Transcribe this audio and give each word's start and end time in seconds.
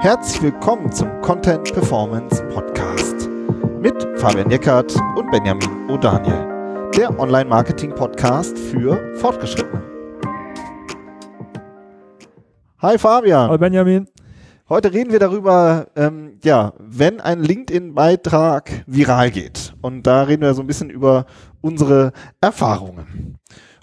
Herzlich 0.00 0.42
willkommen 0.42 0.92
zum 0.92 1.20
Content 1.22 1.72
Performance 1.72 2.42
Podcast 2.54 3.28
mit 3.80 3.94
Fabian 4.18 4.50
Eckert 4.50 4.94
und 5.16 5.30
Benjamin 5.30 5.88
O'Daniel, 5.88 6.90
der 6.96 7.18
Online-Marketing-Podcast 7.18 8.56
für 8.58 9.14
Fortgeschrittene. 9.16 9.82
Hi 12.80 12.96
Fabian. 12.96 13.48
Hallo 13.48 13.58
Benjamin. 13.58 14.06
Heute 14.68 14.92
reden 14.92 15.10
wir 15.12 15.18
darüber, 15.18 15.86
ähm, 15.96 16.38
ja, 16.44 16.74
wenn 16.78 17.20
ein 17.20 17.40
LinkedIn-Beitrag 17.42 18.84
viral 18.86 19.30
geht. 19.30 19.74
Und 19.80 20.06
da 20.06 20.24
reden 20.24 20.42
wir 20.42 20.52
so 20.52 20.60
ein 20.60 20.66
bisschen 20.66 20.90
über 20.90 21.24
unsere 21.62 22.12
Erfahrungen. 22.40 23.37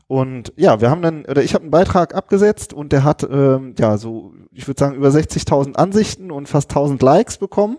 Und 0.07 0.53
ja, 0.55 0.81
wir 0.81 0.91
haben 0.91 1.01
dann, 1.01 1.25
oder 1.25 1.43
ich 1.43 1.53
habe 1.53 1.63
einen 1.63 1.71
Beitrag 1.71 2.13
abgesetzt 2.13 2.73
und 2.73 2.91
der 2.91 3.03
hat, 3.03 3.23
ähm, 3.23 3.73
ja, 3.79 3.97
so, 3.97 4.33
ich 4.51 4.67
würde 4.67 4.79
sagen, 4.79 4.95
über 4.95 5.09
60.000 5.09 5.75
Ansichten 5.75 6.31
und 6.31 6.47
fast 6.47 6.69
1000 6.69 7.01
Likes 7.01 7.37
bekommen. 7.37 7.77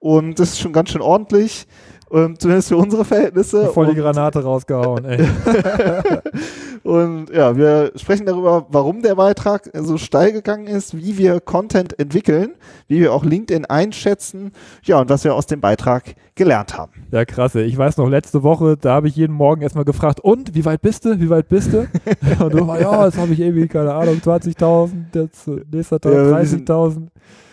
Und 0.00 0.38
das 0.38 0.50
ist 0.50 0.60
schon 0.60 0.72
ganz 0.72 0.90
schön 0.90 1.02
ordentlich 1.02 1.66
ähm, 2.10 2.38
zumindest 2.38 2.68
für 2.68 2.76
unsere 2.76 3.04
Verhältnisse. 3.04 3.66
Voll 3.66 3.88
die 3.88 4.00
Granate 4.00 4.42
rausgehauen, 4.42 5.04
ey. 5.04 5.26
und 6.82 7.30
ja, 7.30 7.56
wir 7.56 7.92
sprechen 7.96 8.26
darüber, 8.26 8.66
warum 8.70 9.02
der 9.02 9.14
Beitrag 9.14 9.70
so 9.74 9.98
steil 9.98 10.32
gegangen 10.32 10.66
ist, 10.66 10.96
wie 10.96 11.18
wir 11.18 11.40
Content 11.40 11.98
entwickeln, 11.98 12.54
wie 12.86 13.00
wir 13.00 13.12
auch 13.12 13.24
LinkedIn 13.24 13.66
einschätzen, 13.66 14.52
ja, 14.84 15.00
und 15.00 15.10
was 15.10 15.24
wir 15.24 15.34
aus 15.34 15.46
dem 15.46 15.60
Beitrag 15.60 16.14
gelernt 16.34 16.78
haben. 16.78 16.92
Ja, 17.10 17.24
krass, 17.24 17.54
ey. 17.54 17.64
Ich 17.64 17.76
weiß 17.76 17.96
noch, 17.98 18.08
letzte 18.08 18.42
Woche, 18.42 18.76
da 18.80 18.94
habe 18.94 19.08
ich 19.08 19.16
jeden 19.16 19.34
Morgen 19.34 19.60
erstmal 19.60 19.84
gefragt, 19.84 20.20
und, 20.20 20.54
wie 20.54 20.64
weit 20.64 20.80
bist 20.80 21.04
du, 21.04 21.20
wie 21.20 21.28
weit 21.28 21.48
bist 21.48 21.72
du? 21.72 21.80
und 22.42 22.54
du 22.54 22.66
war, 22.66 22.80
ja, 22.80 23.04
jetzt 23.04 23.18
habe 23.18 23.32
ich 23.32 23.40
irgendwie, 23.40 23.68
keine 23.68 23.92
Ahnung, 23.92 24.20
20.000, 24.24 24.90
jetzt 25.14 25.46
nächster 25.70 26.00
Tag 26.00 26.12
ja, 26.12 26.20
30.000. 26.20 27.08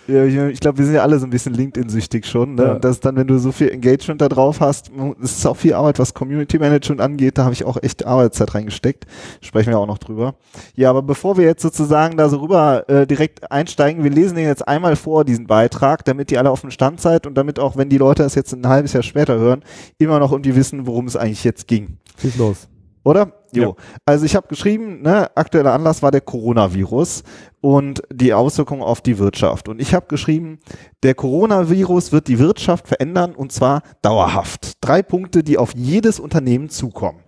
Ja, 0.08 0.24
ich, 0.24 0.60
glaube, 0.60 0.78
wir 0.78 0.86
sind 0.86 0.96
ja 0.96 1.02
alle 1.02 1.18
so 1.18 1.26
ein 1.26 1.30
bisschen 1.32 1.54
LinkedIn-süchtig 1.54 2.26
schon. 2.26 2.56
Ne? 2.56 2.64
Ja. 2.64 2.72
Und 2.74 2.84
das 2.84 3.00
dann, 3.00 3.16
wenn 3.16 3.28
du 3.28 3.38
so 3.40 3.52
viel 3.52 3.70
Engagement 3.70 4.22
da 4.22 4.30
drauf 4.30 4.60
hast, 4.60 4.92
es 5.22 5.38
ist 5.38 5.46
auch 5.46 5.58
viel 5.58 5.74
Arbeit, 5.74 5.98
was 5.98 6.14
Community 6.14 6.60
Management 6.60 7.02
angeht. 7.02 7.38
Da 7.38 7.44
habe 7.44 7.54
ich 7.54 7.66
auch 7.66 7.78
echt 7.82 8.06
Arbeitszeit 8.06 8.54
reingesteckt. 8.54 9.06
Sprechen 9.42 9.72
wir 9.72 9.80
auch 9.80 9.88
noch 9.88 9.98
drüber. 9.98 10.36
Ja, 10.76 10.90
aber 10.92 11.02
bevor 11.02 11.38
wir 11.38 11.46
jetzt 11.46 11.64
sozusagen 11.64 12.18
da 12.18 12.30
so 12.30 12.38
rüber 12.38 12.88
äh, 12.88 13.08
direkt 13.08 13.52
einsteigen, 13.52 14.04
wir 14.04 14.12
lesen 14.12 14.36
den 14.36 14.46
jetzt 14.46 14.68
einmal 14.68 14.96
vor, 14.96 15.26
diesen 15.26 15.48
Beitrag, 15.48 16.06
damit 16.06 16.32
ihr 16.32 16.40
alle 16.40 16.52
auf 16.52 16.62
dem 16.62 16.72
Stand 16.72 17.02
seid 17.02 17.26
und 17.26 17.36
damit 17.36 17.60
auch, 17.60 17.76
wenn 17.76 17.90
die 17.90 17.98
Leute 17.98 18.24
das 18.24 18.36
jetzt 18.36 18.54
ein 18.54 18.68
halbes 18.68 18.94
Jahr 18.94 19.04
später 19.04 19.38
hören, 19.38 19.64
immer 19.98 20.20
noch 20.20 20.32
irgendwie 20.32 20.56
wissen, 20.56 20.86
worum 20.86 21.08
es 21.08 21.16
eigentlich 21.16 21.44
jetzt 21.44 21.68
ging. 21.68 21.98
Schieß 22.22 22.38
los. 22.38 22.68
Oder? 23.04 23.32
Jo. 23.56 23.76
Ja. 23.78 24.00
Also 24.06 24.26
ich 24.26 24.36
habe 24.36 24.48
geschrieben, 24.48 25.02
ne, 25.02 25.30
aktueller 25.36 25.74
Anlass 25.74 26.02
war 26.04 26.12
der 26.12 26.22
Coronavirus 26.22 27.24
und 27.62 28.04
die 28.14 28.34
Auswirkungen 28.34 28.84
auf 28.84 29.02
die 29.02 29.18
Wirtschaft. 29.18 29.68
Und 29.70 29.82
ich 29.82 29.94
habe 29.94 30.06
geschrieben, 30.08 30.60
der 31.04 31.16
Coronavirus 31.16 32.12
wird 32.12 32.28
die 32.28 32.40
Wirtschaft 32.40 32.88
verändern 32.88 33.34
und 33.34 33.52
zwar 33.52 33.82
dauerhaft. 34.02 34.74
Drei 34.82 35.02
Punkte, 35.02 35.44
die 35.44 35.58
auf 35.58 35.74
jedes 35.76 36.20
Unternehmen 36.20 36.70
zukommen. 36.70 37.22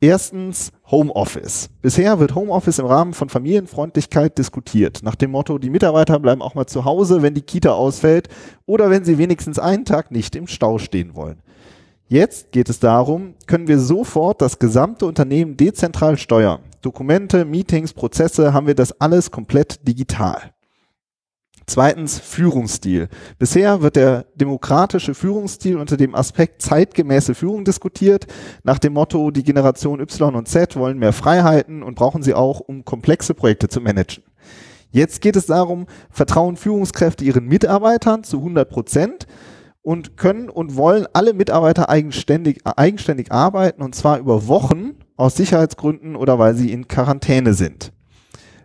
Erstens 0.00 0.70
Homeoffice. 0.90 1.70
Bisher 1.80 2.18
wird 2.18 2.34
Homeoffice 2.34 2.78
im 2.78 2.86
Rahmen 2.86 3.14
von 3.14 3.30
Familienfreundlichkeit 3.30 4.36
diskutiert. 4.36 5.00
Nach 5.02 5.14
dem 5.14 5.30
Motto, 5.30 5.58
die 5.58 5.70
Mitarbeiter 5.70 6.18
bleiben 6.18 6.42
auch 6.42 6.54
mal 6.54 6.66
zu 6.66 6.84
Hause, 6.84 7.22
wenn 7.22 7.34
die 7.34 7.42
Kita 7.42 7.72
ausfällt 7.72 8.28
oder 8.66 8.90
wenn 8.90 9.04
sie 9.04 9.16
wenigstens 9.16 9.58
einen 9.58 9.84
Tag 9.86 10.10
nicht 10.10 10.36
im 10.36 10.46
Stau 10.46 10.78
stehen 10.78 11.14
wollen. 11.14 11.40
Jetzt 12.06 12.52
geht 12.52 12.68
es 12.68 12.80
darum, 12.80 13.34
können 13.46 13.66
wir 13.66 13.78
sofort 13.78 14.42
das 14.42 14.58
gesamte 14.58 15.06
Unternehmen 15.06 15.56
dezentral 15.56 16.18
steuern. 16.18 16.60
Dokumente, 16.82 17.46
Meetings, 17.46 17.94
Prozesse, 17.94 18.52
haben 18.52 18.66
wir 18.66 18.74
das 18.74 19.00
alles 19.00 19.30
komplett 19.30 19.88
digital. 19.88 20.52
Zweitens 21.66 22.18
Führungsstil. 22.18 23.08
Bisher 23.38 23.80
wird 23.80 23.96
der 23.96 24.26
demokratische 24.34 25.14
Führungsstil 25.14 25.78
unter 25.78 25.96
dem 25.96 26.14
Aspekt 26.14 26.60
zeitgemäße 26.60 27.34
Führung 27.34 27.64
diskutiert, 27.64 28.26
nach 28.64 28.78
dem 28.78 28.92
Motto, 28.92 29.30
die 29.30 29.42
Generation 29.42 29.98
Y 30.00 30.34
und 30.34 30.46
Z 30.46 30.76
wollen 30.76 30.98
mehr 30.98 31.14
Freiheiten 31.14 31.82
und 31.82 31.94
brauchen 31.94 32.22
sie 32.22 32.34
auch, 32.34 32.60
um 32.60 32.84
komplexe 32.84 33.32
Projekte 33.32 33.68
zu 33.68 33.80
managen. 33.80 34.24
Jetzt 34.90 35.22
geht 35.22 35.36
es 35.36 35.46
darum, 35.46 35.86
vertrauen 36.10 36.56
Führungskräfte 36.56 37.24
ihren 37.24 37.46
Mitarbeitern 37.46 38.24
zu 38.24 38.36
100 38.38 38.68
Prozent 38.68 39.26
und 39.84 40.16
können 40.16 40.48
und 40.48 40.76
wollen 40.76 41.06
alle 41.12 41.34
Mitarbeiter 41.34 41.88
eigenständig, 41.88 42.60
eigenständig 42.64 43.30
arbeiten 43.30 43.82
und 43.82 43.94
zwar 43.94 44.18
über 44.18 44.48
Wochen 44.48 44.94
aus 45.16 45.36
Sicherheitsgründen 45.36 46.16
oder 46.16 46.38
weil 46.38 46.54
sie 46.54 46.72
in 46.72 46.88
Quarantäne 46.88 47.54
sind. 47.54 47.92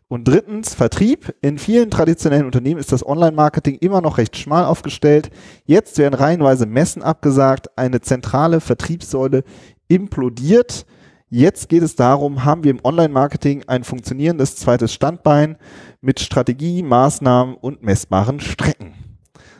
Und 0.07 0.27
drittens, 0.27 0.73
Vertrieb. 0.73 1.35
In 1.41 1.59
vielen 1.59 1.91
traditionellen 1.91 2.45
Unternehmen 2.45 2.79
ist 2.79 2.91
das 2.91 3.05
Online-Marketing 3.05 3.75
immer 3.75 4.01
noch 4.01 4.17
recht 4.17 4.37
schmal 4.37 4.65
aufgestellt. 4.65 5.29
Jetzt 5.65 5.99
werden 5.99 6.15
reihenweise 6.15 6.65
Messen 6.65 7.03
abgesagt, 7.03 7.77
eine 7.77 8.01
zentrale 8.01 8.59
Vertriebssäule 8.59 9.43
implodiert. 9.87 10.87
Jetzt 11.29 11.69
geht 11.69 11.83
es 11.83 11.95
darum, 11.95 12.43
haben 12.43 12.63
wir 12.63 12.71
im 12.71 12.83
Online-Marketing 12.83 13.65
ein 13.67 13.83
funktionierendes 13.83 14.55
zweites 14.55 14.93
Standbein 14.93 15.57
mit 16.01 16.19
Strategie, 16.19 16.81
Maßnahmen 16.81 17.53
und 17.53 17.83
messbaren 17.83 18.39
Strecken. 18.39 18.98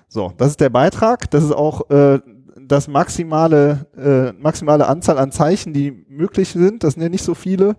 So, 0.09 0.33
das 0.37 0.49
ist 0.49 0.59
der 0.59 0.71
Beitrag. 0.71 1.29
Das 1.29 1.43
ist 1.43 1.51
auch 1.51 1.89
äh, 1.91 2.19
das 2.59 2.87
maximale, 2.87 3.85
äh, 3.95 4.33
maximale 4.41 4.87
Anzahl 4.87 5.19
an 5.19 5.31
Zeichen, 5.31 5.71
die 5.71 5.91
möglich 6.09 6.49
sind. 6.49 6.83
Das 6.83 6.95
sind 6.95 7.03
ja 7.03 7.09
nicht 7.09 7.23
so 7.23 7.35
viele. 7.35 7.75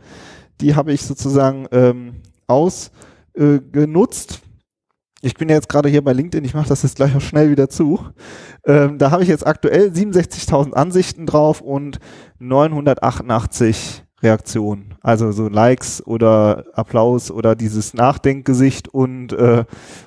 Die 0.61 0.77
habe 0.77 0.93
ich 0.93 1.03
sozusagen 1.03 1.67
ähm, 1.73 2.23
ausgenutzt. 2.47 4.33
Äh, 4.33 4.47
ich 5.23 5.35
bin 5.35 5.49
ja 5.49 5.57
jetzt 5.57 5.69
gerade 5.69 5.89
hier 5.89 6.03
bei 6.03 6.15
LinkedIn, 6.15 6.45
ich 6.47 6.55
mache 6.55 6.69
das 6.69 6.83
jetzt 6.83 6.97
gleich 6.97 7.15
auch 7.15 7.21
schnell 7.21 7.51
wieder 7.51 7.69
zu. 7.69 8.01
Ähm, 8.65 8.97
da 8.97 9.11
habe 9.11 9.23
ich 9.23 9.29
jetzt 9.29 9.47
aktuell 9.47 9.89
67.000 9.91 10.73
Ansichten 10.73 11.27
drauf 11.27 11.61
und 11.61 11.99
988 12.39 14.05
Reaktionen. 14.23 14.95
Also 15.01 15.33
so 15.33 15.49
Likes 15.49 16.07
oder 16.07 16.65
Applaus 16.75 17.31
oder 17.31 17.55
dieses 17.55 17.95
Nachdenkgesicht 17.95 18.89
und 18.89 19.33
äh, 19.33 19.65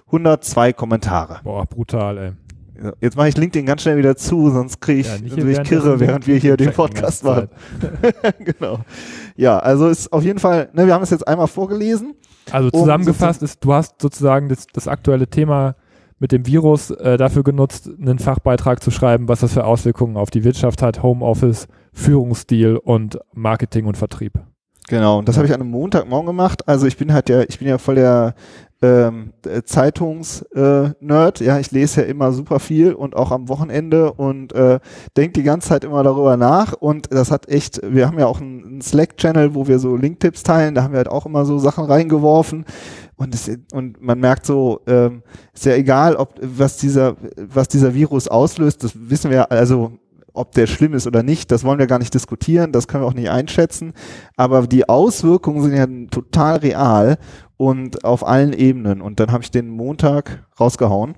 102 0.07 0.73
Kommentare. 0.73 1.39
Boah, 1.43 1.65
brutal, 1.65 2.17
ey. 2.17 2.31
Jetzt 2.99 3.15
mache 3.15 3.29
ich 3.29 3.37
LinkedIn 3.37 3.65
ganz 3.65 3.83
schnell 3.83 3.97
wieder 3.97 4.15
zu, 4.15 4.49
sonst 4.49 4.81
kriege 4.81 5.01
ich 5.01 5.07
ja, 5.07 5.17
natürlich 5.21 5.63
Kirre, 5.63 5.99
während 5.99 6.27
wir 6.27 6.37
hier 6.37 6.57
den 6.57 6.73
Podcast 6.73 7.23
machen. 7.23 7.47
genau. 8.39 8.79
Ja, 9.35 9.59
also 9.59 9.87
ist 9.87 10.11
auf 10.11 10.23
jeden 10.23 10.39
Fall, 10.39 10.69
ne, 10.73 10.85
wir 10.87 10.93
haben 10.93 11.03
es 11.03 11.11
jetzt 11.11 11.27
einmal 11.27 11.47
vorgelesen. 11.47 12.15
Also 12.51 12.71
zusammengefasst 12.71 13.41
ist, 13.41 13.63
du 13.63 13.73
hast 13.73 14.01
sozusagen 14.01 14.49
das, 14.49 14.67
das 14.73 14.87
aktuelle 14.87 15.27
Thema 15.27 15.75
mit 16.23 16.31
dem 16.31 16.47
Virus 16.47 16.89
äh, 16.89 17.17
dafür 17.17 17.43
genutzt, 17.43 17.89
einen 17.99 18.17
Fachbeitrag 18.17 18.81
zu 18.81 18.91
schreiben, 18.91 19.27
was 19.27 19.41
das 19.41 19.51
für 19.51 19.65
Auswirkungen 19.65 20.15
auf 20.15 20.31
die 20.31 20.45
Wirtschaft 20.45 20.81
hat, 20.81 21.03
Homeoffice, 21.03 21.67
Führungsstil 21.91 22.77
und 22.77 23.19
Marketing 23.33 23.87
und 23.87 23.97
Vertrieb. 23.97 24.39
Genau, 24.87 25.19
und 25.19 25.27
das 25.27 25.35
habe 25.35 25.47
ich 25.47 25.53
an 25.53 25.59
einem 25.59 25.71
Montagmorgen 25.71 26.27
gemacht. 26.27 26.65
Also 26.65 26.87
ich 26.87 26.95
bin 26.95 27.11
halt 27.11 27.27
ja, 27.27 27.41
ich 27.41 27.59
bin 27.59 27.67
ja 27.67 27.77
voll 27.77 27.95
der 27.95 28.35
ähm, 28.81 29.33
Zeitungs-Nerd. 29.65 31.41
Äh, 31.41 31.45
ja, 31.45 31.59
ich 31.59 31.71
lese 31.71 32.01
ja 32.01 32.07
immer 32.07 32.31
super 32.31 32.59
viel 32.59 32.93
und 32.93 33.17
auch 33.17 33.31
am 33.31 33.49
Wochenende 33.49 34.13
und 34.13 34.53
äh, 34.53 34.79
denke 35.17 35.33
die 35.33 35.43
ganze 35.43 35.69
Zeit 35.69 35.83
immer 35.83 36.03
darüber 36.03 36.37
nach. 36.37 36.73
Und 36.73 37.13
das 37.13 37.31
hat 37.31 37.49
echt, 37.49 37.81
wir 37.83 38.07
haben 38.07 38.19
ja 38.19 38.27
auch 38.27 38.41
einen 38.41 38.81
Slack-Channel, 38.81 39.55
wo 39.55 39.67
wir 39.67 39.79
so 39.79 39.95
Link-Tipps 39.95 40.43
teilen. 40.43 40.75
Da 40.75 40.83
haben 40.83 40.93
wir 40.93 40.99
halt 40.99 41.09
auch 41.09 41.25
immer 41.25 41.45
so 41.45 41.59
Sachen 41.59 41.85
reingeworfen. 41.85 42.65
Und, 43.15 43.35
es, 43.35 43.49
und 43.71 44.01
man 44.01 44.19
merkt 44.19 44.45
so, 44.45 44.81
ähm, 44.87 45.23
ist 45.53 45.65
ja 45.65 45.75
egal, 45.75 46.15
ob 46.15 46.39
was 46.41 46.77
dieser, 46.77 47.15
was 47.37 47.67
dieser 47.67 47.93
Virus 47.93 48.27
auslöst, 48.27 48.83
das 48.83 48.93
wissen 48.95 49.29
wir, 49.29 49.51
also 49.51 49.99
ob 50.33 50.51
der 50.53 50.67
schlimm 50.67 50.93
ist 50.93 51.05
oder 51.05 51.21
nicht, 51.23 51.51
das 51.51 51.63
wollen 51.63 51.79
wir 51.79 51.87
gar 51.87 51.99
nicht 51.99 52.13
diskutieren, 52.13 52.71
das 52.71 52.87
können 52.87 53.03
wir 53.03 53.07
auch 53.07 53.13
nicht 53.13 53.29
einschätzen. 53.29 53.93
Aber 54.35 54.65
die 54.65 54.89
Auswirkungen 54.89 55.61
sind 55.61 55.75
ja 55.75 55.85
total 56.09 56.57
real 56.57 57.17
und 57.55 58.03
auf 58.03 58.25
allen 58.25 58.53
Ebenen. 58.53 59.01
Und 59.01 59.19
dann 59.19 59.31
habe 59.31 59.43
ich 59.43 59.51
den 59.51 59.69
Montag 59.69 60.43
rausgehauen. 60.59 61.15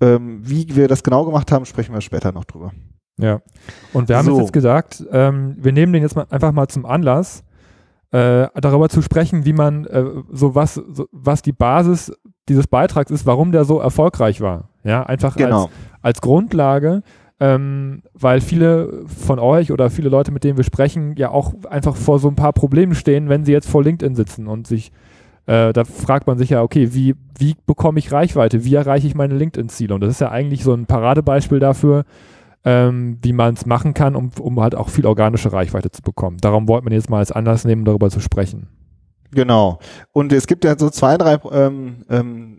Ähm, 0.00 0.40
wie 0.42 0.76
wir 0.76 0.88
das 0.88 1.02
genau 1.02 1.24
gemacht 1.24 1.50
haben, 1.50 1.64
sprechen 1.64 1.92
wir 1.92 2.00
später 2.00 2.30
noch 2.30 2.44
drüber. 2.44 2.72
Ja. 3.18 3.40
Und 3.92 4.08
wir 4.08 4.16
haben 4.16 4.26
so. 4.26 4.38
jetzt 4.40 4.52
gesagt, 4.52 5.04
ähm, 5.10 5.56
wir 5.58 5.72
nehmen 5.72 5.92
den 5.92 6.02
jetzt 6.02 6.14
mal 6.14 6.26
einfach 6.30 6.52
mal 6.52 6.68
zum 6.68 6.84
Anlass, 6.84 7.42
äh, 8.12 8.48
darüber 8.54 8.88
zu 8.88 9.02
sprechen, 9.02 9.44
wie 9.44 9.52
man 9.52 9.84
äh, 9.86 10.04
so 10.30 10.54
was, 10.54 10.74
so, 10.74 11.06
was 11.12 11.42
die 11.42 11.52
Basis 11.52 12.12
dieses 12.48 12.66
Beitrags 12.66 13.10
ist, 13.10 13.26
warum 13.26 13.52
der 13.52 13.64
so 13.64 13.80
erfolgreich 13.80 14.40
war. 14.40 14.68
Ja, 14.84 15.02
einfach 15.02 15.36
genau. 15.36 15.64
als, 15.64 15.72
als 16.02 16.20
Grundlage, 16.20 17.02
ähm, 17.40 18.02
weil 18.14 18.40
viele 18.40 19.04
von 19.06 19.38
euch 19.38 19.72
oder 19.72 19.90
viele 19.90 20.08
Leute, 20.08 20.30
mit 20.30 20.44
denen 20.44 20.56
wir 20.56 20.64
sprechen, 20.64 21.16
ja 21.16 21.30
auch 21.30 21.52
einfach 21.68 21.96
vor 21.96 22.18
so 22.18 22.28
ein 22.28 22.36
paar 22.36 22.52
Problemen 22.52 22.94
stehen, 22.94 23.28
wenn 23.28 23.44
sie 23.44 23.52
jetzt 23.52 23.68
vor 23.68 23.82
LinkedIn 23.82 24.14
sitzen 24.14 24.46
und 24.46 24.66
sich, 24.66 24.92
äh, 25.46 25.72
da 25.72 25.84
fragt 25.84 26.26
man 26.26 26.38
sich 26.38 26.50
ja, 26.50 26.62
okay, 26.62 26.94
wie, 26.94 27.16
wie 27.38 27.56
bekomme 27.66 27.98
ich 27.98 28.12
Reichweite? 28.12 28.64
Wie 28.64 28.74
erreiche 28.74 29.06
ich 29.06 29.14
meine 29.14 29.34
LinkedIn-Ziele? 29.34 29.94
Und 29.94 30.00
das 30.00 30.10
ist 30.10 30.20
ja 30.20 30.30
eigentlich 30.30 30.62
so 30.62 30.72
ein 30.72 30.86
Paradebeispiel 30.86 31.58
dafür, 31.58 32.04
ähm, 32.66 33.18
wie 33.22 33.32
man 33.32 33.54
es 33.54 33.64
machen 33.64 33.94
kann, 33.94 34.16
um, 34.16 34.30
um 34.40 34.60
halt 34.60 34.74
auch 34.74 34.88
viel 34.88 35.06
organische 35.06 35.52
Reichweite 35.52 35.90
zu 35.92 36.02
bekommen. 36.02 36.38
Darum 36.40 36.66
wollte 36.66 36.84
man 36.84 36.92
jetzt 36.92 37.08
mal 37.08 37.18
als 37.18 37.30
Anlass 37.30 37.64
nehmen, 37.64 37.84
darüber 37.84 38.10
zu 38.10 38.18
sprechen. 38.20 38.66
Genau. 39.30 39.78
Und 40.12 40.32
es 40.32 40.48
gibt 40.48 40.64
ja 40.64 40.76
so 40.76 40.90
zwei, 40.90 41.16
drei 41.16 41.38
ähm, 41.52 42.04
ähm, 42.10 42.58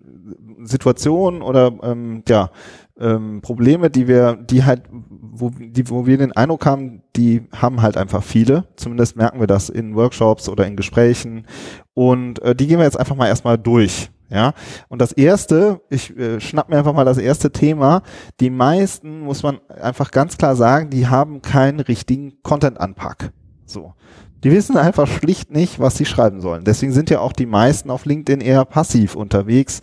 Situationen 0.64 1.42
oder 1.42 1.74
ähm, 1.84 2.24
ja, 2.28 2.52
ähm, 3.00 3.42
Probleme, 3.42 3.90
die 3.90 4.08
wir, 4.08 4.36
die 4.36 4.64
halt, 4.64 4.84
wo, 4.90 5.50
die, 5.50 5.90
wo 5.90 6.06
wir 6.06 6.18
den 6.18 6.32
Eindruck 6.32 6.66
haben, 6.66 7.04
die 7.18 7.44
haben 7.54 7.82
halt 7.82 7.98
einfach 7.98 8.24
viele. 8.24 8.66
Zumindest 8.78 9.18
merken 9.18 9.42
wir 9.42 9.48
das 9.48 9.70
in 9.70 9.96
Workshops 9.96 10.48
oder 10.48 10.66
in 10.66 10.78
Gesprächen. 10.78 11.46
Und 11.94 12.42
äh, 12.44 12.56
die 12.56 12.68
gehen 12.68 12.80
wir 12.80 12.86
jetzt 12.86 13.00
einfach 13.00 13.16
mal 13.16 13.28
erstmal 13.28 13.58
durch. 13.58 14.10
Ja, 14.30 14.54
und 14.90 15.02
das 15.02 15.14
erste, 15.14 15.82
ich 15.90 16.18
äh, 16.18 16.42
schnapp 16.42 16.70
mir 16.70 16.78
einfach 16.78 16.94
mal 16.94 17.06
das 17.06 17.18
erste 17.18 17.52
Thema. 17.52 18.02
Die 18.42 18.50
meisten, 18.50 19.22
muss 19.22 19.42
man 19.42 19.60
einfach 19.82 20.12
ganz 20.12 20.38
klar 20.38 20.56
sagen, 20.56 20.90
die 20.90 21.08
haben 21.08 21.42
keinen 21.42 21.80
richtigen 21.80 22.42
Content-Anpack. 22.44 23.32
So. 23.66 23.94
Die 24.44 24.52
wissen 24.52 24.78
einfach 24.78 25.08
schlicht 25.08 25.52
nicht, 25.52 25.80
was 25.80 25.98
sie 25.98 26.06
schreiben 26.06 26.42
sollen. 26.42 26.64
Deswegen 26.64 26.92
sind 26.92 27.10
ja 27.10 27.20
auch 27.20 27.34
die 27.34 27.46
meisten 27.46 27.90
auf 27.90 28.06
LinkedIn 28.06 28.42
eher 28.42 28.66
passiv 28.66 29.16
unterwegs 29.16 29.82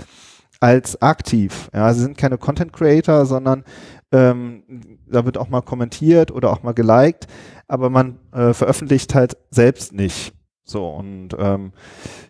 als 0.60 1.00
aktiv. 1.02 1.70
Ja, 1.74 1.92
sie 1.92 2.00
sind 2.00 2.16
keine 2.16 2.38
Content 2.38 2.72
Creator, 2.72 3.26
sondern 3.26 3.64
ähm, 4.12 4.62
da 5.06 5.24
wird 5.24 5.38
auch 5.38 5.48
mal 5.48 5.62
kommentiert 5.62 6.30
oder 6.30 6.50
auch 6.50 6.62
mal 6.62 6.72
geliked, 6.72 7.26
aber 7.66 7.90
man 7.90 8.18
äh, 8.32 8.52
veröffentlicht 8.52 9.14
halt 9.14 9.36
selbst 9.50 9.92
nicht. 9.92 10.32
So 10.64 10.88
und 10.88 11.30
ähm, 11.38 11.72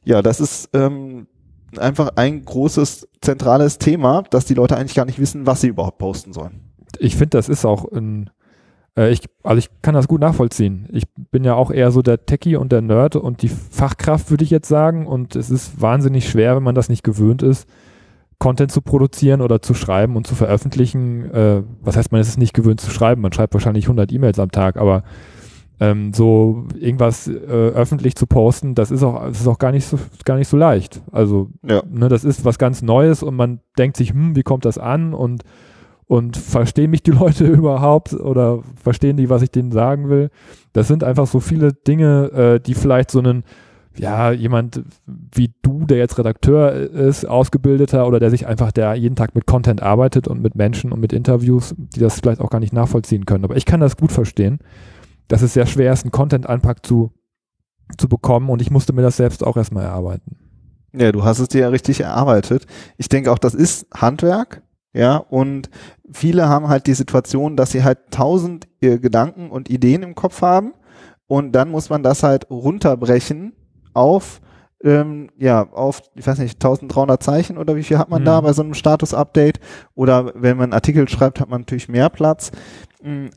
ja, 0.03 0.23
das 0.23 0.41
ist 0.41 0.71
ähm, 0.73 1.27
einfach 1.79 2.11
ein 2.17 2.45
großes 2.45 3.09
zentrales 3.21 3.79
Thema, 3.79 4.23
dass 4.31 4.45
die 4.45 4.55
Leute 4.55 4.77
eigentlich 4.77 4.95
gar 4.95 5.07
nicht 5.07 5.19
wissen, 5.19 5.47
was 5.47 5.61
sie 5.61 5.69
überhaupt 5.69 5.99
posten 5.99 6.33
sollen. 6.33 6.61
Ich 6.99 7.17
finde, 7.17 7.37
das 7.39 7.49
ist 7.49 7.65
auch 7.65 7.91
ein 7.91 8.31
äh, 8.97 9.11
ich, 9.11 9.23
also 9.43 9.59
ich 9.59 9.71
kann 9.83 9.95
das 9.95 10.09
gut 10.09 10.21
nachvollziehen. 10.21 10.89
Ich 10.93 11.05
bin 11.31 11.45
ja 11.45 11.55
auch 11.55 11.71
eher 11.71 11.91
so 11.91 12.03
der 12.03 12.27
Techie 12.27 12.57
und 12.57 12.73
der 12.73 12.83
Nerd 12.83 13.17
und 13.17 13.43
die 13.43 13.49
Fachkraft, 13.49 14.31
würde 14.31 14.45
ich 14.45 14.51
jetzt 14.51 14.69
sagen. 14.69 15.07
Und 15.07 15.37
es 15.37 15.51
ist 15.51 15.81
wahnsinnig 15.81 16.29
schwer, 16.29 16.57
wenn 16.57 16.63
man 16.63 16.75
das 16.75 16.89
nicht 16.89 17.05
gewöhnt 17.05 17.43
ist, 17.43 17.69
Content 18.39 18.73
zu 18.73 18.83
produzieren 18.83 19.41
oder 19.41 19.63
zu 19.63 19.75
schreiben 19.75 20.17
und 20.17 20.27
zu 20.27 20.35
veröffentlichen. 20.35 21.31
Äh, 21.33 21.63
was 21.81 21.97
heißt, 21.97 22.13
man 22.13 22.21
ist 22.21 22.29
es 22.29 22.39
nicht 22.39 22.55
gewöhnt 22.55 22.81
zu 22.81 22.91
schreiben? 22.91 23.23
Man 23.23 23.33
schreibt 23.33 23.55
wahrscheinlich 23.55 23.87
100 23.87 24.13
E-Mails 24.13 24.39
am 24.39 24.51
Tag, 24.51 24.77
aber 24.77 25.03
ähm, 25.91 26.13
so 26.13 26.65
irgendwas 26.79 27.29
äh, 27.29 27.33
öffentlich 27.33 28.15
zu 28.15 28.27
posten, 28.27 28.75
das 28.75 28.91
ist 28.91 29.03
auch, 29.03 29.25
das 29.27 29.41
ist 29.41 29.47
auch 29.47 29.59
gar 29.59 29.73
nicht 29.73 29.87
so, 29.87 29.99
gar 30.25 30.37
nicht 30.37 30.49
so 30.49 30.57
leicht. 30.57 31.03
Also, 31.13 31.51
ja. 31.63 31.83
ne, 31.89 32.09
das 32.09 32.25
ist 32.25 32.45
was 32.45 32.59
ganz 32.59 32.83
Neues 32.83 33.23
und 33.23 33.37
man 33.37 33.61
denkt 33.79 33.97
sich, 33.97 34.11
hm, 34.11 34.37
wie 34.37 34.43
kommt 34.43 34.65
das 34.65 34.79
an 34.79 35.15
und 35.15 35.43
und 36.07 36.37
verstehen 36.37 36.91
mich 36.91 37.03
die 37.03 37.11
Leute 37.23 37.47
überhaupt 37.47 38.13
oder 38.13 38.61
verstehen 38.77 39.17
die, 39.17 39.31
was 39.31 39.43
ich 39.43 39.51
denen 39.51 39.73
sagen 39.73 40.09
will? 40.09 40.31
Das 40.73 40.89
sind 40.89 41.03
einfach 41.03 41.27
so 41.27 41.41
viele 41.41 41.73
Dinge, 41.73 42.31
äh, 42.33 42.61
die 42.61 42.75
vielleicht 42.75 43.11
so 43.11 43.21
einen 43.21 43.45
ja, 43.97 44.33
jemand 44.33 44.83
wie 45.07 45.53
du, 45.63 45.87
der 45.87 45.99
jetzt 45.99 46.19
Redakteur 46.19 46.73
ist, 46.73 47.27
ausgebildeter 47.27 48.07
oder 48.09 48.19
der 48.19 48.31
sich 48.31 48.47
einfach, 48.47 48.73
der 48.73 48.95
jeden 48.95 49.15
Tag 49.15 49.35
mit 49.35 49.47
Content 49.47 49.83
arbeitet 49.83 50.27
und 50.27 50.43
mit 50.43 50.57
Menschen 50.57 50.93
und 50.93 51.01
mit 51.01 51.13
Interviews, 51.13 51.75
die 51.79 52.01
das 52.01 52.21
vielleicht 52.21 52.41
auch 52.41 52.51
gar 52.51 52.59
nicht 52.59 52.73
nachvollziehen 52.73 53.25
können. 53.25 53.45
Aber 53.45 53.57
ich 53.57 53.67
kann 53.67 53.81
das 53.81 53.97
gut 53.97 54.11
verstehen, 54.11 54.59
dass 55.29 55.43
es 55.43 55.55
sehr 55.55 55.67
schwer 55.67 55.93
ist, 55.93 56.05
einen 56.05 56.13
Content-Anpack 56.13 56.85
zu, 56.85 57.13
zu 57.99 58.09
bekommen 58.09 58.51
und 58.51 58.63
ich 58.63 58.71
musste 58.71 58.93
mir 58.93 59.03
das 59.03 59.17
selbst 59.17 59.45
auch 59.45 59.57
erstmal 59.57 59.85
erarbeiten. 59.85 60.37
Ja, 60.93 61.11
du 61.11 61.25
hast 61.25 61.41
es 61.41 61.49
dir 61.49 61.63
ja 61.63 61.69
richtig 61.69 62.01
erarbeitet. 62.01 62.67
Ich 62.97 63.09
denke 63.09 63.33
auch, 63.33 63.39
das 63.39 63.55
ist 63.55 63.87
Handwerk, 63.93 64.63
ja, 64.93 65.17
und 65.17 65.71
viele 66.13 66.49
haben 66.49 66.69
halt 66.69 66.87
die 66.87 66.95
Situation, 66.95 67.57
dass 67.57 67.73
sie 67.73 67.83
halt 67.83 67.99
tausend 68.11 68.69
äh, 68.81 68.99
Gedanken 68.99 69.51
und 69.51 69.69
Ideen 69.69 70.03
im 70.03 70.15
Kopf 70.15 70.41
haben 70.41 70.73
und 71.27 71.53
dann 71.53 71.71
muss 71.71 71.91
man 71.91 72.03
das 72.03 72.23
halt 72.23 72.49
runterbrechen 72.51 73.55
auf 73.93 74.41
ähm, 74.85 75.31
ja, 75.39 75.67
auf, 75.73 76.03
ich 76.15 76.27
weiß 76.27 76.39
nicht, 76.39 76.63
1300 76.63 77.23
Zeichen 77.23 77.57
oder 77.57 77.75
wie 77.75 77.83
viel 77.83 77.99
hat 77.99 78.11
man 78.11 78.21
mhm. 78.21 78.27
da 78.27 78.41
bei 78.43 78.53
so 78.53 78.63
einem 78.63 78.75
Status-Update? 78.75 79.59
Oder 79.95 80.33
wenn 80.35 80.59
man 80.59 80.65
einen 80.65 80.73
Artikel 80.75 81.09
schreibt, 81.09 81.41
hat 81.41 81.49
man 81.49 81.63
natürlich 81.63 81.89
mehr 81.89 82.11
Platz. 82.11 82.53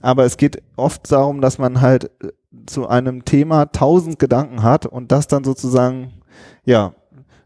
Aber 0.02 0.26
es 0.26 0.38
geht 0.38 0.62
oft 0.76 1.12
darum, 1.12 1.42
dass 1.42 1.58
man 1.58 1.82
halt 1.82 2.06
äh, 2.24 2.30
zu 2.66 2.88
einem 2.88 3.26
Thema 3.26 3.66
tausend 3.66 4.20
Gedanken 4.20 4.64
hat 4.64 4.86
und 4.86 5.12
das 5.12 5.28
dann 5.28 5.44
sozusagen, 5.44 6.14
ja, 6.64 6.94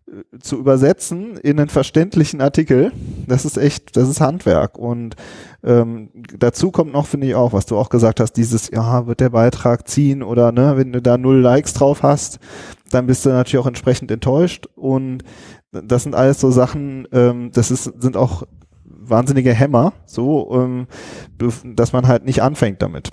äh, 0.08 0.40
zu 0.40 0.58
übersetzen 0.58 1.38
in 1.38 1.60
einen 1.60 1.70
verständlichen 1.70 2.40
Artikel, 2.42 2.92
das 3.28 3.46
ist 3.46 3.58
echt, 3.58 3.98
das 3.98 4.08
ist 4.08 4.22
Handwerk. 4.22 4.78
Und 4.78 5.16
ähm, 5.64 6.10
dazu 6.38 6.70
kommt 6.70 6.94
noch, 6.94 7.08
finde 7.08 7.28
ich 7.28 7.36
auch, 7.36 7.54
was 7.54 7.66
du 7.66 7.76
auch 7.76 7.90
gesagt 7.90 8.20
hast, 8.20 8.34
dieses, 8.34 8.70
ja, 8.70 9.08
wird 9.08 9.20
der 9.20 9.32
Beitrag 9.32 9.88
ziehen 9.88 10.22
oder 10.22 10.52
ne, 10.52 10.78
wenn 10.78 10.94
du 10.94 11.02
da 11.02 11.18
null 11.18 11.40
Likes 11.40 11.74
drauf 11.74 12.04
hast, 12.04 12.40
dann 12.92 13.08
bist 13.08 13.26
du 13.26 13.30
natürlich 13.30 13.58
auch 13.64 13.68
entsprechend 13.68 14.12
enttäuscht. 14.12 14.68
Und 14.76 15.24
das 15.72 16.04
sind 16.04 16.14
alles 16.14 16.40
so 16.40 16.52
Sachen, 16.52 17.08
ähm, 17.14 17.52
das 17.52 17.72
ist, 17.72 17.86
sind 18.00 18.16
auch 18.16 18.44
wahnsinnige 19.04 19.54
Hämmer, 19.54 19.94
so, 20.06 20.52
ähm, 20.54 20.88
dass 21.76 21.94
man 21.94 22.08
halt 22.08 22.26
nicht 22.26 22.42
anfängt 22.42 22.82
damit. 22.82 23.12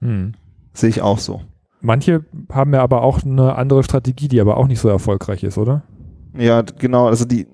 Hm. 0.00 0.34
Sehe 0.72 0.90
ich 0.90 1.02
auch 1.02 1.18
so. 1.18 1.42
Manche 1.80 2.24
haben 2.52 2.74
ja 2.74 2.82
aber 2.82 3.02
auch 3.02 3.22
eine 3.22 3.54
andere 3.56 3.82
Strategie, 3.82 4.28
die 4.28 4.40
aber 4.40 4.58
auch 4.58 4.66
nicht 4.66 4.80
so 4.80 4.88
erfolgreich 4.88 5.42
ist, 5.42 5.56
oder? 5.56 5.82
Ja, 6.36 6.62
genau. 6.62 7.08
Also 7.08 7.24
die, 7.24 7.46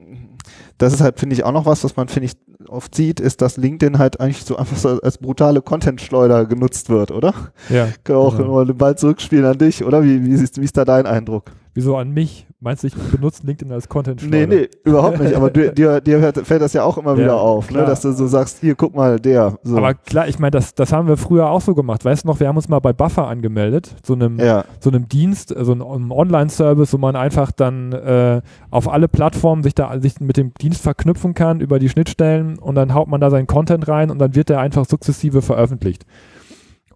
das 0.78 0.92
ist 0.92 1.00
halt, 1.00 1.18
finde 1.18 1.34
ich, 1.34 1.44
auch 1.44 1.52
noch 1.52 1.66
was, 1.66 1.84
was 1.84 1.96
man, 1.96 2.08
finde 2.08 2.26
ich, 2.26 2.32
oft 2.68 2.94
sieht, 2.94 3.20
ist, 3.20 3.40
dass 3.42 3.56
LinkedIn 3.56 3.98
halt 3.98 4.20
eigentlich 4.20 4.44
so 4.44 4.56
einfach 4.56 4.76
so 4.76 5.00
als 5.00 5.18
brutale 5.18 5.62
Content-Schleuder 5.62 6.46
genutzt 6.46 6.88
wird, 6.88 7.12
oder? 7.12 7.34
Ja. 7.68 7.88
Kann 8.04 8.16
auch 8.16 8.36
genau. 8.36 8.64
den 8.64 8.76
Ball 8.76 8.98
zurückspielen 8.98 9.44
an 9.44 9.58
dich, 9.58 9.84
oder? 9.84 10.02
Wie, 10.02 10.24
wie, 10.24 10.32
ist, 10.32 10.60
wie 10.60 10.64
ist 10.64 10.76
da 10.76 10.84
dein 10.84 11.06
Eindruck? 11.06 11.52
Wieso 11.74 11.96
an 11.96 12.10
mich? 12.10 12.46
Meinst 12.66 12.82
du, 12.82 12.88
ich 12.88 12.94
benutze 12.96 13.46
LinkedIn 13.46 13.72
als 13.72 13.88
content 13.88 14.20
-Schleuder? 14.20 14.28
Nee, 14.28 14.46
nee, 14.46 14.68
überhaupt 14.82 15.20
nicht. 15.20 15.36
Aber 15.36 15.50
du, 15.50 15.72
dir, 15.72 16.00
dir 16.00 16.32
fällt 16.32 16.60
das 16.60 16.72
ja 16.72 16.82
auch 16.82 16.98
immer 16.98 17.12
ja, 17.12 17.18
wieder 17.18 17.40
auf, 17.40 17.70
ne? 17.70 17.84
dass 17.84 18.00
du 18.00 18.10
so 18.10 18.26
sagst, 18.26 18.58
hier, 18.60 18.74
guck 18.74 18.92
mal, 18.92 19.20
der. 19.20 19.56
So. 19.62 19.76
Aber 19.76 19.94
klar, 19.94 20.26
ich 20.26 20.40
meine, 20.40 20.50
das, 20.50 20.74
das 20.74 20.92
haben 20.92 21.06
wir 21.06 21.16
früher 21.16 21.48
auch 21.48 21.60
so 21.60 21.76
gemacht. 21.76 22.04
Weißt 22.04 22.24
du 22.24 22.26
noch, 22.26 22.40
wir 22.40 22.48
haben 22.48 22.56
uns 22.56 22.68
mal 22.68 22.80
bei 22.80 22.92
Buffer 22.92 23.28
angemeldet, 23.28 23.94
so 24.04 24.14
einem, 24.14 24.40
ja. 24.40 24.64
so 24.80 24.90
einem 24.90 25.08
Dienst, 25.08 25.54
so 25.56 25.70
einem 25.70 26.10
Online-Service, 26.10 26.92
wo 26.92 26.98
man 26.98 27.14
einfach 27.14 27.52
dann 27.52 27.92
äh, 27.92 28.40
auf 28.72 28.92
alle 28.92 29.06
Plattformen 29.06 29.62
sich 29.62 29.76
da 29.76 30.00
sich 30.00 30.18
mit 30.18 30.36
dem 30.36 30.52
Dienst 30.54 30.82
verknüpfen 30.82 31.34
kann 31.34 31.60
über 31.60 31.78
die 31.78 31.88
Schnittstellen 31.88 32.58
und 32.58 32.74
dann 32.74 32.94
haut 32.94 33.06
man 33.06 33.20
da 33.20 33.30
seinen 33.30 33.46
Content 33.46 33.86
rein 33.86 34.10
und 34.10 34.18
dann 34.18 34.34
wird 34.34 34.48
der 34.48 34.58
einfach 34.58 34.86
sukzessive 34.86 35.40
veröffentlicht. 35.40 36.04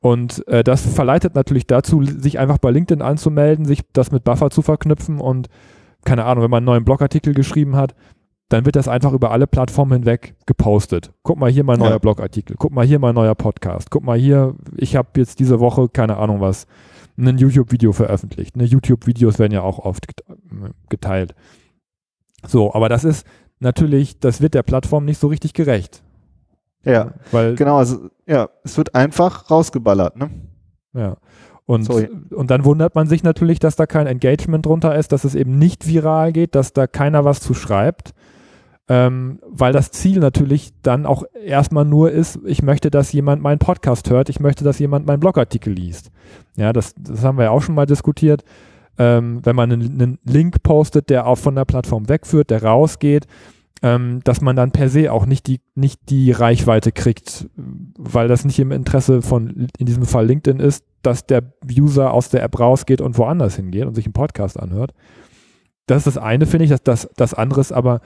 Und 0.01 0.47
äh, 0.49 0.65
das 0.65 0.87
verleitet 0.87 1.35
natürlich 1.35 1.67
dazu, 1.67 2.03
sich 2.03 2.39
einfach 2.39 2.59
bei 2.59 2.71
LinkedIn 2.71 3.03
anzumelden, 3.03 3.67
sich 3.67 3.83
das 3.93 4.11
mit 4.11 4.25
Buffer 4.25 4.51
zu 4.51 4.63
verknüpfen 4.63 5.21
und 5.21 5.49
keine 6.05 6.25
Ahnung, 6.25 6.43
wenn 6.43 6.51
man 6.51 6.59
einen 6.59 6.67
neuen 6.67 6.85
Blogartikel 6.85 7.35
geschrieben 7.35 7.77
hat, 7.77 7.95
dann 8.49 8.65
wird 8.65 8.77
das 8.77 8.89
einfach 8.89 9.13
über 9.13 9.31
alle 9.31 9.47
Plattformen 9.47 9.93
hinweg 9.93 10.35
gepostet. 10.47 11.13
Guck 11.23 11.39
mal 11.39 11.51
hier 11.51 11.63
mein 11.65 11.79
neuer 11.79 11.91
ja. 11.91 11.99
Blogartikel, 11.99 12.57
guck 12.59 12.73
mal 12.73 12.87
hier 12.87 12.99
mein 12.99 13.15
neuer 13.15 13.35
Podcast, 13.35 13.91
guck 13.91 14.03
mal 14.03 14.19
hier, 14.19 14.55
ich 14.77 14.97
habe 14.97 15.09
jetzt 15.17 15.39
diese 15.39 15.61
Woche, 15.61 15.89
keine 15.89 16.17
Ahnung 16.17 16.41
was, 16.41 16.67
ein 17.19 17.39
YouTube-Video 17.39 17.93
veröffentlicht. 17.93 18.57
Ne, 18.57 18.65
YouTube-Videos 18.65 19.39
werden 19.39 19.53
ja 19.53 19.63
auch 19.63 19.79
oft 19.79 20.07
geteilt. 20.89 21.35
So, 22.47 22.73
aber 22.75 22.89
das 22.89 23.05
ist 23.05 23.27
natürlich, 23.61 24.19
das 24.19 24.41
wird 24.41 24.55
der 24.55 24.63
Plattform 24.63 25.05
nicht 25.05 25.19
so 25.19 25.29
richtig 25.29 25.53
gerecht. 25.53 26.03
Ja, 26.85 27.13
weil 27.31 27.55
genau, 27.57 27.77
also 27.77 28.11
ja, 28.27 28.49
es 28.65 28.77
wird 28.79 28.95
einfach 28.95 29.51
rausgeballert, 29.51 30.17
ne? 30.17 30.31
Ja. 30.95 31.17
Und, 31.67 31.89
und 32.33 32.51
dann 32.51 32.65
wundert 32.65 32.97
man 32.97 33.07
sich 33.07 33.23
natürlich, 33.23 33.61
dass 33.61 33.77
da 33.77 33.87
kein 33.87 34.09
Engagement 34.09 34.67
drunter 34.67 34.97
ist, 34.97 35.13
dass 35.13 35.23
es 35.23 35.37
eben 35.37 35.57
nicht 35.57 35.87
viral 35.87 36.33
geht, 36.33 36.57
dass 36.57 36.73
da 36.73 36.89
keiner 36.89 37.25
was 37.25 37.39
zu 37.39 37.55
schreibt, 37.55 38.13
ähm, 38.89 39.39
weil 39.47 39.73
das 39.73 39.93
Ziel 39.93 40.19
natürlich 40.19 40.73
dann 40.83 41.07
auch 41.07 41.23
erstmal 41.45 41.85
nur 41.85 42.11
ist, 42.11 42.41
ich 42.45 42.63
möchte, 42.63 42.91
dass 42.91 43.13
jemand 43.13 43.41
meinen 43.41 43.61
Podcast 43.61 44.11
hört, 44.11 44.29
ich 44.29 44.41
möchte, 44.41 44.65
dass 44.65 44.81
jemand 44.81 45.07
meinen 45.07 45.21
Blogartikel 45.21 45.73
liest. 45.73 46.11
Ja, 46.57 46.73
das, 46.73 46.93
das 46.99 47.23
haben 47.23 47.39
wir 47.39 47.45
ja 47.45 47.51
auch 47.51 47.63
schon 47.63 47.77
mal 47.77 47.87
diskutiert. 47.87 48.43
Ähm, 48.99 49.39
wenn 49.45 49.55
man 49.55 49.71
einen, 49.71 49.93
einen 49.93 50.19
Link 50.25 50.65
postet, 50.65 51.09
der 51.09 51.29
auch 51.29 51.39
von 51.39 51.55
der 51.55 51.67
Plattform 51.67 52.09
wegführt, 52.09 52.51
der 52.51 52.65
rausgeht, 52.65 53.29
ähm, 53.83 54.21
dass 54.25 54.41
man 54.41 54.57
dann 54.57 54.73
per 54.73 54.89
se 54.89 55.13
auch 55.13 55.27
nicht 55.27 55.47
die, 55.47 55.61
nicht 55.75 56.11
die 56.11 56.33
Reichweite 56.33 56.93
kriegt, 56.93 57.49
weil 57.57 58.29
das 58.29 58.45
nicht 58.45 58.59
im 58.59 58.73
Interesse 58.73 59.23
von, 59.23 59.69
in 59.79 59.87
diesem 59.87 60.05
Fall 60.05 60.27
LinkedIn 60.27 60.61
ist, 60.61 60.85
dass 61.03 61.27
der 61.27 61.43
User 61.71 62.13
aus 62.13 62.29
der 62.29 62.43
App 62.43 62.59
rausgeht 62.59 63.01
und 63.01 63.17
woanders 63.17 63.57
hingeht 63.57 63.87
und 63.87 63.95
sich 63.95 64.05
einen 64.05 64.13
Podcast 64.13 64.61
anhört. 64.61 64.93
Das 65.87 66.07
ist 66.07 66.17
das 66.17 66.19
eine, 66.23 66.47
finde 66.47 66.65
ich. 66.65 66.71
dass 66.71 66.83
das, 66.83 67.09
das 67.17 67.35
andere 67.35 67.61
ist 67.61 67.73
aber, 67.73 68.01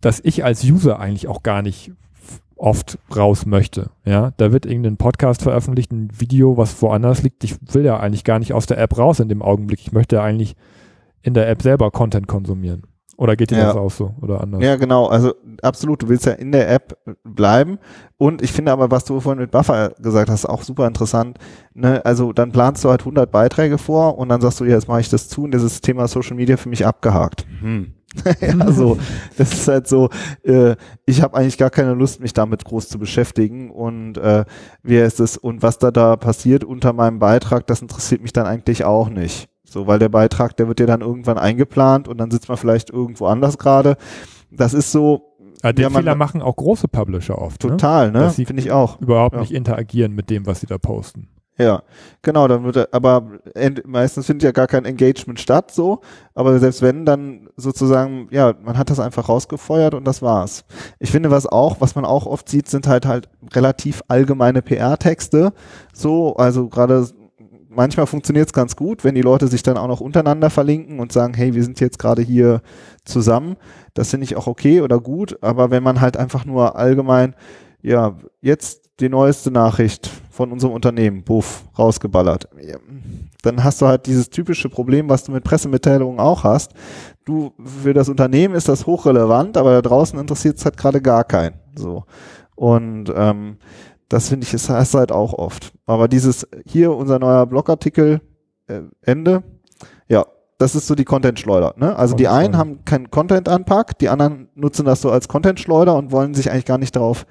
dass 0.00 0.20
ich 0.22 0.44
als 0.44 0.62
User 0.64 1.00
eigentlich 1.00 1.26
auch 1.26 1.42
gar 1.42 1.62
nicht 1.62 1.92
oft 2.56 2.98
raus 3.14 3.44
möchte. 3.44 3.90
Ja, 4.04 4.32
da 4.36 4.52
wird 4.52 4.66
irgendein 4.66 4.96
Podcast 4.96 5.42
veröffentlicht, 5.42 5.90
ein 5.90 6.08
Video, 6.16 6.56
was 6.56 6.80
woanders 6.80 7.22
liegt. 7.24 7.42
Ich 7.42 7.56
will 7.74 7.84
ja 7.84 7.98
eigentlich 7.98 8.22
gar 8.22 8.38
nicht 8.38 8.52
aus 8.52 8.66
der 8.66 8.78
App 8.78 8.96
raus 8.96 9.18
in 9.18 9.28
dem 9.28 9.42
Augenblick. 9.42 9.80
Ich 9.80 9.90
möchte 9.90 10.16
ja 10.16 10.22
eigentlich 10.22 10.54
in 11.22 11.34
der 11.34 11.48
App 11.48 11.62
selber 11.62 11.90
Content 11.90 12.28
konsumieren. 12.28 12.84
Oder 13.22 13.36
geht 13.36 13.52
dir 13.52 13.58
ja. 13.58 13.66
das 13.66 13.76
auch 13.76 13.90
so 13.92 14.16
oder 14.20 14.40
anders? 14.40 14.60
Ja, 14.64 14.74
genau. 14.74 15.06
Also 15.06 15.34
absolut. 15.62 16.02
Du 16.02 16.08
willst 16.08 16.26
ja 16.26 16.32
in 16.32 16.50
der 16.50 16.68
App 16.68 16.98
bleiben. 17.22 17.78
Und 18.18 18.42
ich 18.42 18.50
finde 18.50 18.72
aber, 18.72 18.90
was 18.90 19.04
du 19.04 19.20
vorhin 19.20 19.40
mit 19.40 19.52
Buffer 19.52 19.90
gesagt 20.00 20.28
hast, 20.28 20.44
auch 20.44 20.64
super 20.64 20.88
interessant. 20.88 21.38
Ne? 21.72 22.04
Also 22.04 22.32
dann 22.32 22.50
planst 22.50 22.82
du 22.82 22.90
halt 22.90 23.02
100 23.02 23.30
Beiträge 23.30 23.78
vor 23.78 24.18
und 24.18 24.28
dann 24.28 24.40
sagst 24.40 24.58
du, 24.58 24.64
ja, 24.64 24.74
jetzt 24.74 24.88
mache 24.88 25.02
ich 25.02 25.08
das 25.08 25.28
zu 25.28 25.44
und 25.44 25.54
dieses 25.54 25.80
Thema 25.80 26.08
Social 26.08 26.34
Media 26.34 26.56
für 26.56 26.68
mich 26.68 26.84
abgehakt. 26.84 27.46
Hm. 27.60 27.92
ja, 28.40 28.72
so, 28.72 28.98
das 29.38 29.52
ist 29.52 29.68
halt 29.68 29.86
so, 29.86 30.10
äh, 30.42 30.74
ich 31.06 31.22
habe 31.22 31.36
eigentlich 31.36 31.58
gar 31.58 31.70
keine 31.70 31.94
Lust, 31.94 32.20
mich 32.20 32.32
damit 32.32 32.64
groß 32.64 32.88
zu 32.88 32.98
beschäftigen 32.98 33.70
und 33.70 34.18
äh, 34.18 34.44
wer 34.82 35.06
ist 35.06 35.18
es 35.20 35.38
und 35.38 35.62
was 35.62 35.78
da 35.78 35.90
da 35.90 36.16
passiert 36.16 36.62
unter 36.62 36.92
meinem 36.92 37.20
Beitrag, 37.20 37.66
das 37.68 37.80
interessiert 37.80 38.20
mich 38.20 38.34
dann 38.34 38.46
eigentlich 38.46 38.84
auch 38.84 39.08
nicht. 39.08 39.48
So, 39.72 39.86
weil 39.86 39.98
der 39.98 40.10
Beitrag, 40.10 40.56
der 40.56 40.68
wird 40.68 40.80
ja 40.80 40.86
dann 40.86 41.00
irgendwann 41.00 41.38
eingeplant 41.38 42.06
und 42.06 42.18
dann 42.18 42.30
sitzt 42.30 42.48
man 42.48 42.58
vielleicht 42.58 42.90
irgendwo 42.90 43.26
anders 43.26 43.56
gerade. 43.56 43.96
Das 44.50 44.74
ist 44.74 44.92
so. 44.92 45.32
Ja, 45.62 45.72
den 45.72 45.84
ja, 45.84 45.90
Fehler 45.90 46.14
machen 46.14 46.42
auch 46.42 46.56
große 46.56 46.88
Publisher 46.88 47.40
oft. 47.40 47.62
Ne? 47.64 47.70
Total, 47.70 48.10
ne? 48.10 48.18
ne? 48.18 48.30
Finde 48.30 48.60
ich 48.60 48.72
auch. 48.72 49.00
Überhaupt 49.00 49.36
ja. 49.36 49.40
nicht 49.40 49.52
interagieren 49.52 50.12
mit 50.12 50.28
dem, 50.28 50.44
was 50.44 50.60
sie 50.60 50.66
da 50.66 50.76
posten. 50.76 51.28
Ja, 51.58 51.82
genau, 52.22 52.48
dann 52.48 52.64
wird 52.64 52.76
er, 52.76 52.88
aber 52.92 53.38
meistens 53.84 54.26
findet 54.26 54.42
ja 54.42 54.52
gar 54.52 54.66
kein 54.66 54.86
Engagement 54.86 55.38
statt, 55.38 55.70
so, 55.70 56.00
aber 56.34 56.58
selbst 56.58 56.80
wenn, 56.80 57.04
dann 57.04 57.50
sozusagen, 57.56 58.28
ja, 58.30 58.54
man 58.62 58.78
hat 58.78 58.88
das 58.88 58.98
einfach 58.98 59.28
rausgefeuert 59.28 59.92
und 59.92 60.06
das 60.06 60.22
war's. 60.22 60.64
Ich 60.98 61.10
finde, 61.10 61.30
was 61.30 61.46
auch, 61.46 61.80
was 61.80 61.94
man 61.94 62.06
auch 62.06 62.24
oft 62.24 62.48
sieht, 62.48 62.68
sind 62.68 62.86
halt 62.86 63.04
halt 63.04 63.28
relativ 63.52 64.02
allgemeine 64.08 64.62
PR-Texte, 64.62 65.52
so, 65.92 66.34
also 66.36 66.68
gerade 66.68 67.06
manchmal 67.74 68.06
funktioniert 68.06 68.48
es 68.48 68.52
ganz 68.52 68.76
gut, 68.76 69.04
wenn 69.04 69.14
die 69.14 69.22
Leute 69.22 69.48
sich 69.48 69.62
dann 69.62 69.76
auch 69.76 69.88
noch 69.88 70.00
untereinander 70.00 70.50
verlinken 70.50 71.00
und 71.00 71.12
sagen, 71.12 71.34
hey, 71.34 71.54
wir 71.54 71.64
sind 71.64 71.80
jetzt 71.80 71.98
gerade 71.98 72.22
hier 72.22 72.62
zusammen. 73.04 73.56
Das 73.94 74.10
finde 74.10 74.24
ich 74.24 74.36
auch 74.36 74.46
okay 74.46 74.80
oder 74.80 75.00
gut, 75.00 75.38
aber 75.42 75.70
wenn 75.70 75.82
man 75.82 76.00
halt 76.00 76.16
einfach 76.16 76.44
nur 76.44 76.76
allgemein, 76.76 77.34
ja, 77.82 78.16
jetzt 78.40 78.82
die 79.00 79.08
neueste 79.08 79.50
Nachricht 79.50 80.10
von 80.30 80.52
unserem 80.52 80.72
Unternehmen, 80.72 81.24
buff, 81.24 81.64
rausgeballert. 81.78 82.48
Dann 83.42 83.64
hast 83.64 83.82
du 83.82 83.86
halt 83.86 84.06
dieses 84.06 84.30
typische 84.30 84.68
Problem, 84.68 85.08
was 85.08 85.24
du 85.24 85.32
mit 85.32 85.44
Pressemitteilungen 85.44 86.20
auch 86.20 86.44
hast. 86.44 86.72
Du, 87.24 87.52
für 87.82 87.94
das 87.94 88.08
Unternehmen 88.08 88.54
ist 88.54 88.68
das 88.68 88.86
hochrelevant, 88.86 89.56
aber 89.56 89.72
da 89.72 89.82
draußen 89.82 90.18
interessiert 90.18 90.58
es 90.58 90.64
halt 90.64 90.76
gerade 90.76 91.00
gar 91.00 91.24
keinen. 91.24 91.54
So. 91.74 92.04
Und 92.54 93.12
ähm, 93.14 93.56
das 94.12 94.28
finde 94.28 94.46
ich, 94.46 94.52
ist 94.52 94.68
heißt 94.68 94.94
halt 94.94 95.10
auch 95.10 95.32
oft. 95.32 95.72
Aber 95.86 96.06
dieses 96.06 96.46
hier 96.66 96.94
unser 96.94 97.18
neuer 97.18 97.46
Blogartikel 97.46 98.20
äh, 98.66 98.82
Ende, 99.00 99.42
ja, 100.06 100.26
das 100.58 100.74
ist 100.74 100.86
so 100.86 100.94
die 100.94 101.04
Content-Schleuder. 101.04 101.74
Ne? 101.78 101.96
Also 101.96 102.14
die 102.14 102.28
einen 102.28 102.58
haben 102.58 102.84
keinen 102.84 103.10
Content 103.10 103.48
anpackt, 103.48 104.02
die 104.02 104.10
anderen 104.10 104.48
nutzen 104.54 104.84
das 104.84 105.00
so 105.00 105.10
als 105.10 105.28
Content-Schleuder 105.28 105.96
und 105.96 106.12
wollen 106.12 106.34
sich 106.34 106.50
eigentlich 106.50 106.66
gar 106.66 106.76
nicht 106.76 106.94
darauf 106.94 107.26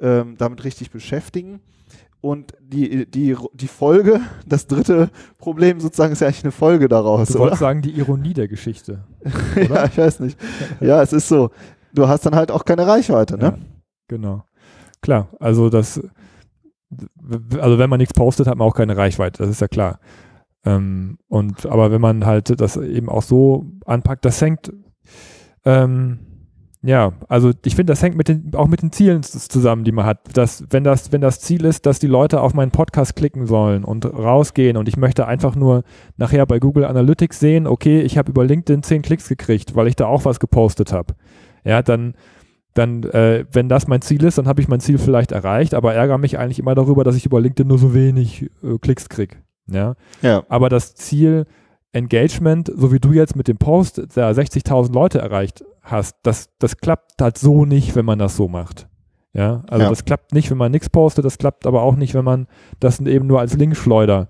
ähm, 0.00 0.36
damit 0.38 0.64
richtig 0.64 0.90
beschäftigen. 0.90 1.60
Und 2.22 2.54
die, 2.62 3.04
die, 3.10 3.36
die 3.52 3.68
Folge, 3.68 4.20
das 4.46 4.66
dritte 4.66 5.10
Problem 5.36 5.80
sozusagen 5.80 6.12
ist 6.12 6.20
ja 6.20 6.28
eigentlich 6.28 6.44
eine 6.44 6.52
Folge 6.52 6.88
daraus. 6.88 7.28
Du 7.28 7.40
wolltest 7.40 7.60
sagen, 7.60 7.82
die 7.82 7.90
Ironie 7.90 8.32
der 8.32 8.48
Geschichte. 8.48 9.04
ja, 9.56 9.84
ich 9.84 9.98
weiß 9.98 10.20
nicht. 10.20 10.38
Ja, 10.80 11.02
es 11.02 11.12
ist 11.12 11.28
so. 11.28 11.50
Du 11.92 12.08
hast 12.08 12.24
dann 12.24 12.34
halt 12.34 12.50
auch 12.50 12.64
keine 12.64 12.86
Reichweite, 12.86 13.36
ne? 13.36 13.44
Ja, 13.44 13.58
genau. 14.08 14.44
Klar, 15.02 15.28
also 15.40 15.68
das, 15.68 16.00
also 17.58 17.78
wenn 17.78 17.90
man 17.90 17.98
nichts 17.98 18.14
postet, 18.14 18.46
hat 18.46 18.56
man 18.58 18.66
auch 18.68 18.74
keine 18.74 18.96
Reichweite, 18.96 19.42
das 19.42 19.50
ist 19.50 19.60
ja 19.60 19.68
klar. 19.68 19.98
Ähm, 20.64 21.18
und 21.28 21.66
aber 21.66 21.90
wenn 21.90 22.00
man 22.00 22.24
halt 22.24 22.60
das 22.60 22.76
eben 22.76 23.08
auch 23.08 23.22
so 23.22 23.66
anpackt, 23.84 24.24
das 24.24 24.40
hängt, 24.40 24.72
ähm, 25.64 26.18
ja, 26.84 27.12
also 27.28 27.52
ich 27.64 27.76
finde, 27.76 27.92
das 27.92 28.02
hängt 28.02 28.16
mit 28.16 28.26
den, 28.26 28.50
auch 28.56 28.66
mit 28.66 28.82
den 28.82 28.90
Zielen 28.90 29.22
zusammen, 29.22 29.84
die 29.84 29.92
man 29.92 30.04
hat. 30.04 30.36
Dass, 30.36 30.64
wenn 30.70 30.82
das, 30.82 31.12
wenn 31.12 31.20
das 31.20 31.38
Ziel 31.38 31.64
ist, 31.64 31.86
dass 31.86 32.00
die 32.00 32.08
Leute 32.08 32.40
auf 32.40 32.54
meinen 32.54 32.72
Podcast 32.72 33.14
klicken 33.14 33.46
sollen 33.46 33.84
und 33.84 34.04
rausgehen 34.04 34.76
und 34.76 34.88
ich 34.88 34.96
möchte 34.96 35.26
einfach 35.28 35.54
nur 35.54 35.84
nachher 36.16 36.44
bei 36.44 36.58
Google 36.58 36.84
Analytics 36.84 37.38
sehen, 37.38 37.68
okay, 37.68 38.00
ich 38.00 38.18
habe 38.18 38.32
über 38.32 38.44
LinkedIn 38.44 38.82
zehn 38.82 39.02
Klicks 39.02 39.28
gekriegt, 39.28 39.76
weil 39.76 39.86
ich 39.86 39.94
da 39.94 40.06
auch 40.06 40.24
was 40.24 40.40
gepostet 40.40 40.92
habe. 40.92 41.14
Ja, 41.64 41.82
dann, 41.82 42.14
dann, 42.74 43.02
äh, 43.04 43.44
wenn 43.52 43.68
das 43.68 43.86
mein 43.86 44.02
Ziel 44.02 44.24
ist, 44.24 44.38
dann 44.38 44.48
habe 44.48 44.60
ich 44.60 44.68
mein 44.68 44.80
Ziel 44.80 44.98
vielleicht 44.98 45.32
erreicht, 45.32 45.74
aber 45.74 45.94
ärgere 45.94 46.18
mich 46.18 46.38
eigentlich 46.38 46.58
immer 46.58 46.74
darüber, 46.74 47.04
dass 47.04 47.16
ich 47.16 47.26
über 47.26 47.40
LinkedIn 47.40 47.68
nur 47.68 47.78
so 47.78 47.94
wenig 47.94 48.50
äh, 48.62 48.78
Klicks 48.80 49.08
kriege. 49.08 49.36
Ja? 49.66 49.94
ja. 50.22 50.42
Aber 50.48 50.68
das 50.68 50.94
Ziel, 50.94 51.46
Engagement, 51.92 52.72
so 52.74 52.90
wie 52.92 53.00
du 53.00 53.12
jetzt 53.12 53.36
mit 53.36 53.48
dem 53.48 53.58
Post 53.58 54.02
da 54.14 54.30
60.000 54.30 54.92
Leute 54.92 55.18
erreicht 55.18 55.64
hast, 55.82 56.16
das, 56.22 56.48
das 56.58 56.78
klappt 56.78 57.20
halt 57.20 57.36
so 57.36 57.66
nicht, 57.66 57.94
wenn 57.94 58.06
man 58.06 58.18
das 58.18 58.36
so 58.36 58.48
macht. 58.48 58.88
Ja, 59.34 59.62
also 59.68 59.84
ja. 59.84 59.90
das 59.90 60.04
klappt 60.04 60.32
nicht, 60.32 60.50
wenn 60.50 60.58
man 60.58 60.72
nichts 60.72 60.90
postet, 60.90 61.24
das 61.24 61.38
klappt 61.38 61.66
aber 61.66 61.82
auch 61.82 61.96
nicht, 61.96 62.14
wenn 62.14 62.24
man 62.24 62.46
das 62.80 63.00
eben 63.00 63.26
nur 63.26 63.40
als 63.40 63.54
Linkschleuder 63.54 64.28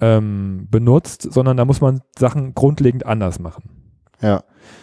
ähm, 0.00 0.68
benutzt, 0.70 1.22
sondern 1.32 1.56
da 1.56 1.64
muss 1.64 1.80
man 1.80 2.02
Sachen 2.16 2.54
grundlegend 2.54 3.04
anders 3.04 3.40
machen. 3.40 3.64
Ja, 4.20 4.42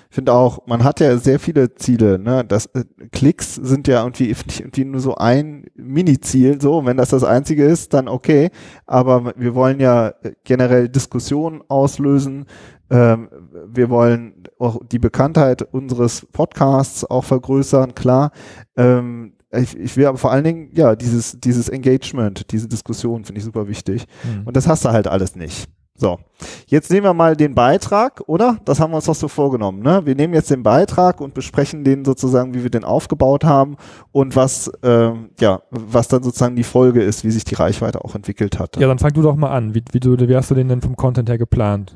finde 0.10 0.34
auch, 0.34 0.66
man 0.68 0.84
hat 0.84 1.00
ja 1.00 1.18
sehr 1.18 1.40
viele 1.40 1.76
Ziele. 1.76 2.20
Ne? 2.20 2.44
Das 2.46 2.68
äh, 2.68 2.86
Klicks 3.12 3.56
sind 3.56 3.88
ja 3.88 4.02
irgendwie, 4.02 4.30
irgendwie 4.60 4.86
nur 4.86 5.02
so 5.02 5.16
ein 5.16 5.66
Mini-Ziel. 5.76 6.62
So, 6.62 6.86
wenn 6.86 6.98
das 6.98 7.10
das 7.10 7.24
einzige 7.24 7.66
ist, 7.66 7.94
dann 7.94 8.08
okay. 8.08 8.50
Aber 8.86 9.34
wir 9.36 9.56
wollen 9.56 9.80
ja 9.80 10.14
generell 10.44 10.90
Diskussionen 10.90 11.62
auslösen. 11.68 12.46
Ähm, 12.90 13.30
wir 13.68 13.90
wollen 13.90 14.44
auch 14.60 14.80
die 14.90 15.00
Bekanntheit 15.00 15.62
unseres 15.62 16.26
Podcasts 16.32 17.04
auch 17.04 17.24
vergrößern. 17.24 17.96
Klar. 17.96 18.32
Ähm, 18.78 19.34
ich, 19.52 19.78
ich 19.78 19.98
will 19.98 20.06
aber 20.06 20.18
vor 20.18 20.32
allen 20.32 20.44
Dingen, 20.44 20.70
ja, 20.74 20.96
dieses, 20.96 21.40
dieses 21.40 21.70
Engagement, 21.70 22.52
diese 22.52 22.68
Diskussion 22.68 23.26
finde 23.26 23.40
ich 23.40 23.46
super 23.46 23.68
wichtig. 23.68 24.06
Mhm. 24.24 24.48
Und 24.48 24.58
das 24.58 24.68
hast 24.68 24.86
du 24.86 24.90
halt 24.90 25.08
alles 25.08 25.36
nicht. 25.36 25.70
So, 25.98 26.20
jetzt 26.68 26.92
nehmen 26.92 27.06
wir 27.06 27.14
mal 27.14 27.38
den 27.38 27.56
Beitrag, 27.56 28.22
oder? 28.28 28.58
Das 28.66 28.82
haben 28.82 28.92
wir 28.92 28.98
uns 28.98 29.06
doch 29.06 29.16
so 29.16 29.30
vorgenommen. 29.30 29.82
Ne? 29.82 30.02
Wir 30.06 30.14
nehmen 30.14 30.34
jetzt 30.34 30.52
den 30.52 30.62
Beitrag 30.62 31.22
und 31.22 31.34
besprechen 31.34 31.86
den 31.86 32.04
sozusagen, 32.04 32.54
wie 32.54 32.64
wir 32.64 32.70
den 32.70 32.84
aufgebaut 32.84 33.46
haben 33.46 33.78
und 34.12 34.36
was, 34.36 34.68
äh, 34.84 35.12
ja, 35.40 35.62
was 35.72 36.10
dann 36.10 36.22
sozusagen 36.22 36.58
die 36.58 36.64
Folge 36.64 37.02
ist, 37.02 37.24
wie 37.24 37.32
sich 37.32 37.46
die 37.46 37.56
Reichweite 37.56 38.04
auch 38.04 38.14
entwickelt 38.14 38.60
hat. 38.60 38.76
Ja, 38.76 38.88
dann 38.88 39.00
fang 39.00 39.14
du 39.14 39.22
doch 39.22 39.38
mal 39.38 39.52
an. 39.52 39.74
Wie, 39.74 39.84
wie, 39.94 40.02
du, 40.02 40.18
wie 40.20 40.36
hast 40.36 40.52
du 40.52 40.56
den 40.56 40.68
denn 40.68 40.82
vom 40.82 40.98
Content 40.98 41.30
her 41.30 41.38
geplant? 41.38 41.96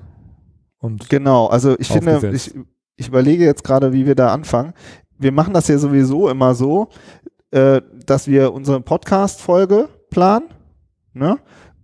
Und 0.78 1.10
genau, 1.10 1.48
also 1.48 1.78
ich 1.78 1.90
finde, 1.90 2.32
ich, 2.34 2.56
ich 2.96 3.10
überlege 3.10 3.44
jetzt 3.44 3.66
gerade, 3.66 3.92
wie 3.92 4.06
wir 4.06 4.16
da 4.16 4.32
anfangen. 4.32 4.74
Wir 5.18 5.34
machen 5.34 5.54
das 5.54 5.68
ja 5.68 5.78
sowieso 5.78 6.30
immer 6.30 6.56
so, 6.56 6.88
äh, 7.52 7.82
dass 8.06 8.28
wir 8.28 8.54
unsere 8.54 8.80
Podcast-Folge 8.80 9.90
planen. 10.10 10.48
Ne? 11.14 11.38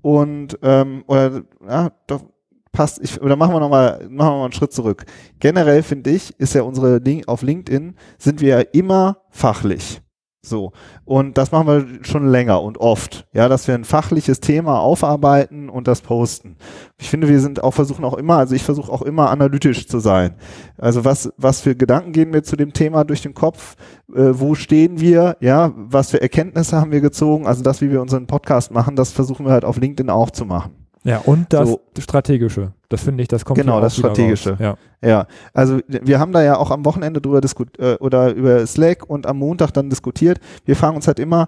Und 0.06 0.60
ähm, 0.62 1.04
oder 1.08 1.42
ja, 1.68 1.90
doch 2.06 2.26
passt, 2.72 3.02
ich, 3.02 3.20
oder 3.20 3.36
machen 3.36 3.56
wir 3.56 3.60
nochmal, 3.60 4.08
machen 4.08 4.34
wir 4.34 4.38
mal 4.38 4.44
einen 4.44 4.54
Schritt 4.54 4.72
zurück. 4.72 5.04
Generell 5.40 5.82
finde 5.82 6.12
ich, 6.12 6.40
ist 6.40 6.54
ja 6.54 6.62
unsere 6.62 7.00
Link 7.00 7.28
auf 7.28 7.42
LinkedIn, 7.42 7.96
sind 8.20 8.40
wir 8.40 8.50
ja 8.50 8.60
immer 8.60 9.24
fachlich. 9.32 10.04
So. 10.46 10.72
Und 11.04 11.38
das 11.38 11.52
machen 11.52 11.68
wir 11.68 11.86
schon 12.04 12.28
länger 12.28 12.62
und 12.62 12.78
oft. 12.78 13.28
Ja, 13.34 13.50
dass 13.50 13.68
wir 13.68 13.76
ein 13.76 13.84
fachliches 13.84 14.40
Thema 14.40 14.80
aufarbeiten 14.80 15.70
und 15.70 15.88
das 15.88 16.02
posten. 16.02 16.58
Ich 16.98 17.10
finde, 17.10 17.28
wir 17.28 17.40
sind 17.40 17.64
auch 17.64 17.72
versuchen 17.72 18.06
auch 18.06 18.14
immer, 18.14 18.38
also 18.38 18.56
ich 18.56 18.64
versuche 18.64 18.92
auch 18.92 19.02
immer 19.02 19.30
analytisch 19.30 19.88
zu 19.88 20.00
sein. 20.00 20.36
Also 20.78 21.06
was, 21.06 21.32
was 21.38 21.62
für 21.62 21.76
Gedanken 21.76 22.12
gehen 22.12 22.30
mir 22.30 22.44
zu 22.44 22.56
dem 22.56 22.74
Thema 22.74 23.04
durch 23.04 23.22
den 23.22 23.34
Kopf? 23.34 23.76
Äh, 24.14 24.32
wo 24.34 24.56
stehen 24.56 25.00
wir? 25.00 25.38
Ja, 25.40 25.74
was 25.76 26.12
für 26.12 26.22
Erkenntnisse 26.22 26.80
haben 26.80 26.92
wir 26.92 27.02
gezogen? 27.02 27.48
Also 27.48 27.64
das, 27.64 27.82
wie 27.82 27.92
wir 27.92 28.02
unseren 28.02 28.28
Podcast 28.28 28.72
machen, 28.72 28.96
das 28.96 29.12
versuchen 29.12 29.46
wir 29.46 29.52
halt 29.52 29.66
auf 29.66 29.78
LinkedIn 29.78 30.10
auch 30.10 30.32
zu 30.32 30.46
machen. 30.46 30.85
Ja, 31.06 31.20
und 31.20 31.54
das 31.54 31.70
so. 31.70 31.82
Strategische. 32.00 32.74
Das 32.90 33.04
finde 33.04 33.22
ich, 33.22 33.28
das 33.28 33.46
kommt 33.46 33.60
Genau, 33.60 33.80
das 33.80 33.96
Strategische. 33.96 34.58
Ja. 34.60 34.76
ja. 35.04 35.28
Also 35.54 35.80
wir 35.88 36.20
haben 36.20 36.32
da 36.32 36.44
ja 36.44 36.58
auch 36.58 36.72
am 36.72 36.84
Wochenende 36.84 37.22
drüber 37.22 37.42
diskutiert 37.42 37.80
äh, 37.80 38.04
oder 38.04 38.34
über 38.34 38.66
Slack 38.66 39.08
und 39.08 39.28
am 39.28 39.38
Montag 39.38 39.72
dann 39.72 39.92
diskutiert. 39.92 40.40
Wir 40.66 40.76
fragen 40.76 40.96
uns 40.96 41.06
halt 41.08 41.20
immer, 41.20 41.48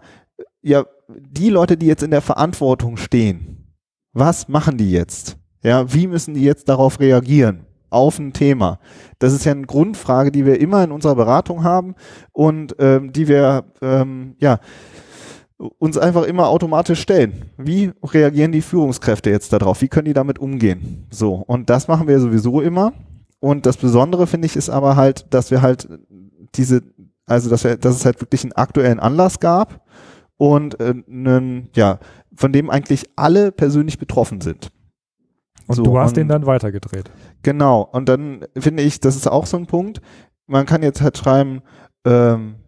ja, 0.62 0.86
die 1.10 1.50
Leute, 1.50 1.76
die 1.76 1.88
jetzt 1.88 2.04
in 2.04 2.12
der 2.12 2.22
Verantwortung 2.22 2.98
stehen, 2.98 3.74
was 4.14 4.48
machen 4.48 4.78
die 4.78 4.92
jetzt? 4.92 5.38
Ja, 5.64 5.92
wie 5.92 6.06
müssen 6.06 6.36
die 6.36 6.44
jetzt 6.44 6.70
darauf 6.70 7.00
reagieren? 7.00 7.66
Auf 7.90 8.20
ein 8.20 8.34
Thema. 8.34 8.80
Das 9.18 9.34
ist 9.34 9.46
ja 9.46 9.54
eine 9.54 9.66
Grundfrage, 9.66 10.32
die 10.32 10.46
wir 10.46 10.60
immer 10.60 10.84
in 10.84 10.92
unserer 10.92 11.16
Beratung 11.16 11.64
haben 11.64 11.96
und 12.32 12.76
ähm, 12.78 13.12
die 13.12 13.28
wir 13.28 13.64
ähm, 13.82 14.36
ja 14.40 14.60
uns 15.58 15.98
einfach 15.98 16.24
immer 16.24 16.48
automatisch 16.48 17.02
stellen. 17.02 17.46
Wie 17.58 17.92
reagieren 18.04 18.52
die 18.52 18.62
Führungskräfte 18.62 19.30
jetzt 19.30 19.54
darauf? 19.54 19.82
Wie 19.82 19.88
können 19.88 20.06
die 20.06 20.14
damit 20.14 20.40
umgehen? 20.40 21.08
So, 21.10 21.36
und 21.36 21.70
das 21.70 21.88
machen 21.88 22.08
wir 22.08 22.20
sowieso 22.20 22.62
immer. 22.62 22.94
Und 23.40 23.66
das 23.66 23.78
Besondere 23.78 24.28
finde 24.28 24.46
ich 24.46 24.56
ist 24.56 24.70
aber 24.70 24.96
halt, 24.96 25.34
dass 25.34 25.52
wir 25.52 25.62
halt 25.62 25.88
diese, 26.56 26.82
also 27.26 27.50
dass, 27.50 27.64
wir, 27.64 27.78
dass 27.78 27.96
es 27.96 28.06
halt 28.06 28.22
wirklich 28.22 28.44
einen 28.44 28.54
aktuellen 28.54 29.00
Anlass 29.00 29.40
gab 29.40 29.84
und 30.38 30.80
äh, 30.80 30.94
einen, 31.08 31.70
ja, 31.76 32.00
von 32.36 32.54
dem 32.54 32.70
eigentlich 32.70 33.10
alle 33.16 33.52
persönlich 33.52 33.98
betroffen 33.98 34.42
sind. 34.42 34.70
Und 35.68 35.76
so, 35.76 35.84
du 35.84 35.98
hast 35.98 36.12
und, 36.12 36.18
den 36.18 36.28
dann 36.28 36.46
weitergedreht. 36.46 37.12
Genau. 37.42 37.82
Und 37.82 38.08
dann 38.10 38.46
finde 38.58 38.84
ich, 38.84 39.00
das 39.00 39.16
ist 39.16 39.28
auch 39.28 39.46
so 39.46 39.58
ein 39.58 39.66
Punkt. 39.66 40.02
Man 40.46 40.66
kann 40.66 40.82
jetzt 40.84 41.02
halt 41.02 41.18
schreiben, 41.18 41.62
ähm, 42.06 42.56
äh, 42.56 42.67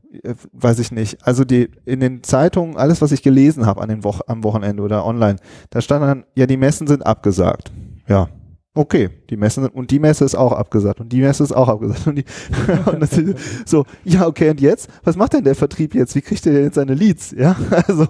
weiß 0.53 0.79
ich 0.79 0.91
nicht. 0.91 1.25
Also 1.25 1.45
die 1.45 1.69
in 1.85 1.99
den 1.99 2.23
Zeitungen, 2.23 2.77
alles, 2.77 3.01
was 3.01 3.11
ich 3.11 3.21
gelesen 3.21 3.65
habe 3.65 3.81
an 3.81 3.89
den 3.89 4.03
Wo 4.03 4.15
am 4.27 4.43
Wochenende 4.43 4.83
oder 4.83 5.05
online, 5.05 5.37
da 5.69 5.81
stand 5.81 6.03
dann, 6.03 6.25
ja, 6.35 6.47
die 6.47 6.57
Messen 6.57 6.87
sind 6.87 7.05
abgesagt. 7.05 7.71
Ja, 8.07 8.29
okay, 8.73 9.09
die 9.29 9.37
Messe 9.37 9.69
und 9.69 9.91
die 9.91 9.99
Messe 9.99 10.25
ist 10.25 10.35
auch 10.35 10.51
abgesagt 10.51 10.99
und 10.99 11.09
die 11.09 11.21
Messe 11.21 11.43
ist 11.43 11.51
auch 11.51 11.67
abgesagt 11.67 12.07
und, 12.07 12.15
die, 12.15 12.25
und 12.91 13.01
das, 13.01 13.21
so, 13.65 13.85
ja, 14.03 14.25
okay, 14.25 14.49
und 14.49 14.61
jetzt? 14.61 14.89
Was 15.03 15.15
macht 15.15 15.33
denn 15.33 15.43
der 15.43 15.55
Vertrieb 15.55 15.93
jetzt? 15.93 16.15
Wie 16.15 16.21
kriegt 16.21 16.45
der 16.45 16.53
denn 16.53 16.63
jetzt 16.63 16.75
seine 16.75 16.93
Leads? 16.93 17.31
Ja, 17.31 17.55
also 17.87 18.07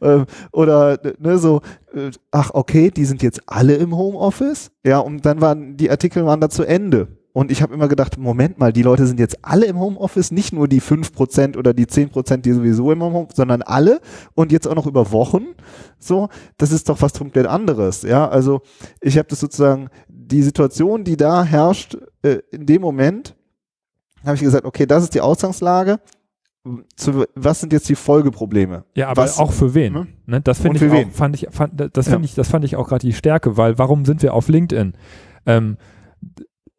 ähm, 0.00 0.26
oder 0.52 0.98
ne, 1.18 1.38
so, 1.38 1.60
äh, 1.94 2.10
ach 2.30 2.50
okay, 2.54 2.90
die 2.90 3.04
sind 3.04 3.22
jetzt 3.22 3.42
alle 3.46 3.74
im 3.74 3.96
Homeoffice, 3.96 4.70
ja, 4.84 4.98
und 4.98 5.26
dann 5.26 5.40
waren 5.40 5.76
die 5.76 5.90
Artikel 5.90 6.24
waren 6.24 6.40
da 6.40 6.48
zu 6.48 6.64
Ende. 6.64 7.08
Und 7.32 7.50
ich 7.50 7.62
habe 7.62 7.72
immer 7.72 7.88
gedacht, 7.88 8.18
Moment 8.18 8.58
mal, 8.58 8.72
die 8.72 8.82
Leute 8.82 9.06
sind 9.06 9.18
jetzt 9.18 9.38
alle 9.42 9.64
im 9.66 9.78
Homeoffice, 9.78 10.32
nicht 10.32 10.52
nur 10.52 10.68
die 10.68 10.82
5% 10.82 11.56
oder 11.56 11.72
die 11.72 11.86
10%, 11.86 12.38
die 12.38 12.52
sowieso 12.52 12.92
im 12.92 13.02
Homeoffice, 13.02 13.36
sondern 13.36 13.62
alle 13.62 14.00
und 14.34 14.52
jetzt 14.52 14.68
auch 14.68 14.74
noch 14.74 14.86
über 14.86 15.12
Wochen. 15.12 15.46
So, 15.98 16.28
das 16.58 16.72
ist 16.72 16.88
doch 16.90 17.00
was 17.00 17.14
komplett 17.14 17.46
anderes. 17.46 18.02
Ja, 18.02 18.28
also 18.28 18.60
ich 19.00 19.16
habe 19.16 19.28
das 19.28 19.40
sozusagen, 19.40 19.88
die 20.08 20.42
Situation, 20.42 21.04
die 21.04 21.16
da 21.16 21.42
herrscht, 21.42 21.96
äh, 22.22 22.40
in 22.50 22.66
dem 22.66 22.82
Moment, 22.82 23.34
habe 24.24 24.36
ich 24.36 24.42
gesagt, 24.42 24.66
okay, 24.66 24.86
das 24.86 25.04
ist 25.04 25.14
die 25.14 25.20
Ausgangslage. 25.20 26.00
Zu, 26.94 27.24
was 27.34 27.60
sind 27.60 27.72
jetzt 27.72 27.88
die 27.88 27.96
Folgeprobleme? 27.96 28.84
Ja, 28.94 29.08
aber 29.08 29.22
was, 29.22 29.38
auch 29.38 29.52
für 29.52 29.74
wen? 29.74 29.94
Hm? 29.94 30.06
Ne? 30.26 30.40
Das 30.42 30.60
finde 30.60 30.84
ich, 30.84 31.06
auch, 31.06 31.10
fand 31.10 31.34
ich, 31.34 31.48
fand, 31.50 31.72
das 31.92 32.04
finde 32.06 32.20
ja. 32.20 32.24
ich, 32.26 32.34
das 32.34 32.48
fand 32.48 32.64
ich 32.64 32.76
auch 32.76 32.88
gerade 32.88 33.04
die 33.04 33.14
Stärke, 33.14 33.56
weil 33.56 33.78
warum 33.78 34.04
sind 34.04 34.22
wir 34.22 34.32
auf 34.34 34.48
LinkedIn? 34.48 34.92
Ähm, 35.46 35.76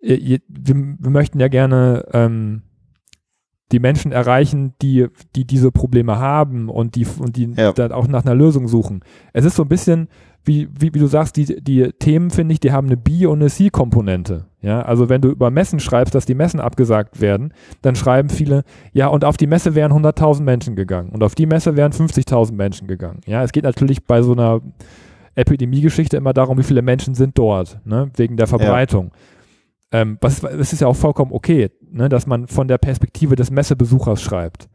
wir, 0.03 0.39
wir 0.47 1.09
möchten 1.09 1.39
ja 1.39 1.47
gerne 1.47 2.05
ähm, 2.13 2.63
die 3.71 3.79
Menschen 3.79 4.11
erreichen, 4.11 4.73
die, 4.81 5.07
die 5.35 5.45
diese 5.45 5.71
Probleme 5.71 6.19
haben 6.19 6.69
und 6.69 6.95
die, 6.95 7.07
und 7.19 7.37
die 7.37 7.51
ja. 7.55 7.71
dann 7.71 7.91
auch 7.91 8.07
nach 8.07 8.23
einer 8.23 8.35
Lösung 8.35 8.67
suchen. 8.67 9.01
Es 9.31 9.45
ist 9.45 9.55
so 9.55 9.63
ein 9.63 9.69
bisschen, 9.69 10.09
wie, 10.43 10.67
wie, 10.77 10.93
wie 10.93 10.99
du 10.99 11.07
sagst, 11.07 11.37
die, 11.37 11.45
die 11.63 11.91
Themen, 11.93 12.29
finde 12.29 12.53
ich, 12.53 12.59
die 12.59 12.71
haben 12.71 12.87
eine 12.87 12.97
B- 12.97 13.25
und 13.25 13.39
eine 13.39 13.49
C-Komponente. 13.49 14.45
Ja, 14.61 14.81
also 14.81 15.09
wenn 15.09 15.21
du 15.21 15.29
über 15.29 15.49
Messen 15.49 15.79
schreibst, 15.79 16.13
dass 16.13 16.25
die 16.25 16.35
Messen 16.35 16.59
abgesagt 16.59 17.19
werden, 17.19 17.53
dann 17.81 17.95
schreiben 17.95 18.29
viele, 18.29 18.63
ja, 18.91 19.07
und 19.07 19.25
auf 19.25 19.37
die 19.37 19.47
Messe 19.47 19.73
wären 19.73 19.91
100.000 19.91 20.43
Menschen 20.43 20.75
gegangen 20.75 21.09
und 21.09 21.23
auf 21.23 21.33
die 21.33 21.45
Messe 21.45 21.75
wären 21.75 21.93
50.000 21.93 22.53
Menschen 22.53 22.87
gegangen. 22.87 23.21
Ja, 23.25 23.43
es 23.43 23.51
geht 23.51 23.63
natürlich 23.63 24.05
bei 24.05 24.21
so 24.21 24.33
einer 24.33 24.61
Epidemiegeschichte 25.35 26.15
immer 26.17 26.33
darum, 26.33 26.57
wie 26.59 26.63
viele 26.63 26.83
Menschen 26.83 27.15
sind 27.15 27.37
dort, 27.37 27.79
ne, 27.85 28.11
wegen 28.15 28.37
der 28.37 28.47
Verbreitung. 28.47 29.05
Ja. 29.05 29.32
Ähm, 29.93 30.17
was, 30.21 30.43
es 30.43 30.73
ist 30.73 30.81
ja 30.81 30.87
auch 30.87 30.95
vollkommen 30.95 31.31
okay, 31.31 31.69
ne, 31.89 32.09
dass 32.09 32.25
man 32.25 32.47
von 32.47 32.67
der 32.67 32.79
Perspektive 32.79 33.35
des 33.35 33.51
Messebesuchers 33.51 34.21
schreibt. 34.21 34.67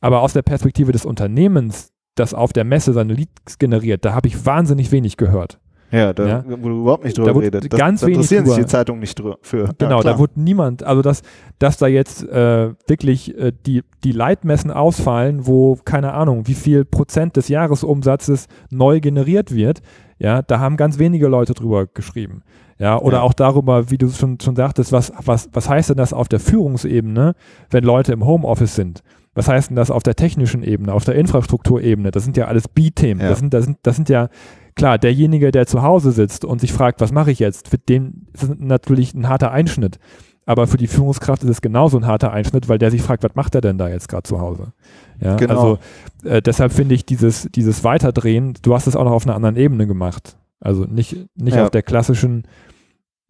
Aber 0.00 0.22
aus 0.22 0.32
der 0.32 0.42
Perspektive 0.42 0.92
des 0.92 1.04
Unternehmens, 1.04 1.92
das 2.14 2.34
auf 2.34 2.52
der 2.52 2.64
Messe 2.64 2.94
seine 2.94 3.12
Leads 3.12 3.58
generiert, 3.58 4.04
da 4.04 4.14
habe 4.14 4.28
ich 4.28 4.46
wahnsinnig 4.46 4.90
wenig 4.90 5.18
gehört. 5.18 5.60
Ja, 5.92 6.14
da 6.14 6.26
ja? 6.26 6.44
wurde 6.46 6.74
überhaupt 6.74 7.04
nicht 7.04 7.18
drüber 7.18 7.34
geredet. 7.34 7.70
Das, 7.70 7.78
ganz 7.78 8.00
da 8.00 8.06
interessieren 8.06 8.46
sich 8.46 8.56
die 8.56 8.66
Zeitungen 8.66 9.00
nicht 9.00 9.22
für. 9.42 9.68
Genau, 9.76 9.98
ja, 9.98 10.02
da 10.02 10.18
wurde 10.18 10.40
niemand, 10.40 10.82
also 10.82 11.02
dass, 11.02 11.22
dass 11.58 11.76
da 11.76 11.86
jetzt 11.86 12.26
äh, 12.26 12.70
wirklich 12.86 13.38
äh, 13.38 13.52
die, 13.66 13.82
die 14.02 14.12
Leitmessen 14.12 14.70
ausfallen, 14.70 15.46
wo, 15.46 15.76
keine 15.84 16.14
Ahnung, 16.14 16.46
wie 16.46 16.54
viel 16.54 16.86
Prozent 16.86 17.36
des 17.36 17.48
Jahresumsatzes 17.48 18.48
neu 18.70 19.00
generiert 19.00 19.54
wird, 19.54 19.82
ja, 20.18 20.40
da 20.40 20.60
haben 20.60 20.78
ganz 20.78 20.98
wenige 20.98 21.28
Leute 21.28 21.52
drüber 21.52 21.86
geschrieben. 21.86 22.42
Ja, 22.78 22.98
oder 22.98 23.18
ja. 23.18 23.22
auch 23.22 23.34
darüber, 23.34 23.90
wie 23.90 23.98
du 23.98 24.08
schon, 24.08 24.40
schon 24.40 24.56
sagtest, 24.56 24.92
was, 24.92 25.12
was, 25.24 25.50
was 25.52 25.68
heißt 25.68 25.90
denn 25.90 25.98
das 25.98 26.12
auf 26.12 26.28
der 26.28 26.40
Führungsebene, 26.40 27.34
wenn 27.70 27.84
Leute 27.84 28.12
im 28.12 28.24
Homeoffice 28.24 28.74
sind? 28.74 29.02
Was 29.34 29.48
heißt 29.48 29.70
denn 29.70 29.76
das 29.76 29.90
auf 29.90 30.02
der 30.02 30.14
technischen 30.14 30.62
Ebene, 30.62 30.92
auf 30.92 31.04
der 31.04 31.14
Infrastrukturebene? 31.14 32.10
Das 32.10 32.24
sind 32.24 32.36
ja 32.36 32.46
alles 32.46 32.68
B-Themen. 32.68 33.20
Ja. 33.20 33.28
Das, 33.30 33.38
sind, 33.38 33.54
das, 33.54 33.64
sind, 33.64 33.78
das 33.82 33.96
sind 33.96 34.08
ja, 34.08 34.28
klar, 34.74 34.98
derjenige, 34.98 35.50
der 35.50 35.66
zu 35.66 35.82
Hause 35.82 36.12
sitzt 36.12 36.44
und 36.44 36.60
sich 36.60 36.72
fragt, 36.72 37.00
was 37.00 37.12
mache 37.12 37.30
ich 37.30 37.38
jetzt, 37.38 37.68
für 37.68 37.78
den 37.78 38.26
ist 38.32 38.42
das 38.42 38.50
natürlich 38.58 39.14
ein 39.14 39.28
harter 39.28 39.50
Einschnitt. 39.52 39.98
Aber 40.44 40.66
für 40.66 40.76
die 40.76 40.88
Führungskraft 40.88 41.44
ist 41.44 41.50
es 41.50 41.60
genauso 41.60 41.96
ein 41.96 42.06
harter 42.06 42.32
Einschnitt, 42.32 42.68
weil 42.68 42.78
der 42.78 42.90
sich 42.90 43.02
fragt, 43.02 43.22
was 43.22 43.36
macht 43.36 43.54
er 43.54 43.60
denn 43.60 43.78
da 43.78 43.88
jetzt 43.88 44.08
gerade 44.08 44.24
zu 44.24 44.40
Hause? 44.40 44.72
Ja, 45.20 45.36
genau. 45.36 45.54
also 45.54 45.78
äh, 46.24 46.42
deshalb 46.42 46.72
finde 46.72 46.96
ich 46.96 47.06
dieses, 47.06 47.48
dieses 47.54 47.84
Weiterdrehen, 47.84 48.54
du 48.62 48.74
hast 48.74 48.88
es 48.88 48.96
auch 48.96 49.04
noch 49.04 49.12
auf 49.12 49.24
einer 49.24 49.36
anderen 49.36 49.56
Ebene 49.56 49.86
gemacht. 49.86 50.36
Also 50.58 50.84
nicht, 50.84 51.16
nicht 51.36 51.56
ja. 51.56 51.64
auf 51.64 51.70
der 51.70 51.82
klassischen 51.82 52.44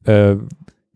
äh, 0.04 0.36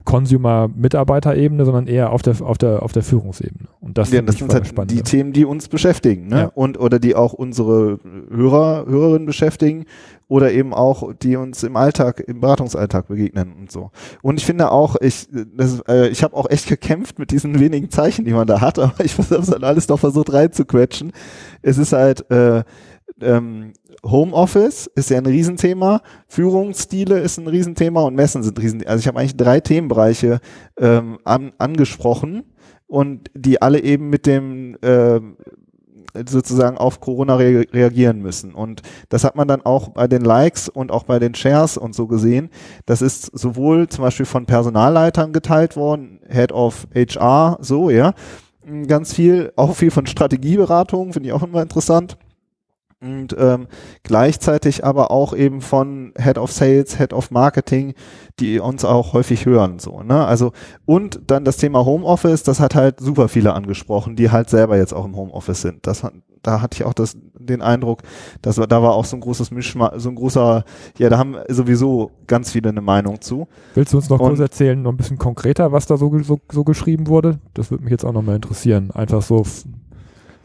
Consumer-Mitarbeiterebene, 0.06 1.66
sondern 1.66 1.86
eher 1.86 2.12
auf 2.12 2.22
der, 2.22 2.40
auf 2.40 2.56
der, 2.56 2.82
auf 2.82 2.92
der 2.92 3.02
Führungsebene. 3.02 3.68
Und 3.80 3.98
das, 3.98 4.10
ja, 4.10 4.22
das 4.22 4.38
sind 4.38 4.54
halt 4.54 4.66
spannend. 4.66 4.92
die 4.92 5.02
Themen, 5.02 5.34
die 5.34 5.44
uns 5.44 5.68
beschäftigen, 5.68 6.28
ne? 6.28 6.38
Ja. 6.38 6.50
Und, 6.54 6.80
oder 6.80 6.98
die 6.98 7.14
auch 7.14 7.34
unsere 7.34 7.98
Hörer, 8.30 8.86
Hörerinnen 8.86 9.26
beschäftigen 9.26 9.84
oder 10.28 10.52
eben 10.52 10.72
auch, 10.72 11.12
die 11.22 11.36
uns 11.36 11.62
im 11.62 11.76
Alltag, 11.76 12.20
im 12.26 12.40
Beratungsalltag 12.40 13.08
begegnen 13.08 13.52
und 13.60 13.70
so. 13.70 13.90
Und 14.22 14.38
ich 14.40 14.46
finde 14.46 14.70
auch, 14.70 14.96
ich, 15.00 15.28
das, 15.56 15.80
äh, 15.88 16.08
ich 16.08 16.22
habe 16.22 16.36
auch 16.36 16.48
echt 16.48 16.68
gekämpft 16.68 17.18
mit 17.18 17.30
diesen 17.30 17.60
wenigen 17.60 17.90
Zeichen, 17.90 18.24
die 18.24 18.32
man 18.32 18.46
da 18.46 18.60
hat, 18.60 18.78
aber 18.78 19.04
ich 19.04 19.18
habe 19.18 19.34
es 19.34 19.50
dann 19.50 19.64
alles 19.64 19.88
noch 19.88 19.98
versucht 19.98 20.32
reinzuquetschen. 20.32 21.12
Es 21.62 21.78
ist 21.78 21.92
halt, 21.92 22.30
äh, 22.30 22.62
ähm, 23.20 23.72
Homeoffice 24.04 24.86
ist 24.94 25.10
ja 25.10 25.18
ein 25.18 25.26
Riesenthema, 25.26 26.02
Führungsstile 26.28 27.18
ist 27.18 27.38
ein 27.38 27.46
Riesenthema 27.46 28.02
und 28.02 28.14
Messen 28.14 28.42
sind 28.42 28.58
Riesenthema. 28.60 28.90
Also 28.90 29.00
ich 29.00 29.08
habe 29.08 29.18
eigentlich 29.18 29.36
drei 29.36 29.60
Themenbereiche 29.60 30.40
ähm, 30.78 31.18
an, 31.24 31.52
angesprochen 31.58 32.44
und 32.86 33.30
die 33.34 33.62
alle 33.62 33.82
eben 33.82 34.10
mit 34.10 34.26
dem 34.26 34.76
äh, 34.82 35.20
sozusagen 36.28 36.78
auf 36.78 37.00
Corona 37.00 37.36
re 37.36 37.66
reagieren 37.72 38.20
müssen. 38.20 38.54
Und 38.54 38.82
das 39.08 39.24
hat 39.24 39.36
man 39.36 39.48
dann 39.48 39.62
auch 39.62 39.90
bei 39.90 40.08
den 40.08 40.22
Likes 40.22 40.68
und 40.68 40.90
auch 40.90 41.04
bei 41.04 41.18
den 41.18 41.34
Shares 41.34 41.76
und 41.76 41.94
so 41.94 42.06
gesehen. 42.06 42.50
Das 42.86 43.02
ist 43.02 43.26
sowohl 43.38 43.88
zum 43.88 44.02
Beispiel 44.02 44.26
von 44.26 44.46
Personalleitern 44.46 45.32
geteilt 45.32 45.76
worden, 45.76 46.20
Head 46.28 46.52
of 46.52 46.86
HR, 46.94 47.58
so, 47.60 47.90
ja. 47.90 48.14
Ganz 48.88 49.14
viel, 49.14 49.52
auch 49.54 49.76
viel 49.76 49.92
von 49.92 50.06
Strategieberatung, 50.06 51.12
finde 51.12 51.28
ich 51.28 51.32
auch 51.32 51.42
immer 51.42 51.62
interessant 51.62 52.18
und 53.00 53.36
ähm, 53.38 53.66
gleichzeitig 54.04 54.84
aber 54.84 55.10
auch 55.10 55.34
eben 55.34 55.60
von 55.60 56.14
Head 56.18 56.38
of 56.38 56.50
Sales, 56.50 56.96
Head 56.96 57.12
of 57.12 57.30
Marketing, 57.30 57.94
die 58.40 58.58
uns 58.58 58.84
auch 58.84 59.12
häufig 59.12 59.44
hören 59.44 59.78
so, 59.78 60.02
ne? 60.02 60.24
Also 60.24 60.52
und 60.86 61.20
dann 61.26 61.44
das 61.44 61.58
Thema 61.58 61.84
Homeoffice, 61.84 62.42
das 62.42 62.58
hat 62.58 62.74
halt 62.74 63.00
super 63.00 63.28
viele 63.28 63.52
angesprochen, 63.52 64.16
die 64.16 64.30
halt 64.30 64.48
selber 64.48 64.78
jetzt 64.78 64.94
auch 64.94 65.04
im 65.04 65.14
Homeoffice 65.14 65.60
sind. 65.60 65.86
Das 65.86 66.06
da 66.42 66.62
hatte 66.62 66.76
ich 66.76 66.84
auch 66.84 66.94
das 66.94 67.16
den 67.38 67.60
Eindruck, 67.60 68.02
dass 68.40 68.56
da 68.56 68.82
war 68.82 68.94
auch 68.94 69.04
so 69.04 69.16
ein 69.16 69.20
großes 69.20 69.50
Mischma 69.50 69.92
so 69.98 70.08
ein 70.08 70.14
großer 70.14 70.64
ja, 70.98 71.08
da 71.10 71.18
haben 71.18 71.36
sowieso 71.48 72.12
ganz 72.26 72.52
viele 72.52 72.70
eine 72.70 72.80
Meinung 72.80 73.20
zu. 73.20 73.46
Willst 73.74 73.92
du 73.92 73.98
uns 73.98 74.08
noch 74.08 74.20
und, 74.20 74.28
kurz 74.28 74.40
erzählen, 74.40 74.80
noch 74.80 74.92
ein 74.92 74.96
bisschen 74.96 75.18
konkreter, 75.18 75.72
was 75.72 75.86
da 75.86 75.96
so, 75.96 76.18
so, 76.22 76.40
so 76.50 76.64
geschrieben 76.64 77.08
wurde? 77.08 77.40
Das 77.52 77.70
würde 77.70 77.84
mich 77.84 77.90
jetzt 77.90 78.04
auch 78.04 78.12
noch 78.12 78.22
mal 78.22 78.36
interessieren. 78.36 78.90
Einfach 78.92 79.22
so 79.22 79.44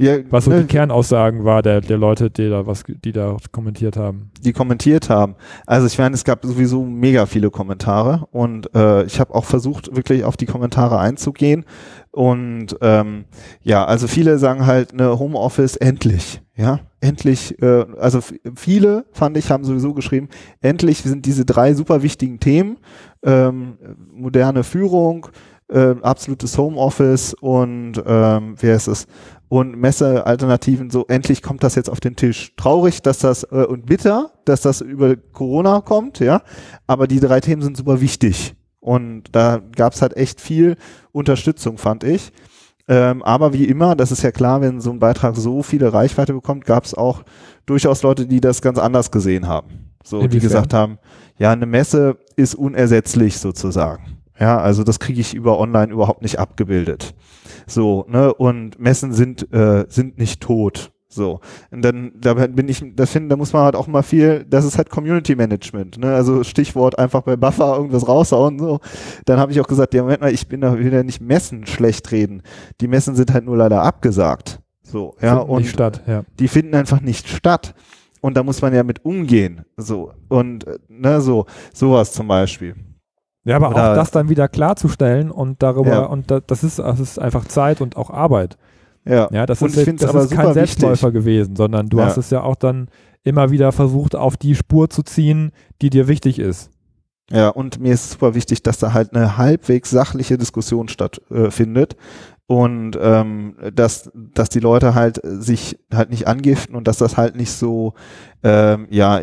ja, 0.01 0.17
was 0.29 0.45
so 0.45 0.51
ne, 0.51 0.61
die 0.61 0.67
Kernaussagen 0.67 1.43
war 1.43 1.61
der, 1.61 1.81
der 1.81 1.97
Leute, 1.97 2.29
die 2.29 2.49
da 2.49 2.65
was, 2.65 2.83
die 2.87 3.11
da 3.11 3.37
kommentiert 3.51 3.97
haben. 3.97 4.31
Die 4.41 4.53
kommentiert 4.53 5.09
haben. 5.09 5.35
Also 5.65 5.87
ich 5.87 5.97
meine, 5.97 6.15
es 6.15 6.23
gab 6.23 6.43
sowieso 6.43 6.83
mega 6.83 7.25
viele 7.25 7.51
Kommentare 7.51 8.27
und 8.31 8.73
äh, 8.75 9.03
ich 9.03 9.19
habe 9.19 9.33
auch 9.35 9.45
versucht, 9.45 9.95
wirklich 9.95 10.23
auf 10.23 10.37
die 10.37 10.45
Kommentare 10.45 10.99
einzugehen. 10.99 11.65
Und 12.11 12.75
ähm, 12.81 13.25
ja, 13.61 13.85
also 13.85 14.07
viele 14.07 14.37
sagen 14.37 14.65
halt, 14.65 14.93
ne, 14.93 15.17
Homeoffice 15.17 15.77
endlich, 15.77 16.41
ja, 16.55 16.79
endlich, 16.99 17.61
äh, 17.61 17.85
also 17.97 18.19
viele, 18.55 19.05
fand 19.11 19.37
ich, 19.37 19.49
haben 19.49 19.63
sowieso 19.63 19.93
geschrieben, 19.93 20.27
endlich 20.61 20.99
sind 21.03 21.25
diese 21.25 21.45
drei 21.45 21.73
super 21.73 22.03
wichtigen 22.03 22.39
Themen, 22.39 22.77
ähm, 23.23 23.77
moderne 24.13 24.63
Führung, 24.63 25.27
äh, 25.71 25.95
absolutes 26.01 26.57
Homeoffice 26.57 27.33
und 27.33 27.93
ähm, 28.05 28.55
wie 28.59 28.71
heißt 28.71 28.87
es? 28.89 29.07
Und 29.49 29.75
Messealternativen, 29.75 30.89
so 30.89 31.05
endlich 31.07 31.41
kommt 31.41 31.63
das 31.63 31.75
jetzt 31.75 31.89
auf 31.89 31.99
den 31.99 32.15
Tisch. 32.15 32.53
Traurig, 32.55 33.01
dass 33.01 33.19
das 33.19 33.43
äh, 33.43 33.65
und 33.65 33.85
bitter, 33.85 34.31
dass 34.45 34.61
das 34.61 34.81
über 34.81 35.15
Corona 35.15 35.81
kommt, 35.81 36.19
ja. 36.19 36.41
Aber 36.87 37.07
die 37.07 37.19
drei 37.19 37.41
Themen 37.41 37.61
sind 37.61 37.75
super 37.75 37.99
wichtig. 37.99 38.55
Und 38.79 39.23
da 39.33 39.61
gab 39.75 39.93
es 39.93 40.01
halt 40.01 40.15
echt 40.15 40.41
viel 40.41 40.77
Unterstützung, 41.11 41.77
fand 41.77 42.03
ich. 42.03 42.31
Ähm, 42.87 43.21
aber 43.23 43.53
wie 43.53 43.65
immer, 43.65 43.95
das 43.95 44.11
ist 44.11 44.23
ja 44.23 44.31
klar, 44.31 44.61
wenn 44.61 44.81
so 44.81 44.91
ein 44.91 44.99
Beitrag 44.99 45.35
so 45.35 45.63
viele 45.63 45.93
Reichweite 45.93 46.33
bekommt, 46.33 46.65
gab 46.65 46.85
es 46.85 46.93
auch 46.93 47.23
durchaus 47.65 48.03
Leute, 48.03 48.25
die 48.25 48.41
das 48.41 48.61
ganz 48.61 48.79
anders 48.79 49.11
gesehen 49.11 49.47
haben. 49.47 49.91
So, 50.03 50.17
Inwiefern? 50.17 50.31
die 50.31 50.39
gesagt 50.39 50.73
haben, 50.73 50.97
ja, 51.37 51.51
eine 51.51 51.65
Messe 51.65 52.17
ist 52.35 52.55
unersetzlich 52.55 53.37
sozusagen. 53.37 54.20
Ja, 54.41 54.57
also 54.57 54.83
das 54.83 54.99
kriege 54.99 55.21
ich 55.21 55.35
über 55.35 55.59
online 55.59 55.93
überhaupt 55.93 56.23
nicht 56.23 56.39
abgebildet. 56.39 57.13
So, 57.67 58.05
ne, 58.09 58.33
und 58.33 58.79
Messen 58.79 59.13
sind, 59.13 59.53
äh, 59.53 59.85
sind 59.87 60.17
nicht 60.17 60.41
tot. 60.41 60.91
So. 61.07 61.41
Und 61.69 61.83
dann, 61.83 62.13
da 62.15 62.33
bin 62.33 62.67
ich, 62.67 62.83
das 62.95 63.11
finde, 63.11 63.29
da 63.29 63.35
muss 63.35 63.53
man 63.53 63.63
halt 63.63 63.75
auch 63.75 63.85
mal 63.85 64.01
viel, 64.01 64.43
das 64.49 64.65
ist 64.65 64.79
halt 64.79 64.89
Community 64.89 65.35
Management, 65.35 65.99
ne? 65.99 66.15
Also 66.15 66.43
Stichwort 66.43 66.97
einfach 66.97 67.21
bei 67.21 67.35
Buffer 67.35 67.75
irgendwas 67.75 68.07
raushauen, 68.07 68.57
so. 68.57 68.79
Dann 69.25 69.37
habe 69.37 69.51
ich 69.51 69.61
auch 69.61 69.67
gesagt, 69.67 69.93
ja, 69.93 70.01
Moment 70.01 70.21
mal, 70.21 70.33
ich 70.33 70.47
bin 70.47 70.61
da 70.61 70.79
wieder 70.79 71.03
nicht 71.03 71.21
Messen 71.21 71.67
schlecht 71.67 72.11
reden. 72.11 72.41
Die 72.79 72.87
Messen 72.87 73.15
sind 73.15 73.31
halt 73.33 73.45
nur 73.45 73.57
leider 73.57 73.83
abgesagt. 73.83 74.59
So, 74.81 75.15
ja. 75.21 75.37
Finden 75.37 75.51
und 75.51 75.67
statt, 75.67 76.01
ja. 76.07 76.23
die 76.39 76.47
finden 76.47 76.73
einfach 76.73 77.01
nicht 77.01 77.27
statt. 77.27 77.75
Und 78.21 78.37
da 78.37 78.43
muss 78.43 78.61
man 78.61 78.73
ja 78.73 78.83
mit 78.83 79.05
umgehen. 79.05 79.65
So. 79.77 80.13
Und, 80.29 80.65
ne, 80.87 81.21
so, 81.21 81.45
sowas 81.73 82.11
zum 82.13 82.27
Beispiel. 82.27 82.75
Ja, 83.43 83.55
aber 83.55 83.69
Oder, 83.71 83.91
auch 83.91 83.95
das 83.95 84.11
dann 84.11 84.29
wieder 84.29 84.47
klarzustellen 84.47 85.31
und 85.31 85.63
darüber, 85.63 85.89
ja. 85.89 86.03
und 86.03 86.29
da, 86.29 86.39
das 86.41 86.63
ist, 86.63 86.79
das 86.79 86.99
ist 86.99 87.19
einfach 87.19 87.45
Zeit 87.45 87.81
und 87.81 87.97
auch 87.97 88.11
Arbeit. 88.11 88.57
Ja, 89.03 89.29
ja 89.31 89.45
das 89.45 89.61
und 89.61 89.69
ist, 89.69 89.87
ich 89.87 89.95
das 89.95 90.13
ist 90.13 90.31
kein 90.31 90.53
Selbstläufer 90.53 91.07
wichtig. 91.07 91.23
gewesen, 91.23 91.55
sondern 91.55 91.89
du 91.89 91.97
ja. 91.97 92.05
hast 92.05 92.17
es 92.17 92.29
ja 92.29 92.43
auch 92.43 92.55
dann 92.55 92.89
immer 93.23 93.49
wieder 93.49 93.71
versucht, 93.71 94.15
auf 94.15 94.37
die 94.37 94.55
Spur 94.55 94.89
zu 94.89 95.01
ziehen, 95.01 95.51
die 95.81 95.89
dir 95.89 96.07
wichtig 96.07 96.37
ist. 96.37 96.69
Ja, 97.31 97.49
und 97.49 97.79
mir 97.79 97.93
ist 97.93 98.11
super 98.11 98.35
wichtig, 98.35 98.61
dass 98.61 98.77
da 98.77 98.93
halt 98.93 99.15
eine 99.15 99.37
halbwegs 99.37 99.89
sachliche 99.89 100.37
Diskussion 100.37 100.89
stattfindet. 100.89 101.93
Äh, 101.93 101.97
und 102.47 102.99
ähm, 103.01 103.55
dass, 103.73 104.11
dass 104.13 104.49
die 104.49 104.59
Leute 104.59 104.93
halt 104.93 105.21
sich 105.23 105.79
halt 105.93 106.09
nicht 106.09 106.27
angiften 106.27 106.75
und 106.75 106.85
dass 106.85 106.97
das 106.97 107.15
halt 107.15 107.37
nicht 107.37 107.53
so 107.53 107.93
ähm, 108.43 108.87
ja 108.89 109.21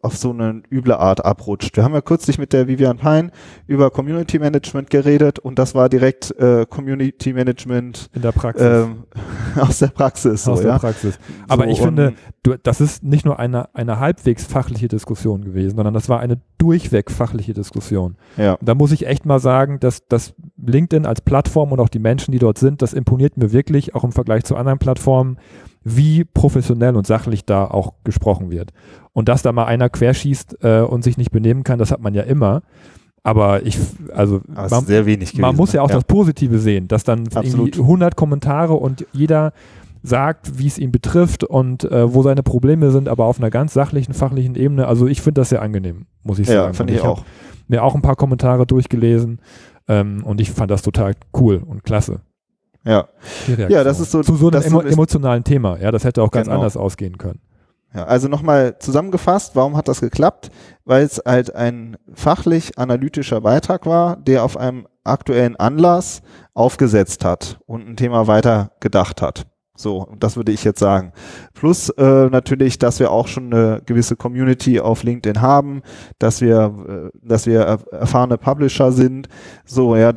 auf 0.00 0.16
so 0.16 0.30
eine 0.30 0.62
üble 0.70 0.94
Art 0.94 1.24
abrutscht. 1.24 1.76
Wir 1.76 1.84
haben 1.84 1.94
ja 1.94 2.00
kürzlich 2.00 2.38
mit 2.38 2.52
der 2.52 2.66
Vivian 2.66 2.96
Pein 2.96 3.30
über 3.66 3.90
Community 3.90 4.38
Management 4.38 4.90
geredet 4.90 5.38
und 5.38 5.58
das 5.58 5.74
war 5.74 5.88
direkt 5.88 6.30
äh, 6.38 6.66
Community 6.68 7.32
Management 7.32 8.08
in 8.14 8.22
der 8.22 8.32
Praxis 8.32 8.86
ähm, 8.86 9.04
aus 9.60 9.80
der 9.80 9.88
Praxis. 9.88 10.48
Aus 10.48 10.58
so, 10.58 10.62
der 10.62 10.72
ja? 10.72 10.78
Praxis. 10.78 11.18
Aber 11.48 11.64
so, 11.64 11.70
ich 11.70 11.80
finde, 11.80 12.14
du, 12.42 12.56
das 12.62 12.80
ist 12.80 13.02
nicht 13.02 13.24
nur 13.24 13.38
eine 13.38 13.74
eine 13.74 14.00
halbwegs 14.00 14.44
fachliche 14.44 14.88
Diskussion 14.88 15.44
gewesen, 15.44 15.76
sondern 15.76 15.94
das 15.94 16.08
war 16.08 16.20
eine 16.20 16.40
durchweg 16.58 17.10
fachliche 17.10 17.52
Diskussion. 17.52 18.16
Ja. 18.36 18.56
Da 18.62 18.74
muss 18.74 18.92
ich 18.92 19.06
echt 19.06 19.26
mal 19.26 19.40
sagen, 19.40 19.78
dass 19.80 20.06
dass 20.08 20.34
LinkedIn 20.64 21.04
als 21.04 21.20
Plattform 21.20 21.72
und 21.72 21.80
auch 21.80 21.90
die 21.90 21.98
Menschen, 21.98 22.32
die 22.32 22.38
dort 22.38 22.58
sind, 22.58 22.80
das 22.80 22.94
imponiert 22.94 23.36
mir 23.36 23.52
wirklich 23.52 23.94
auch 23.94 24.04
im 24.04 24.12
Vergleich 24.12 24.44
zu 24.44 24.56
anderen 24.56 24.78
Plattformen 24.78 25.36
wie 25.84 26.24
professionell 26.24 26.96
und 26.96 27.06
sachlich 27.06 27.44
da 27.44 27.64
auch 27.64 27.94
gesprochen 28.04 28.50
wird. 28.50 28.72
Und 29.12 29.28
dass 29.28 29.42
da 29.42 29.52
mal 29.52 29.64
einer 29.64 29.88
querschießt 29.88 30.58
äh, 30.62 30.80
und 30.80 31.04
sich 31.04 31.16
nicht 31.16 31.30
benehmen 31.30 31.64
kann, 31.64 31.78
das 31.78 31.90
hat 31.90 32.00
man 32.00 32.14
ja 32.14 32.22
immer. 32.22 32.62
Aber 33.24 33.64
ich, 33.64 33.78
also 34.14 34.40
Aber 34.54 34.68
man, 34.68 34.84
sehr 34.84 35.06
wenig 35.06 35.30
gewesen, 35.30 35.42
man 35.42 35.54
muss 35.54 35.72
ja 35.72 35.82
auch 35.82 35.90
ja. 35.90 35.94
das 35.94 36.04
Positive 36.04 36.58
sehen, 36.58 36.88
dass 36.88 37.04
dann 37.04 37.28
Absolut. 37.28 37.76
irgendwie 37.76 37.80
100 37.82 38.16
Kommentare 38.16 38.74
und 38.74 39.06
jeder 39.12 39.52
sagt, 40.02 40.58
wie 40.58 40.66
es 40.66 40.78
ihn 40.78 40.90
betrifft 40.90 41.44
und 41.44 41.84
äh, 41.84 42.12
wo 42.12 42.22
seine 42.22 42.42
Probleme 42.42 42.90
sind, 42.90 43.08
aber 43.08 43.26
auf 43.26 43.38
einer 43.38 43.50
ganz 43.50 43.72
sachlichen, 43.72 44.14
fachlichen 44.14 44.56
Ebene. 44.56 44.88
Also 44.88 45.06
ich 45.06 45.22
finde 45.22 45.40
das 45.40 45.50
sehr 45.50 45.62
angenehm, 45.62 46.06
muss 46.24 46.40
ich 46.40 46.48
sagen. 46.48 46.58
Ja, 46.58 46.72
fand 46.72 46.90
ich, 46.90 46.96
ich 46.96 47.02
auch. 47.02 47.24
Mir 47.68 47.84
auch 47.84 47.94
ein 47.94 48.02
paar 48.02 48.16
Kommentare 48.16 48.66
durchgelesen 48.66 49.38
ähm, 49.86 50.24
und 50.24 50.40
ich 50.40 50.50
fand 50.50 50.70
das 50.70 50.82
total 50.82 51.14
cool 51.38 51.62
und 51.64 51.84
klasse. 51.84 52.20
Ja. 52.84 53.08
Ja, 53.68 53.84
das 53.84 54.00
ist 54.00 54.10
so. 54.10 54.22
Zu 54.22 54.36
so 54.36 54.50
einem 54.50 54.62
emo 54.62 54.80
emotionalen 54.80 55.44
Thema. 55.44 55.78
Ja, 55.78 55.90
das 55.90 56.04
hätte 56.04 56.22
auch 56.22 56.30
ganz 56.30 56.46
genau. 56.46 56.58
anders 56.58 56.76
ausgehen 56.76 57.18
können. 57.18 57.40
Ja, 57.94 58.04
also 58.04 58.28
nochmal 58.28 58.78
zusammengefasst, 58.78 59.54
warum 59.54 59.76
hat 59.76 59.86
das 59.86 60.00
geklappt? 60.00 60.50
Weil 60.84 61.04
es 61.04 61.20
halt 61.26 61.54
ein 61.54 61.98
fachlich 62.14 62.78
analytischer 62.78 63.42
Beitrag 63.42 63.84
war, 63.86 64.16
der 64.16 64.44
auf 64.44 64.56
einem 64.56 64.86
aktuellen 65.04 65.56
Anlass 65.56 66.22
aufgesetzt 66.54 67.24
hat 67.24 67.60
und 67.66 67.86
ein 67.86 67.96
Thema 67.96 68.26
weiter 68.26 68.72
gedacht 68.80 69.20
hat. 69.20 69.46
So, 69.82 70.08
das 70.18 70.36
würde 70.36 70.52
ich 70.52 70.64
jetzt 70.64 70.78
sagen. 70.78 71.12
Plus 71.54 71.88
äh, 71.90 72.28
natürlich, 72.30 72.78
dass 72.78 73.00
wir 73.00 73.10
auch 73.10 73.26
schon 73.26 73.52
eine 73.52 73.82
gewisse 73.84 74.16
Community 74.16 74.80
auf 74.80 75.02
LinkedIn 75.02 75.42
haben, 75.42 75.82
dass 76.18 76.40
wir, 76.40 77.10
äh, 77.12 77.18
dass 77.20 77.46
wir 77.46 77.60
erfahrene 77.90 78.38
Publisher 78.38 78.92
sind. 78.92 79.28
So, 79.64 79.96
ja, 79.96 80.12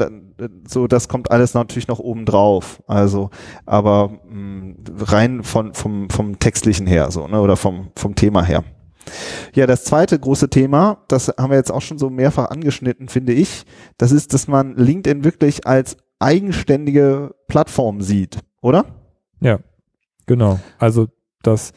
so, 0.68 0.88
das 0.88 1.08
kommt 1.08 1.32
alles 1.32 1.54
natürlich 1.54 1.88
noch 1.88 2.00
oben 2.00 2.26
drauf. 2.26 2.82
Also, 2.88 3.30
aber 3.66 4.20
mh, 4.30 4.36
mm, 4.36 4.76
rein 5.00 5.44
von, 5.44 5.74
vom, 5.74 6.10
vom 6.10 6.40
textlichen 6.40 6.88
her, 6.88 7.10
so, 7.10 7.28
ne, 7.28 7.42
oder 7.42 7.56
vom, 7.56 7.88
vom 7.96 8.16
Thema 8.16 8.44
her. 8.44 8.64
Ja, 9.54 9.68
das 9.68 9.84
zweite 9.84 10.18
große 10.20 10.50
Thema, 10.50 11.04
das 11.08 11.30
haben 11.40 11.52
wir 11.52 11.58
jetzt 11.58 11.72
auch 11.72 11.82
schon 11.82 11.98
so 11.98 12.10
mehrfach 12.10 12.50
angeschnitten, 12.50 13.08
finde 13.08 13.34
ich, 13.34 13.66
das 13.98 14.12
ist, 14.12 14.34
dass 14.34 14.48
man 14.48 14.76
LinkedIn 14.76 15.24
wirklich 15.24 15.68
als 15.68 15.98
eigenständige 16.20 17.36
Plattform 17.48 18.02
sieht, 18.02 18.40
oder? 18.62 18.86
Ja, 19.40 19.60
genau. 20.26 20.60
Also 20.78 21.08
das 21.44 21.74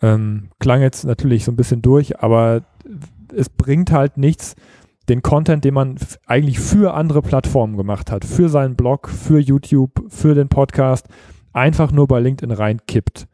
ähm, 0.00 0.50
klang 0.58 0.80
jetzt 0.80 1.04
natürlich 1.04 1.44
so 1.44 1.52
ein 1.52 1.56
bisschen 1.56 1.82
durch, 1.82 2.20
aber 2.20 2.62
es 3.34 3.48
bringt 3.48 3.92
halt 3.92 4.16
nichts, 4.16 4.54
den 5.08 5.22
Content, 5.22 5.64
den 5.64 5.74
man 5.74 5.96
eigentlich 6.26 6.60
für 6.60 6.94
andere 6.94 7.22
Plattformen 7.22 7.76
gemacht 7.76 8.10
hat, 8.10 8.24
für 8.24 8.48
seinen 8.48 8.76
Blog, 8.76 9.08
für 9.08 9.38
YouTube, 9.38 10.04
für 10.08 10.34
den 10.34 10.48
Podcast, 10.48 11.06
einfach 11.52 11.92
nur 11.92 12.06
bei 12.06 12.20
LinkedIn 12.20 12.54
reinkippt, 12.54 13.26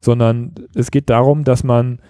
sondern 0.00 0.54
es 0.74 0.90
geht 0.90 1.08
darum, 1.10 1.44
dass 1.44 1.64
man 1.64 2.00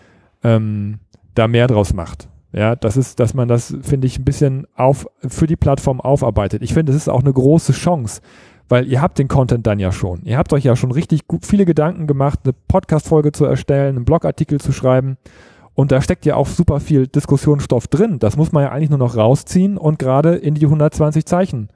ähm, 0.42 0.98
da 1.35 1.46
mehr 1.46 1.68
draus 1.68 1.92
macht. 1.92 2.28
Ja, 2.52 2.76
das 2.76 2.98
ist, 2.98 3.18
dass 3.18 3.33
man 3.33 3.48
das, 3.48 3.74
finde 3.83 4.07
ich, 4.07 4.18
ein 4.18 4.24
bisschen 4.24 4.66
auf, 4.74 5.07
für 5.26 5.46
die 5.46 5.57
Plattform 5.57 6.00
aufarbeitet. 6.00 6.62
Ich 6.62 6.74
finde, 6.74 6.92
es 6.92 6.96
ist 6.96 7.09
auch 7.09 7.22
eine 7.22 7.33
große 7.33 7.72
Chance, 7.72 8.20
weil 8.72 8.90
ihr 8.90 9.02
habt 9.02 9.18
den 9.18 9.28
Content 9.28 9.66
dann 9.66 9.78
ja 9.78 9.92
schon. 9.92 10.22
Ihr 10.24 10.38
habt 10.38 10.50
euch 10.54 10.64
ja 10.64 10.76
schon 10.76 10.92
richtig 10.92 11.28
gut, 11.28 11.44
viele 11.44 11.66
Gedanken 11.66 12.06
gemacht, 12.06 12.38
eine 12.44 12.54
Podcast-Folge 12.54 13.30
zu 13.30 13.44
erstellen, 13.44 13.96
einen 13.96 14.06
Blogartikel 14.06 14.62
zu 14.62 14.72
schreiben 14.72 15.18
und 15.74 15.92
da 15.92 16.00
steckt 16.00 16.24
ja 16.24 16.37
auch 16.37 16.46
super 16.46 16.80
viel 16.80 17.06
Diskussionsstoff 17.06 17.87
drin. 17.87 18.18
Das 18.18 18.38
muss 18.38 18.50
man 18.50 18.62
ja 18.62 18.70
eigentlich 18.70 18.88
nur 18.88 18.98
noch 18.98 19.14
rausziehen 19.14 19.76
und 19.76 19.98
gerade 19.98 20.37
in 20.37 20.54
die 20.54 20.64
120 20.64 21.26
Zeichen 21.26 21.68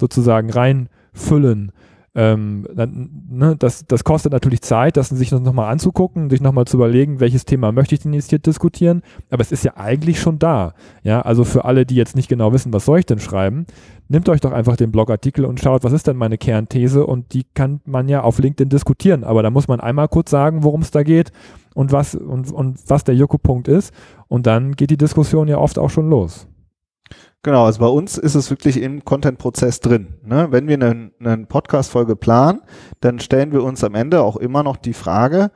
sozusagen 0.00 0.50
reinfüllen. 0.50 1.70
Ähm, 2.14 2.66
ne, 2.74 3.56
das, 3.58 3.86
das 3.86 4.04
kostet 4.04 4.32
natürlich 4.32 4.60
Zeit, 4.60 4.98
das 4.98 5.08
sich 5.08 5.32
nochmal 5.32 5.72
anzugucken, 5.72 6.28
sich 6.28 6.42
nochmal 6.42 6.66
zu 6.66 6.76
überlegen, 6.76 7.20
welches 7.20 7.46
Thema 7.46 7.72
möchte 7.72 7.94
ich 7.94 8.02
denn 8.02 8.12
jetzt 8.12 8.28
hier 8.28 8.38
diskutieren. 8.38 9.02
Aber 9.30 9.40
es 9.40 9.50
ist 9.50 9.64
ja 9.64 9.76
eigentlich 9.76 10.20
schon 10.20 10.38
da. 10.38 10.74
Ja, 11.02 11.22
also 11.22 11.44
für 11.44 11.64
alle, 11.64 11.86
die 11.86 11.94
jetzt 11.94 12.14
nicht 12.14 12.28
genau 12.28 12.52
wissen, 12.52 12.72
was 12.72 12.84
soll 12.84 12.98
ich 12.98 13.06
denn 13.06 13.18
schreiben, 13.18 13.66
nehmt 14.08 14.28
euch 14.28 14.40
doch 14.40 14.52
einfach 14.52 14.76
den 14.76 14.92
Blogartikel 14.92 15.46
und 15.46 15.60
schaut, 15.60 15.84
was 15.84 15.92
ist 15.94 16.06
denn 16.06 16.18
meine 16.18 16.36
Kernthese 16.36 17.06
und 17.06 17.32
die 17.32 17.44
kann 17.54 17.80
man 17.86 18.08
ja 18.08 18.22
auf 18.22 18.38
LinkedIn 18.38 18.68
diskutieren. 18.68 19.24
Aber 19.24 19.42
da 19.42 19.48
muss 19.48 19.68
man 19.68 19.80
einmal 19.80 20.08
kurz 20.08 20.30
sagen, 20.30 20.64
worum 20.64 20.82
es 20.82 20.90
da 20.90 21.02
geht 21.02 21.32
und 21.74 21.92
was, 21.92 22.14
und, 22.14 22.52
und 22.52 22.78
was 22.88 23.04
der 23.04 23.14
Joko-Punkt 23.14 23.68
ist. 23.68 23.94
Und 24.28 24.46
dann 24.46 24.72
geht 24.72 24.90
die 24.90 24.98
Diskussion 24.98 25.48
ja 25.48 25.56
oft 25.56 25.78
auch 25.78 25.90
schon 25.90 26.10
los. 26.10 26.46
Genau, 27.44 27.64
also 27.64 27.80
bei 27.80 27.88
uns 27.88 28.18
ist 28.18 28.36
es 28.36 28.50
wirklich 28.50 28.80
im 28.80 29.04
Content-Prozess 29.04 29.80
drin. 29.80 30.14
Ne? 30.24 30.48
Wenn 30.50 30.68
wir 30.68 30.74
eine, 30.74 31.10
eine 31.18 31.46
Podcast-Folge 31.46 32.14
planen, 32.14 32.62
dann 33.00 33.18
stellen 33.18 33.50
wir 33.50 33.64
uns 33.64 33.82
am 33.82 33.96
Ende 33.96 34.22
auch 34.22 34.36
immer 34.36 34.62
noch 34.62 34.76
die 34.76 34.92
Frage, 34.92 35.50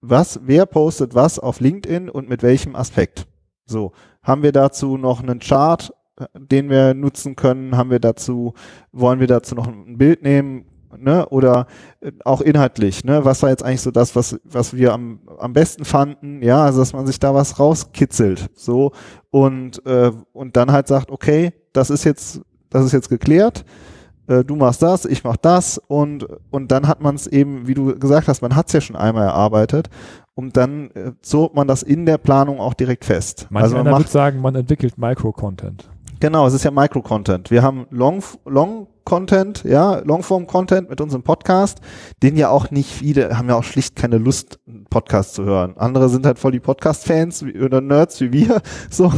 was, 0.00 0.40
wer 0.44 0.66
postet 0.66 1.16
was 1.16 1.40
auf 1.40 1.58
LinkedIn 1.58 2.08
und 2.08 2.28
mit 2.28 2.44
welchem 2.44 2.76
Aspekt? 2.76 3.26
So, 3.64 3.90
haben 4.22 4.44
wir 4.44 4.52
dazu 4.52 4.96
noch 4.96 5.20
einen 5.20 5.40
Chart, 5.40 5.92
äh, 6.16 6.26
den 6.34 6.70
wir 6.70 6.94
nutzen 6.94 7.34
können? 7.34 7.76
Haben 7.76 7.90
wir 7.90 7.98
dazu, 7.98 8.54
wollen 8.92 9.18
wir 9.18 9.26
dazu 9.26 9.56
noch 9.56 9.66
ein 9.66 9.98
Bild 9.98 10.22
nehmen? 10.22 10.66
Ne? 10.98 11.28
Oder 11.28 11.66
äh, 12.00 12.12
auch 12.24 12.40
inhaltlich, 12.40 13.04
ne? 13.04 13.24
Was 13.24 13.42
war 13.42 13.50
jetzt 13.50 13.64
eigentlich 13.64 13.82
so 13.82 13.90
das, 13.90 14.16
was, 14.16 14.38
was 14.44 14.74
wir 14.74 14.92
am, 14.92 15.20
am 15.38 15.52
besten 15.52 15.84
fanden, 15.84 16.42
ja, 16.42 16.64
also 16.64 16.80
dass 16.80 16.92
man 16.92 17.06
sich 17.06 17.18
da 17.18 17.34
was 17.34 17.58
rauskitzelt, 17.58 18.50
so 18.54 18.92
und, 19.30 19.84
äh, 19.86 20.12
und 20.32 20.56
dann 20.56 20.72
halt 20.72 20.88
sagt, 20.88 21.10
okay, 21.10 21.52
das 21.72 21.90
ist 21.90 22.04
jetzt, 22.04 22.40
das 22.70 22.84
ist 22.84 22.92
jetzt 22.92 23.08
geklärt, 23.08 23.64
äh, 24.26 24.44
du 24.44 24.56
machst 24.56 24.82
das, 24.82 25.04
ich 25.04 25.24
mach 25.24 25.36
das 25.36 25.78
und, 25.78 26.26
und 26.50 26.72
dann 26.72 26.88
hat 26.88 27.00
man 27.00 27.14
es 27.14 27.26
eben, 27.26 27.66
wie 27.66 27.74
du 27.74 27.98
gesagt 27.98 28.28
hast, 28.28 28.42
man 28.42 28.56
hat 28.56 28.66
es 28.66 28.72
ja 28.72 28.80
schon 28.80 28.96
einmal 28.96 29.26
erarbeitet 29.26 29.88
und 30.34 30.56
dann 30.56 30.90
äh, 30.92 31.12
zog 31.22 31.54
man 31.54 31.68
das 31.68 31.82
in 31.82 32.06
der 32.06 32.18
Planung 32.18 32.60
auch 32.60 32.74
direkt 32.74 33.04
fest. 33.04 33.46
Manch 33.50 33.64
also 33.64 33.76
man 33.76 33.90
macht, 33.90 34.08
sagen, 34.08 34.40
man 34.40 34.54
entwickelt 34.54 34.98
Micro-Content. 34.98 35.88
Genau, 36.20 36.46
es 36.46 36.54
ist 36.54 36.64
ja 36.64 36.70
Micro-Content. 36.70 37.50
Wir 37.50 37.62
haben 37.62 37.86
Long, 37.90 38.22
Long 38.44 38.86
Content, 39.06 39.62
ja, 39.62 40.00
Longform-Content 40.00 40.90
mit 40.90 41.00
unserem 41.00 41.22
Podcast, 41.22 41.80
den 42.24 42.36
ja 42.36 42.50
auch 42.50 42.72
nicht 42.72 42.90
viele, 42.90 43.38
haben 43.38 43.48
ja 43.48 43.54
auch 43.54 43.62
schlicht 43.62 43.94
keine 43.94 44.18
Lust, 44.18 44.58
Podcast 44.90 45.34
zu 45.34 45.44
hören. 45.44 45.76
Andere 45.78 46.08
sind 46.08 46.26
halt 46.26 46.40
voll 46.40 46.50
die 46.50 46.60
Podcast-Fans 46.60 47.44
oder 47.44 47.80
Nerds 47.80 48.20
wie 48.20 48.32
wir, 48.32 48.60
so. 48.90 49.12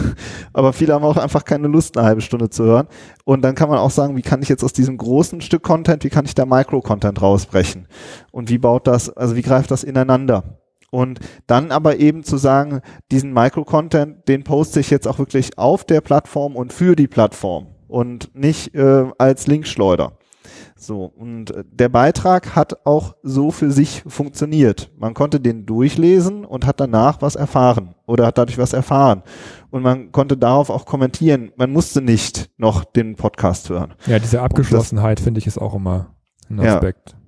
Aber 0.52 0.74
viele 0.74 0.92
haben 0.92 1.04
auch 1.04 1.16
einfach 1.16 1.44
keine 1.44 1.68
Lust, 1.68 1.96
eine 1.96 2.06
halbe 2.06 2.20
Stunde 2.20 2.50
zu 2.50 2.64
hören. 2.64 2.86
Und 3.24 3.42
dann 3.42 3.54
kann 3.54 3.70
man 3.70 3.78
auch 3.78 3.90
sagen, 3.90 4.14
wie 4.14 4.22
kann 4.22 4.42
ich 4.42 4.50
jetzt 4.50 4.62
aus 4.62 4.74
diesem 4.74 4.98
großen 4.98 5.40
Stück 5.40 5.62
Content, 5.62 6.04
wie 6.04 6.10
kann 6.10 6.26
ich 6.26 6.34
da 6.34 6.44
Micro-Content 6.44 7.22
rausbrechen? 7.22 7.88
Und 8.30 8.50
wie 8.50 8.58
baut 8.58 8.86
das, 8.86 9.08
also 9.08 9.36
wie 9.36 9.42
greift 9.42 9.70
das 9.70 9.84
ineinander? 9.84 10.60
Und 10.90 11.18
dann 11.46 11.72
aber 11.72 11.96
eben 11.96 12.24
zu 12.24 12.36
sagen, 12.36 12.82
diesen 13.10 13.32
Micro-Content, 13.32 14.28
den 14.28 14.44
poste 14.44 14.80
ich 14.80 14.90
jetzt 14.90 15.08
auch 15.08 15.18
wirklich 15.18 15.56
auf 15.56 15.84
der 15.84 16.02
Plattform 16.02 16.56
und 16.56 16.74
für 16.74 16.94
die 16.94 17.08
Plattform 17.08 17.68
und 17.88 18.34
nicht 18.34 18.74
äh, 18.74 19.06
als 19.18 19.46
Linkschleuder. 19.46 20.12
So, 20.76 21.04
und 21.04 21.50
äh, 21.50 21.64
der 21.70 21.88
Beitrag 21.88 22.54
hat 22.54 22.86
auch 22.86 23.16
so 23.22 23.50
für 23.50 23.70
sich 23.70 24.04
funktioniert. 24.06 24.90
Man 24.96 25.14
konnte 25.14 25.40
den 25.40 25.66
durchlesen 25.66 26.44
und 26.44 26.66
hat 26.66 26.80
danach 26.80 27.20
was 27.20 27.34
erfahren 27.34 27.94
oder 28.06 28.26
hat 28.26 28.38
dadurch 28.38 28.58
was 28.58 28.72
erfahren. 28.72 29.22
Und 29.70 29.82
man 29.82 30.12
konnte 30.12 30.36
darauf 30.36 30.70
auch 30.70 30.86
kommentieren. 30.86 31.50
Man 31.56 31.72
musste 31.72 32.00
nicht 32.00 32.50
noch 32.56 32.84
den 32.84 33.16
Podcast 33.16 33.68
hören. 33.70 33.94
Ja, 34.06 34.18
diese 34.18 34.40
Abgeschlossenheit 34.40 35.20
finde 35.20 35.38
ich 35.38 35.46
ist 35.46 35.58
auch 35.58 35.74
immer 35.74 36.14
ein 36.48 36.60
Aspekt. 36.60 37.10
Ja 37.10 37.27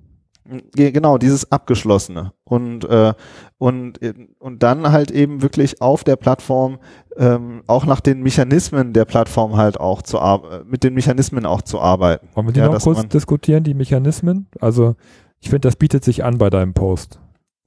genau 0.75 1.17
dieses 1.17 1.51
abgeschlossene 1.51 2.33
und 2.43 2.85
äh, 2.85 3.13
und 3.57 3.99
und 4.39 4.63
dann 4.63 4.91
halt 4.91 5.11
eben 5.11 5.41
wirklich 5.41 5.81
auf 5.81 6.03
der 6.03 6.15
Plattform 6.15 6.79
ähm, 7.17 7.63
auch 7.67 7.85
nach 7.85 8.01
den 8.01 8.21
Mechanismen 8.21 8.93
der 8.93 9.05
Plattform 9.05 9.57
halt 9.57 9.79
auch 9.79 10.01
zu 10.01 10.19
mit 10.65 10.83
den 10.83 10.93
Mechanismen 10.93 11.45
auch 11.45 11.61
zu 11.61 11.79
arbeiten. 11.79 12.27
Wollen 12.33 12.47
wir 12.47 12.53
die 12.53 12.59
ja, 12.59 12.69
noch 12.69 12.81
kurz 12.81 13.07
diskutieren, 13.07 13.63
die 13.63 13.73
Mechanismen? 13.73 14.47
Also 14.59 14.95
ich 15.39 15.49
finde, 15.49 15.67
das 15.67 15.75
bietet 15.75 16.03
sich 16.03 16.23
an 16.23 16.37
bei 16.37 16.49
deinem 16.49 16.73
Post, 16.73 17.19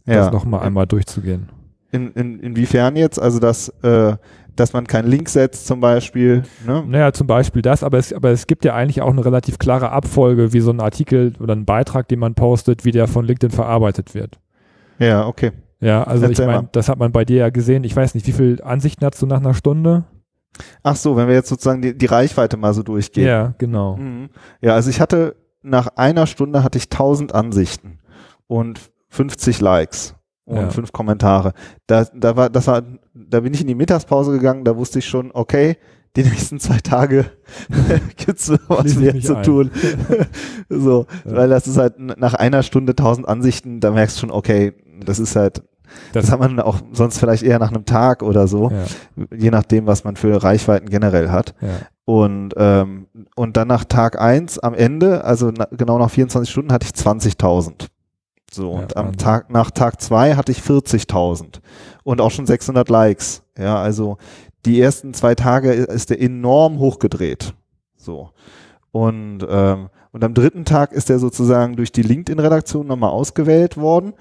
ja. 0.07 0.17
das 0.17 0.33
nochmal 0.33 0.61
einmal 0.61 0.87
durchzugehen. 0.87 1.51
In, 1.91 2.13
in, 2.13 2.41
inwiefern 2.41 2.97
jetzt? 2.97 3.21
Also 3.21 3.39
dass 3.39 3.69
äh, 3.83 4.17
dass 4.57 4.73
man 4.73 4.87
keinen 4.87 5.09
Link 5.09 5.29
setzt 5.29 5.67
zum 5.67 5.81
Beispiel. 5.81 6.45
Ne? 6.67 6.85
Naja, 6.87 7.13
zum 7.13 7.27
Beispiel 7.27 7.63
das, 7.63 7.83
aber 7.83 7.99
es, 7.99 8.13
aber 8.13 8.31
es 8.31 8.47
gibt 8.47 8.65
ja 8.65 8.75
eigentlich 8.75 9.03
auch 9.03 9.11
eine 9.11 9.25
relativ 9.25 9.59
klare 9.59 9.91
Abfolge, 9.91 10.53
wie 10.53 10.61
so 10.61 10.71
ein 10.71 10.81
Artikel 10.81 11.33
oder 11.41 11.55
ein 11.55 11.65
Beitrag, 11.65 12.09
den 12.09 12.19
man 12.19 12.35
postet, 12.35 12.85
wie 12.85 12.93
der 12.93 13.09
von 13.09 13.25
LinkedIn 13.25 13.51
verarbeitet 13.51 14.15
wird. 14.15 14.39
Ja, 14.99 15.27
okay. 15.27 15.53
Ja, 15.81 16.05
also 16.05 16.27
Erzähl 16.27 16.45
ich 16.45 16.51
meine, 16.51 16.69
das 16.73 16.89
hat 16.89 16.99
man 16.99 17.13
bei 17.13 17.25
dir 17.25 17.39
ja 17.39 17.51
gesehen. 17.51 17.85
Ich 17.85 17.95
weiß 17.95 18.15
nicht, 18.15 18.27
wie 18.27 18.33
viele 18.33 18.65
Ansichten 18.65 19.05
hast 19.05 19.21
du 19.21 19.27
nach 19.27 19.41
einer 19.41 19.55
Stunde? 19.55 20.05
Ach 20.83 20.97
so, 20.97 21.17
wenn 21.17 21.27
wir 21.29 21.35
jetzt 21.35 21.49
sozusagen 21.49 21.83
die, 21.83 21.97
die 21.97 22.07
Reichweite 22.07 22.57
mal 22.57 22.73
so 22.75 22.83
durchgehen. 22.83 23.27
Ja, 23.27 23.55
genau. 23.59 23.97
Mhm. 23.97 24.31
Ja, 24.61 24.75
also 24.75 24.89
ich 24.89 25.01
hatte 25.01 25.37
nach 25.63 25.89
einer 25.97 26.27
Stunde 26.27 26.63
hatte 26.63 26.79
ich 26.79 26.85
1000 26.85 27.35
Ansichten 27.35 27.99
und 28.47 28.81
50 29.09 29.61
Likes 29.61 30.15
und 30.45 30.57
ja. 30.57 30.71
fünf 30.71 30.93
Kommentare. 30.93 31.53
Da, 31.87 32.05
da 32.15 32.37
war, 32.37 32.51
das 32.51 32.67
war, 32.67 32.83
da 33.15 33.41
bin 33.41 33.55
ich 33.55 33.61
in 33.61 33.67
die 33.67 33.75
Mittagspause 33.75 34.33
gegangen, 34.33 34.65
da 34.65 34.77
wusste 34.77 34.99
ich 34.99 35.07
schon, 35.07 35.31
okay, 35.33 35.77
die 36.17 36.23
nächsten 36.23 36.61
zwei 36.61 36.79
Tage 36.79 37.27
gibt's 38.17 38.53
was 38.69 38.95
mehr 38.97 39.19
zu 39.21 39.37
ein. 39.37 39.43
tun. 39.43 39.71
so, 40.69 41.07
ja. 41.25 41.37
weil 41.37 41.49
das 41.49 41.67
ist 41.67 41.77
halt 41.77 41.99
nach 41.99 42.35
einer 42.35 42.63
Stunde 42.63 42.95
tausend 42.95 43.27
Ansichten, 43.29 43.81
da 43.81 43.91
merkst 43.91 44.17
du 44.17 44.21
schon, 44.21 44.31
okay, 44.31 44.75
das 45.05 45.19
ist 45.19 45.35
halt, 45.35 45.63
das, 46.13 46.27
das, 46.27 46.33
hat 46.33 46.41
man 46.41 46.61
auch 46.61 46.79
sonst 46.93 47.19
vielleicht 47.19 47.43
eher 47.43 47.59
nach 47.59 47.71
einem 47.71 47.85
Tag 47.85 48.23
oder 48.23 48.47
so, 48.47 48.71
ja. 48.71 49.27
je 49.37 49.51
nachdem, 49.51 49.87
was 49.87 50.05
man 50.05 50.17
für 50.17 50.43
Reichweiten 50.43 50.89
generell 50.89 51.31
hat. 51.31 51.55
Ja. 51.61 51.69
Und, 52.05 52.53
ähm, 52.57 53.07
und 53.35 53.57
dann 53.57 53.69
nach 53.69 53.85
Tag 53.85 54.21
eins 54.21 54.59
am 54.59 54.75
Ende, 54.75 55.25
also 55.25 55.51
na, 55.57 55.67
genau 55.71 55.99
nach 55.99 56.11
24 56.11 56.51
Stunden, 56.51 56.73
hatte 56.73 56.87
ich 56.87 56.93
20.000. 56.93 57.87
So, 58.55 58.75
ja, 58.75 58.83
und 58.83 58.97
am 58.97 59.17
Tag, 59.17 59.51
nach 59.51 59.73
Tag 59.73 60.01
zwei 60.01 60.37
hatte 60.37 60.53
ich 60.53 60.61
40.000 60.61 61.61
und 62.05 62.21
auch 62.21 62.31
schon 62.31 62.47
600 62.47 62.89
Likes. 62.89 63.43
Ja, 63.59 63.79
also 63.79 64.17
die 64.65 64.81
ersten 64.81 65.13
zwei 65.13 65.35
Tage 65.35 65.73
ist 65.73 66.11
der 66.11 66.23
enorm 66.23 66.79
hochgedreht. 66.79 67.55
So. 67.97 68.31
Und, 68.93 69.45
ähm, 69.49 69.89
und 70.13 70.23
am 70.23 70.35
dritten 70.35 70.65
Tag 70.65 70.93
ist 70.93 71.11
er 71.11 71.19
sozusagen 71.19 71.75
durch 71.75 71.91
die 71.91 72.03
LinkedIn-Redaktion 72.03 72.87
nochmal 72.87 73.11
ausgewählt 73.11 73.77
worden 73.77 74.15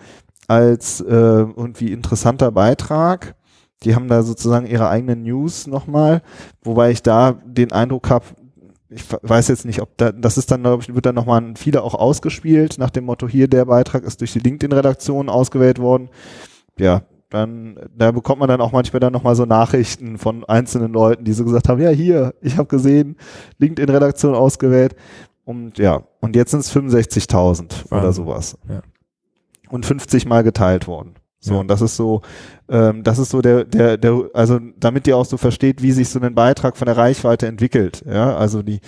als 0.47 0.99
äh, 0.99 1.05
irgendwie 1.05 1.93
interessanter 1.93 2.51
Beitrag. 2.51 3.35
Die 3.83 3.93
haben 3.93 4.07
da 4.07 4.23
sozusagen 4.23 4.65
ihre 4.65 4.89
eigenen 4.89 5.23
News 5.23 5.67
nochmal, 5.67 6.23
wobei 6.63 6.89
ich 6.89 7.03
da 7.03 7.33
den 7.45 7.71
Eindruck 7.71 8.09
habe, 8.09 8.25
ich 8.93 9.03
weiß 9.21 9.47
jetzt 9.47 9.65
nicht, 9.65 9.81
ob 9.81 9.97
da, 9.97 10.11
das 10.11 10.37
ist 10.37 10.51
dann, 10.51 10.63
glaube 10.63 10.83
ich, 10.83 10.93
wird 10.93 11.05
dann 11.05 11.15
nochmal 11.15 11.53
viele 11.55 11.83
auch 11.83 11.95
ausgespielt, 11.95 12.77
nach 12.77 12.89
dem 12.89 13.05
Motto, 13.05 13.27
hier 13.27 13.47
der 13.47 13.65
Beitrag 13.65 14.03
ist 14.03 14.21
durch 14.21 14.33
die 14.33 14.39
LinkedIn-Redaktion 14.39 15.29
ausgewählt 15.29 15.79
worden. 15.79 16.09
Ja, 16.77 17.03
dann, 17.29 17.79
da 17.95 18.11
bekommt 18.11 18.39
man 18.39 18.47
dann 18.47 18.61
auch 18.61 18.71
manchmal 18.71 18.99
dann 18.99 19.13
nochmal 19.13 19.35
so 19.35 19.45
Nachrichten 19.45 20.17
von 20.17 20.43
einzelnen 20.45 20.93
Leuten, 20.93 21.25
die 21.25 21.33
so 21.33 21.43
gesagt 21.43 21.67
haben, 21.67 21.81
ja, 21.81 21.89
hier, 21.89 22.35
ich 22.41 22.57
habe 22.57 22.67
gesehen, 22.67 23.17
LinkedIn-Redaktion 23.57 24.35
ausgewählt. 24.35 24.95
Und 25.43 25.77
ja, 25.77 26.03
und 26.21 26.35
jetzt 26.35 26.51
sind 26.51 26.61
es 26.61 26.73
65.000 26.73 27.91
oder 27.91 28.13
sowas. 28.13 28.57
Ja. 28.69 28.81
Und 29.69 29.85
50 29.85 30.25
Mal 30.25 30.43
geteilt 30.43 30.87
worden. 30.87 31.15
So, 31.43 31.55
ja. 31.55 31.59
und 31.59 31.67
das 31.67 31.81
ist 31.81 31.97
so, 31.97 32.21
ähm, 32.69 33.03
das 33.03 33.19
ist 33.19 33.29
so 33.29 33.41
der, 33.41 33.65
der, 33.65 33.97
der, 33.97 34.29
also 34.33 34.59
damit 34.77 35.07
ihr 35.07 35.17
auch 35.17 35.25
so 35.25 35.35
versteht, 35.35 35.81
wie 35.81 35.91
sich 35.91 36.07
so 36.07 36.21
ein 36.21 36.35
Beitrag 36.35 36.77
von 36.77 36.85
der 36.85 36.95
Reichweite 36.95 37.47
entwickelt. 37.47 38.01
Ja, 38.07 38.37
also 38.37 38.61
die, 38.61 38.79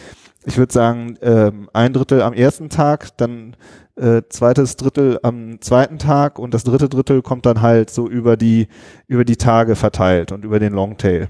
ich 0.45 0.57
würde 0.57 0.71
sagen, 0.71 1.17
ähm, 1.21 1.69
ein 1.73 1.91
Drittel 1.91 2.21
am 2.21 2.31
ersten 2.31 2.69
Tag, 2.69 3.17
dann 3.17 3.57
äh, 3.97 4.21
zweites 4.29 4.77
Drittel 4.77 5.19
am 5.21 5.59
zweiten 5.59 5.99
Tag 5.99 6.39
und 6.39 6.53
das 6.53 6.63
dritte 6.63 6.87
Drittel 6.87 7.21
kommt 7.21 7.45
dann 7.45 7.61
halt 7.61 7.89
so 7.89 8.07
über 8.07 8.37
die, 8.37 8.69
über 9.07 9.25
die 9.25 9.35
Tage 9.35 9.75
verteilt 9.75 10.31
und 10.31 10.45
über 10.45 10.59
den 10.59 10.71
Longtail. 10.71 11.27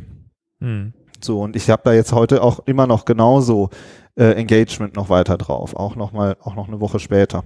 Mhm. 0.59 0.93
So, 1.21 1.41
und 1.41 1.55
ich 1.55 1.71
habe 1.71 1.81
da 1.85 1.93
jetzt 1.93 2.13
heute 2.13 2.43
auch 2.43 2.59
immer 2.67 2.85
noch 2.85 3.05
genauso 3.05 3.71
äh, 4.15 4.33
Engagement 4.33 4.95
noch 4.95 5.09
weiter 5.09 5.39
drauf, 5.39 5.75
auch 5.75 5.95
noch 5.95 6.11
mal, 6.11 6.37
auch 6.39 6.55
noch 6.55 6.67
eine 6.67 6.79
Woche 6.81 6.99
später. 6.99 7.45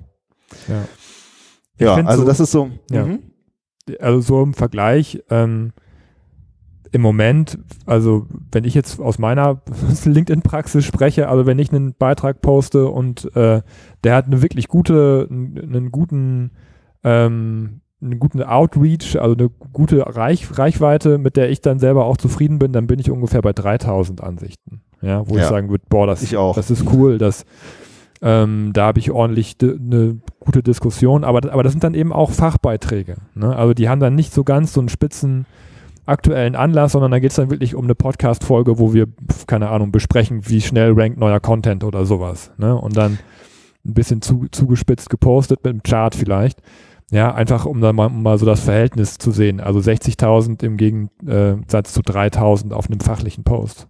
Ja. 0.67 0.83
Ja, 1.77 1.95
also 2.05 2.23
so, 2.23 2.27
das 2.27 2.41
ist 2.41 2.51
so. 2.51 2.71
Ja. 2.91 3.05
Mhm 3.05 3.28
also 3.99 4.21
so 4.21 4.43
im 4.43 4.53
Vergleich, 4.53 5.23
ähm, 5.29 5.71
im 6.91 7.01
Moment, 7.01 7.59
also 7.85 8.25
wenn 8.51 8.63
ich 8.63 8.73
jetzt 8.73 8.99
aus 8.99 9.19
meiner 9.19 9.61
LinkedIn-Praxis 10.05 10.85
spreche, 10.85 11.29
also 11.29 11.45
wenn 11.45 11.59
ich 11.59 11.71
einen 11.71 11.93
Beitrag 11.93 12.41
poste 12.41 12.87
und 12.87 13.35
äh, 13.35 13.61
der 14.03 14.15
hat 14.15 14.25
eine 14.25 14.41
wirklich 14.41 14.67
gute, 14.67 15.27
einen 15.29 15.91
guten, 15.91 16.51
ähm, 17.03 17.81
einen 18.01 18.19
guten 18.19 18.41
Outreach, 18.41 19.19
also 19.19 19.35
eine 19.35 19.49
gute 19.49 20.15
Reich, 20.15 20.57
Reichweite, 20.57 21.17
mit 21.17 21.35
der 21.35 21.49
ich 21.49 21.61
dann 21.61 21.79
selber 21.79 22.05
auch 22.05 22.17
zufrieden 22.17 22.57
bin, 22.57 22.71
dann 22.71 22.87
bin 22.87 22.99
ich 22.99 23.11
ungefähr 23.11 23.41
bei 23.41 23.53
3000 23.53 24.23
Ansichten. 24.23 24.81
Ja, 25.01 25.27
wo 25.29 25.35
ja. 25.35 25.43
ich 25.43 25.47
sagen 25.47 25.69
würde, 25.69 25.83
boah, 25.89 26.07
das, 26.07 26.21
das 26.21 26.71
ist 26.71 26.85
cool, 26.91 27.17
das, 27.17 27.45
ähm, 28.21 28.71
da 28.73 28.87
habe 28.87 28.99
ich 28.99 29.11
ordentlich 29.11 29.57
eine 29.61 30.19
gute 30.39 30.61
Diskussion, 30.61 31.23
aber, 31.23 31.51
aber 31.51 31.63
das 31.63 31.71
sind 31.71 31.83
dann 31.83 31.93
eben 31.93 32.11
auch 32.11 32.31
Fachbeiträge. 32.31 33.15
Ne? 33.33 33.55
Also 33.55 33.73
die 33.73 33.87
haben 33.87 34.01
dann 34.01 34.15
nicht 34.15 34.33
so 34.33 34.43
ganz 34.43 34.73
so 34.73 34.81
einen 34.81 34.89
spitzen 34.89 35.45
aktuellen 36.05 36.55
Anlass, 36.55 36.93
sondern 36.93 37.11
da 37.11 37.19
geht 37.19 37.29
es 37.29 37.37
dann 37.37 37.51
wirklich 37.51 37.75
um 37.75 37.85
eine 37.85 37.95
Podcast-Folge, 37.95 38.79
wo 38.79 38.93
wir, 38.93 39.07
keine 39.47 39.69
Ahnung, 39.69 39.91
besprechen, 39.91 40.49
wie 40.49 40.59
schnell 40.59 40.93
rankt 40.93 41.19
neuer 41.19 41.39
Content 41.39 41.83
oder 41.83 42.05
sowas. 42.05 42.51
Ne? 42.57 42.75
Und 42.75 42.97
dann 42.97 43.19
ein 43.85 43.93
bisschen 43.93 44.21
zu, 44.21 44.47
zugespitzt 44.51 45.09
gepostet 45.09 45.63
mit 45.63 45.71
einem 45.71 45.83
Chart 45.83 46.15
vielleicht. 46.15 46.61
Ja, 47.11 47.33
einfach 47.33 47.65
um 47.65 47.81
da 47.81 47.93
mal, 47.93 48.07
um 48.07 48.21
mal 48.21 48.37
so 48.37 48.45
das 48.45 48.59
Verhältnis 48.59 49.17
zu 49.17 49.31
sehen. 49.31 49.59
Also 49.59 49.79
60.000 49.79 50.63
im 50.63 50.77
Gegensatz 50.77 51.93
zu 51.93 52.01
3.000 52.01 52.71
auf 52.71 52.87
einem 52.87 52.99
fachlichen 52.99 53.43
Post. 53.43 53.87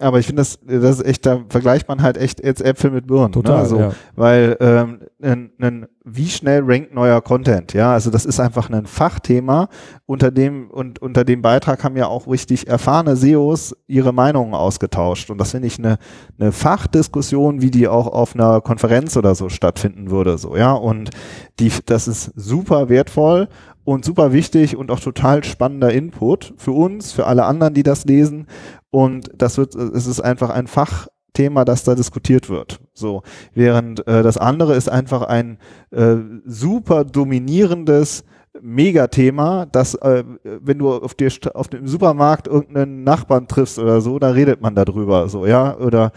Aber 0.00 0.18
ich 0.18 0.26
finde, 0.26 0.40
das, 0.40 0.58
das 0.64 1.00
ist 1.00 1.06
echt, 1.06 1.26
da 1.26 1.40
vergleicht 1.48 1.88
man 1.88 2.02
halt 2.02 2.16
echt 2.16 2.44
jetzt 2.44 2.60
Äpfel 2.60 2.90
mit 2.90 3.06
Birnen. 3.06 3.26
Ne? 3.26 3.30
Total, 3.30 3.62
ne? 3.62 3.68
so, 3.68 3.78
ja. 3.78 3.92
Weil 4.14 4.56
ähm, 4.60 5.00
n, 5.20 5.50
n, 5.58 5.86
wie 6.04 6.28
schnell 6.28 6.62
rankt 6.64 6.94
neuer 6.94 7.20
Content? 7.20 7.72
Ja, 7.74 7.92
also 7.92 8.10
das 8.10 8.24
ist 8.24 8.38
einfach 8.40 8.70
ein 8.70 8.86
Fachthema. 8.86 9.68
Unter 10.06 10.30
dem 10.30 10.70
und 10.70 11.00
unter 11.00 11.24
dem 11.24 11.42
Beitrag 11.42 11.82
haben 11.84 11.96
ja 11.96 12.06
auch 12.06 12.26
richtig 12.28 12.68
erfahrene 12.68 13.16
SEOs 13.16 13.76
ihre 13.86 14.12
Meinungen 14.12 14.54
ausgetauscht. 14.54 15.30
Und 15.30 15.38
das 15.38 15.50
finde 15.50 15.66
ich 15.66 15.78
eine, 15.78 15.98
eine 16.38 16.52
Fachdiskussion, 16.52 17.60
wie 17.60 17.70
die 17.70 17.88
auch 17.88 18.06
auf 18.06 18.34
einer 18.34 18.60
Konferenz 18.60 19.16
oder 19.16 19.34
so 19.34 19.48
stattfinden 19.48 20.10
würde. 20.10 20.38
So 20.38 20.56
ja, 20.56 20.72
und 20.72 21.10
die, 21.58 21.72
das 21.86 22.08
ist 22.08 22.32
super 22.36 22.88
wertvoll 22.88 23.48
und 23.88 24.04
super 24.04 24.34
wichtig 24.34 24.76
und 24.76 24.90
auch 24.90 25.00
total 25.00 25.42
spannender 25.44 25.90
Input 25.90 26.52
für 26.58 26.72
uns, 26.72 27.10
für 27.12 27.26
alle 27.26 27.46
anderen, 27.46 27.72
die 27.72 27.82
das 27.82 28.04
lesen. 28.04 28.46
Und 28.90 29.30
das 29.34 29.56
wird, 29.56 29.74
es 29.74 30.06
ist 30.06 30.20
einfach 30.20 30.50
ein 30.50 30.66
Fachthema, 30.66 31.64
das 31.64 31.84
da 31.84 31.94
diskutiert 31.94 32.50
wird. 32.50 32.80
So, 32.92 33.22
während 33.54 34.06
äh, 34.06 34.22
das 34.22 34.36
andere 34.36 34.74
ist 34.74 34.90
einfach 34.90 35.22
ein 35.22 35.56
äh, 35.90 36.16
super 36.44 37.06
dominierendes 37.06 38.24
Megathema, 38.60 39.64
dass 39.64 39.94
äh, 39.94 40.22
wenn 40.42 40.78
du 40.78 40.92
auf 40.92 41.14
dir 41.14 41.30
auf 41.54 41.68
dem 41.68 41.86
Supermarkt 41.88 42.46
irgendeinen 42.46 43.04
Nachbarn 43.04 43.48
triffst 43.48 43.78
oder 43.78 44.02
so, 44.02 44.18
da 44.18 44.32
redet 44.32 44.60
man 44.60 44.74
darüber, 44.74 45.30
so 45.30 45.46
ja 45.46 45.74
oder 45.78 46.12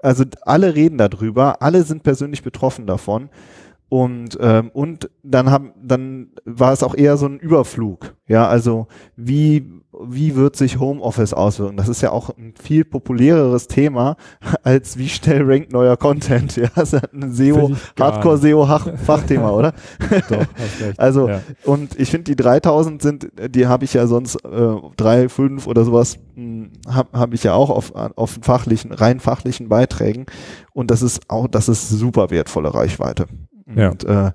also 0.00 0.24
alle 0.42 0.74
reden 0.74 0.98
darüber, 0.98 1.62
alle 1.62 1.84
sind 1.84 2.02
persönlich 2.02 2.42
betroffen 2.42 2.88
davon 2.88 3.30
Und, 3.92 4.38
ähm, 4.40 4.70
und 4.72 5.10
dann 5.22 5.50
haben, 5.50 5.74
dann 5.76 6.28
war 6.46 6.72
es 6.72 6.82
auch 6.82 6.94
eher 6.94 7.18
so 7.18 7.26
ein 7.26 7.38
Überflug. 7.38 8.14
Ja, 8.26 8.48
also 8.48 8.86
wie, 9.16 9.70
wie 10.08 10.34
wird 10.34 10.56
sich 10.56 10.80
Homeoffice 10.80 11.34
auswirken? 11.34 11.76
Das 11.76 11.90
ist 11.90 12.00
ja 12.00 12.10
auch 12.10 12.30
ein 12.30 12.54
viel 12.58 12.86
populäreres 12.86 13.68
Thema 13.68 14.16
als 14.62 14.96
wie 14.96 15.10
schnell 15.10 15.42
rankt 15.44 15.72
neuer 15.72 15.98
Content. 15.98 16.56
Ja, 16.62 16.68
das 16.74 16.94
ist 16.94 17.12
ein 17.12 17.34
SEO, 17.34 17.72
Hardcore 18.00 18.38
SEO 18.38 18.66
Fachthema, 19.04 19.50
oder? 19.50 19.74
Doch, 20.30 20.38
hast 20.38 20.80
recht. 20.80 20.98
Also, 20.98 21.28
ja. 21.28 21.42
und 21.64 22.00
ich 22.00 22.10
finde 22.10 22.34
die 22.34 22.36
3000 22.36 23.02
sind, 23.02 23.28
die 23.50 23.66
habe 23.66 23.84
ich 23.84 23.92
ja 23.92 24.06
sonst, 24.06 24.36
äh, 24.36 24.74
drei, 24.96 25.28
fünf 25.28 25.66
oder 25.66 25.84
sowas, 25.84 26.18
hm, 26.34 26.70
habe 26.88 27.18
hab 27.18 27.34
ich 27.34 27.44
ja 27.44 27.52
auch 27.52 27.68
auf, 27.68 27.94
auf 27.94 28.38
fachlichen, 28.40 28.92
rein 28.92 29.20
fachlichen 29.20 29.68
Beiträgen. 29.68 30.24
Und 30.72 30.90
das 30.90 31.02
ist 31.02 31.28
auch, 31.28 31.46
das 31.46 31.68
ist 31.68 31.90
super 31.90 32.30
wertvolle 32.30 32.72
Reichweite. 32.72 33.26
Ja. 33.74 33.90
Und, 33.90 34.04
äh, 34.04 34.32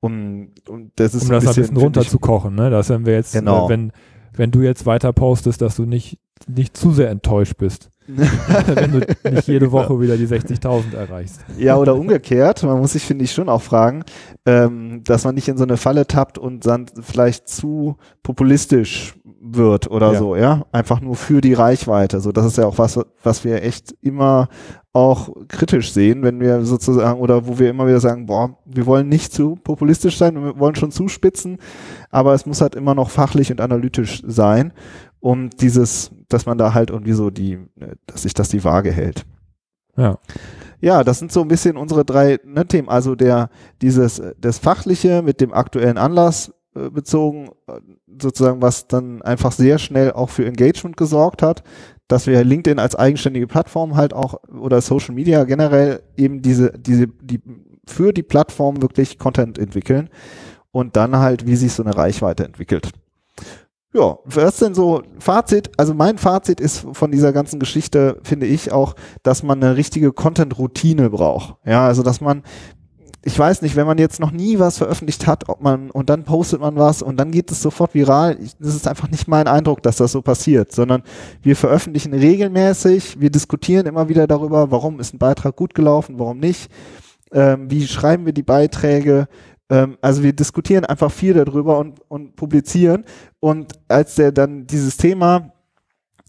um, 0.00 0.48
und 0.68 0.92
das 0.96 1.14
ist 1.14 1.24
um 1.24 1.30
das 1.30 1.44
ein 1.44 1.48
bisschen, 1.48 1.62
ein 1.62 1.68
bisschen 1.68 1.76
runterzukochen, 1.76 2.54
ne? 2.54 2.70
Das 2.70 2.88
wenn 2.88 3.06
wir 3.06 3.14
jetzt, 3.14 3.32
genau. 3.32 3.66
äh, 3.66 3.70
wenn, 3.70 3.92
wenn 4.34 4.50
du 4.50 4.60
jetzt 4.60 4.86
weiter 4.86 5.12
postest, 5.12 5.60
dass 5.60 5.76
du 5.76 5.84
nicht, 5.84 6.18
nicht 6.48 6.76
zu 6.76 6.92
sehr 6.92 7.10
enttäuscht 7.10 7.56
bist. 7.58 7.90
wenn 8.66 8.92
du 8.92 9.30
nicht 9.30 9.46
jede 9.46 9.70
Woche 9.70 10.00
wieder 10.00 10.16
die 10.16 10.26
60.000 10.26 10.96
erreichst. 10.96 11.44
Ja, 11.58 11.76
oder 11.76 11.94
umgekehrt. 11.94 12.62
Man 12.62 12.78
muss 12.78 12.94
sich, 12.94 13.04
finde 13.04 13.24
ich, 13.24 13.32
schon 13.32 13.48
auch 13.48 13.62
fragen, 13.62 14.02
ähm, 14.46 15.02
dass 15.04 15.24
man 15.24 15.34
nicht 15.34 15.48
in 15.48 15.56
so 15.56 15.64
eine 15.64 15.76
Falle 15.76 16.06
tappt 16.06 16.38
und 16.38 16.66
dann 16.66 16.86
vielleicht 17.00 17.48
zu 17.48 17.96
populistisch 18.22 19.14
wird 19.40 19.90
oder 19.90 20.12
ja. 20.12 20.18
so, 20.18 20.36
ja. 20.36 20.66
Einfach 20.70 21.00
nur 21.00 21.16
für 21.16 21.40
die 21.40 21.54
Reichweite. 21.54 22.20
So, 22.20 22.30
das 22.30 22.46
ist 22.46 22.58
ja 22.58 22.66
auch 22.66 22.78
was, 22.78 23.00
was 23.22 23.44
wir 23.44 23.62
echt 23.62 23.94
immer 24.02 24.48
auch 24.92 25.30
kritisch 25.48 25.92
sehen, 25.92 26.22
wenn 26.22 26.40
wir 26.40 26.64
sozusagen, 26.64 27.20
oder 27.20 27.46
wo 27.46 27.58
wir 27.58 27.70
immer 27.70 27.86
wieder 27.86 28.00
sagen, 28.00 28.26
boah, 28.26 28.58
wir 28.66 28.86
wollen 28.86 29.08
nicht 29.08 29.32
zu 29.32 29.56
populistisch 29.56 30.18
sein, 30.18 30.42
wir 30.42 30.58
wollen 30.58 30.74
schon 30.74 30.90
zuspitzen, 30.90 31.58
aber 32.10 32.34
es 32.34 32.44
muss 32.44 32.60
halt 32.60 32.74
immer 32.74 32.94
noch 32.94 33.10
fachlich 33.10 33.50
und 33.50 33.60
analytisch 33.60 34.22
sein, 34.26 34.72
um 35.20 35.48
dieses, 35.50 36.10
dass 36.28 36.44
man 36.44 36.58
da 36.58 36.74
halt 36.74 36.90
irgendwie 36.90 37.12
so 37.12 37.30
die, 37.30 37.58
dass 38.06 38.22
sich 38.22 38.34
das 38.34 38.48
die 38.48 38.64
Waage 38.64 38.90
hält. 38.90 39.24
Ja. 39.96 40.18
Ja, 40.82 41.04
das 41.04 41.18
sind 41.18 41.30
so 41.30 41.42
ein 41.42 41.48
bisschen 41.48 41.76
unsere 41.76 42.04
drei 42.06 42.38
ne, 42.44 42.66
Themen. 42.66 42.88
Also 42.88 43.14
der, 43.14 43.50
dieses, 43.82 44.22
das 44.40 44.58
Fachliche 44.58 45.20
mit 45.22 45.40
dem 45.40 45.52
aktuellen 45.52 45.98
Anlass 45.98 46.52
bezogen, 46.74 47.50
äh, 47.66 47.80
sozusagen, 48.20 48.62
was 48.62 48.86
dann 48.86 49.22
einfach 49.22 49.52
sehr 49.52 49.78
schnell 49.78 50.12
auch 50.12 50.30
für 50.30 50.46
Engagement 50.46 50.96
gesorgt 50.96 51.42
hat, 51.42 51.62
dass 52.08 52.26
wir 52.26 52.42
LinkedIn 52.44 52.78
als 52.78 52.96
eigenständige 52.96 53.46
Plattform 53.46 53.96
halt 53.96 54.14
auch 54.14 54.34
oder 54.48 54.80
Social 54.80 55.14
Media 55.14 55.44
generell 55.44 56.02
eben 56.16 56.42
diese, 56.42 56.72
diese, 56.78 57.08
die 57.08 57.40
für 57.86 58.12
die 58.12 58.22
Plattform 58.22 58.82
wirklich 58.82 59.18
Content 59.18 59.58
entwickeln 59.58 60.10
und 60.70 60.96
dann 60.96 61.16
halt, 61.16 61.46
wie 61.46 61.56
sich 61.56 61.72
so 61.72 61.82
eine 61.82 61.96
Reichweite 61.96 62.44
entwickelt. 62.44 62.92
Ja, 63.92 64.18
was 64.24 64.58
denn 64.58 64.74
so 64.74 65.02
Fazit? 65.18 65.72
Also 65.76 65.94
mein 65.94 66.16
Fazit 66.16 66.60
ist 66.60 66.86
von 66.92 67.10
dieser 67.10 67.32
ganzen 67.32 67.58
Geschichte, 67.58 68.20
finde 68.22 68.46
ich 68.46 68.70
auch, 68.70 68.94
dass 69.24 69.42
man 69.42 69.62
eine 69.62 69.76
richtige 69.76 70.12
Content-Routine 70.12 71.10
braucht. 71.10 71.56
Ja, 71.66 71.86
also 71.86 72.04
dass 72.04 72.20
man 72.20 72.44
ich 73.22 73.38
weiß 73.38 73.60
nicht, 73.60 73.76
wenn 73.76 73.86
man 73.86 73.98
jetzt 73.98 74.18
noch 74.18 74.30
nie 74.30 74.58
was 74.58 74.78
veröffentlicht 74.78 75.26
hat, 75.26 75.48
ob 75.48 75.60
man 75.60 75.90
und 75.90 76.08
dann 76.08 76.24
postet 76.24 76.60
man 76.60 76.76
was 76.76 77.02
und 77.02 77.18
dann 77.18 77.30
geht 77.30 77.50
es 77.50 77.60
sofort 77.60 77.94
viral. 77.94 78.38
Ich, 78.40 78.56
das 78.58 78.74
ist 78.74 78.88
einfach 78.88 79.10
nicht 79.10 79.28
mein 79.28 79.46
Eindruck, 79.46 79.82
dass 79.82 79.96
das 79.96 80.12
so 80.12 80.22
passiert, 80.22 80.72
sondern 80.72 81.02
wir 81.42 81.54
veröffentlichen 81.54 82.14
regelmäßig, 82.14 83.20
wir 83.20 83.30
diskutieren 83.30 83.86
immer 83.86 84.08
wieder 84.08 84.26
darüber, 84.26 84.70
warum 84.70 85.00
ist 85.00 85.12
ein 85.12 85.18
Beitrag 85.18 85.56
gut 85.56 85.74
gelaufen, 85.74 86.18
warum 86.18 86.38
nicht, 86.38 86.70
ähm, 87.32 87.70
wie 87.70 87.86
schreiben 87.86 88.24
wir 88.24 88.32
die 88.32 88.42
Beiträge. 88.42 89.28
Ähm, 89.68 89.98
also 90.00 90.22
wir 90.22 90.32
diskutieren 90.32 90.86
einfach 90.86 91.12
viel 91.12 91.34
darüber 91.34 91.78
und, 91.78 92.00
und 92.08 92.36
publizieren. 92.36 93.04
Und 93.38 93.74
als 93.88 94.14
der 94.14 94.32
dann 94.32 94.66
dieses 94.66 94.96
Thema 94.96 95.52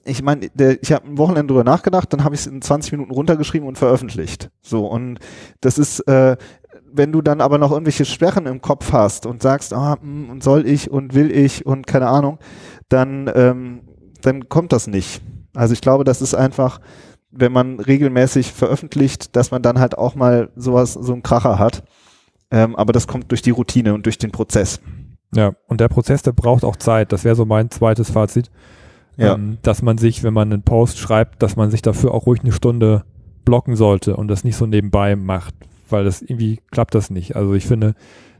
ich 0.04 0.24
meine, 0.24 0.50
ich 0.82 0.92
habe 0.92 1.08
ein 1.08 1.18
Wochenende 1.18 1.54
drüber 1.54 1.64
nachgedacht, 1.64 2.12
dann 2.12 2.24
habe 2.24 2.34
ich 2.34 2.42
es 2.42 2.48
in 2.48 2.62
20 2.62 2.92
Minuten 2.94 3.12
runtergeschrieben 3.12 3.68
und 3.68 3.78
veröffentlicht. 3.78 4.50
So 4.62 4.88
und 4.88 5.20
das 5.62 5.78
ist 5.78 6.00
äh, 6.08 6.38
wenn 6.94 7.12
du 7.12 7.22
dann 7.22 7.42
aber 7.42 7.58
noch 7.58 7.72
irgendwelche 7.72 8.06
Sperren 8.06 8.46
im 8.46 8.62
Kopf 8.62 8.92
hast 8.92 9.26
und 9.26 9.42
sagst, 9.42 9.74
ah, 9.74 9.98
mh, 10.02 10.32
und 10.32 10.44
soll 10.44 10.68
ich 10.68 10.92
und 10.92 11.14
will 11.14 11.32
ich 11.32 11.66
und 11.66 11.88
keine 11.88 12.08
Ahnung, 12.08 12.40
dann, 12.90 13.30
ähm, 13.34 13.82
dann 14.22 14.50
kommt 14.50 14.74
das 14.74 14.88
nicht. 14.88 15.22
Also 15.54 15.74
ich 15.74 15.82
glaube, 15.82 16.04
das 16.04 16.22
ist 16.22 16.34
einfach, 16.34 16.80
wenn 17.32 17.52
man 17.52 17.80
regelmäßig 17.80 18.52
veröffentlicht, 18.52 19.36
dass 19.36 19.52
man 19.52 19.62
dann 19.62 19.80
halt 19.80 19.98
auch 19.98 20.16
mal 20.16 20.50
sowas, 20.56 20.94
so 20.94 21.14
einen 21.14 21.24
Kracher 21.24 21.60
hat. 21.60 21.84
Ähm, 22.52 22.76
aber 22.76 22.92
das 22.94 23.08
kommt 23.08 23.32
durch 23.32 23.42
die 23.42 23.52
Routine 23.52 23.94
und 23.94 24.06
durch 24.06 24.18
den 24.18 24.32
Prozess. 24.32 24.82
Ja, 25.34 25.54
und 25.68 25.80
der 25.80 25.88
Prozess, 25.88 26.22
der 26.22 26.34
braucht 26.34 26.66
auch 26.66 26.76
Zeit. 26.76 27.14
Das 27.14 27.24
wäre 27.24 27.36
so 27.36 27.46
mein 27.46 27.72
zweites 27.72 28.12
Fazit. 28.12 28.52
Ja. 29.18 29.36
Ähm, 29.36 29.58
dass 29.62 29.82
man 29.82 29.98
sich, 29.98 30.24
wenn 30.24 30.34
man 30.34 30.52
einen 30.52 30.64
Post 30.64 30.98
schreibt, 30.98 31.42
dass 31.42 31.56
man 31.56 31.72
sich 31.72 31.82
dafür 31.82 32.14
auch 32.14 32.26
ruhig 32.26 32.42
eine 32.42 32.52
Stunde 32.52 33.04
blocken 33.46 33.76
sollte 33.76 34.16
und 34.16 34.28
das 34.28 34.44
nicht 34.44 34.56
so 34.56 34.66
nebenbei 34.66 35.16
macht, 35.16 35.56
weil 35.92 36.04
das 36.04 36.22
irgendwie 36.22 36.60
klappt 36.72 36.96
das 36.96 37.10
nicht. 37.10 37.36
Also 37.36 37.54
ich 37.54 37.66
finde, 37.66 37.96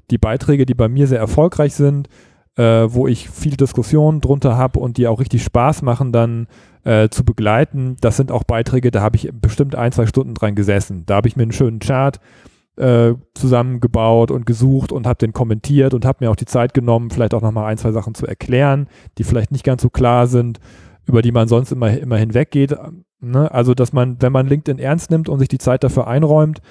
die 0.10 0.18
Beiträge, 0.18 0.66
die 0.66 0.74
bei 0.74 0.90
mir 0.90 1.08
sehr 1.08 1.20
erfolgreich 1.20 1.74
sind, 1.74 2.10
äh, 2.58 2.88
wo 2.88 3.08
ich 3.08 3.30
viel 3.30 3.56
Diskussion 3.56 4.22
drunter 4.22 4.58
habe 4.58 4.80
und 4.80 4.98
die 4.98 5.08
auch 5.08 5.20
richtig 5.20 5.44
Spaß 5.44 5.84
machen, 5.84 6.12
dann 6.12 6.48
äh, 6.84 7.10
zu 7.10 7.24
begleiten, 7.24 7.96
das 8.02 8.18
sind 8.18 8.32
auch 8.32 8.44
Beiträge, 8.44 8.92
da 8.92 9.02
habe 9.02 9.16
ich 9.16 9.30
bestimmt 9.34 9.76
ein, 9.76 9.92
zwei 9.92 10.06
Stunden 10.06 10.34
dran 10.34 10.56
gesessen. 10.56 11.04
Da 11.06 11.16
habe 11.16 11.28
ich 11.28 11.36
mir 11.36 11.44
einen 11.44 11.52
schönen 11.52 11.80
Chart 11.80 12.20
äh, 12.78 13.14
zusammengebaut 13.36 14.32
und 14.32 14.46
gesucht 14.46 14.92
und 14.92 15.06
habe 15.06 15.18
den 15.18 15.34
kommentiert 15.34 15.94
und 15.94 16.06
habe 16.06 16.26
mir 16.26 16.32
auch 16.32 16.36
die 16.36 16.46
Zeit 16.46 16.74
genommen, 16.74 17.10
vielleicht 17.10 17.34
auch 17.34 17.42
nochmal 17.42 17.66
ein, 17.66 17.78
zwei 17.78 17.92
Sachen 17.92 18.16
zu 18.16 18.26
erklären, 18.26 18.88
die 19.18 19.24
vielleicht 19.24 19.52
nicht 19.52 19.64
ganz 19.64 19.82
so 19.82 19.90
klar 19.90 20.28
sind, 20.28 20.60
über 21.06 21.22
die 21.22 21.32
man 21.32 21.48
sonst 21.48 21.72
immer, 21.72 21.98
immer 21.98 22.18
hinweggeht. 22.18 22.76
Ne? 23.20 23.52
Also, 23.52 23.74
dass 23.74 23.94
man, 23.94 24.22
wenn 24.22 24.32
man 24.32 24.48
LinkedIn 24.48 24.80
ernst 24.80 25.12
nimmt 25.12 25.30
und 25.30 25.40
sich 25.40 25.48
die 25.48 25.58
Zeit 25.58 25.84
dafür 25.84 26.08
einräumt, 26.08 26.62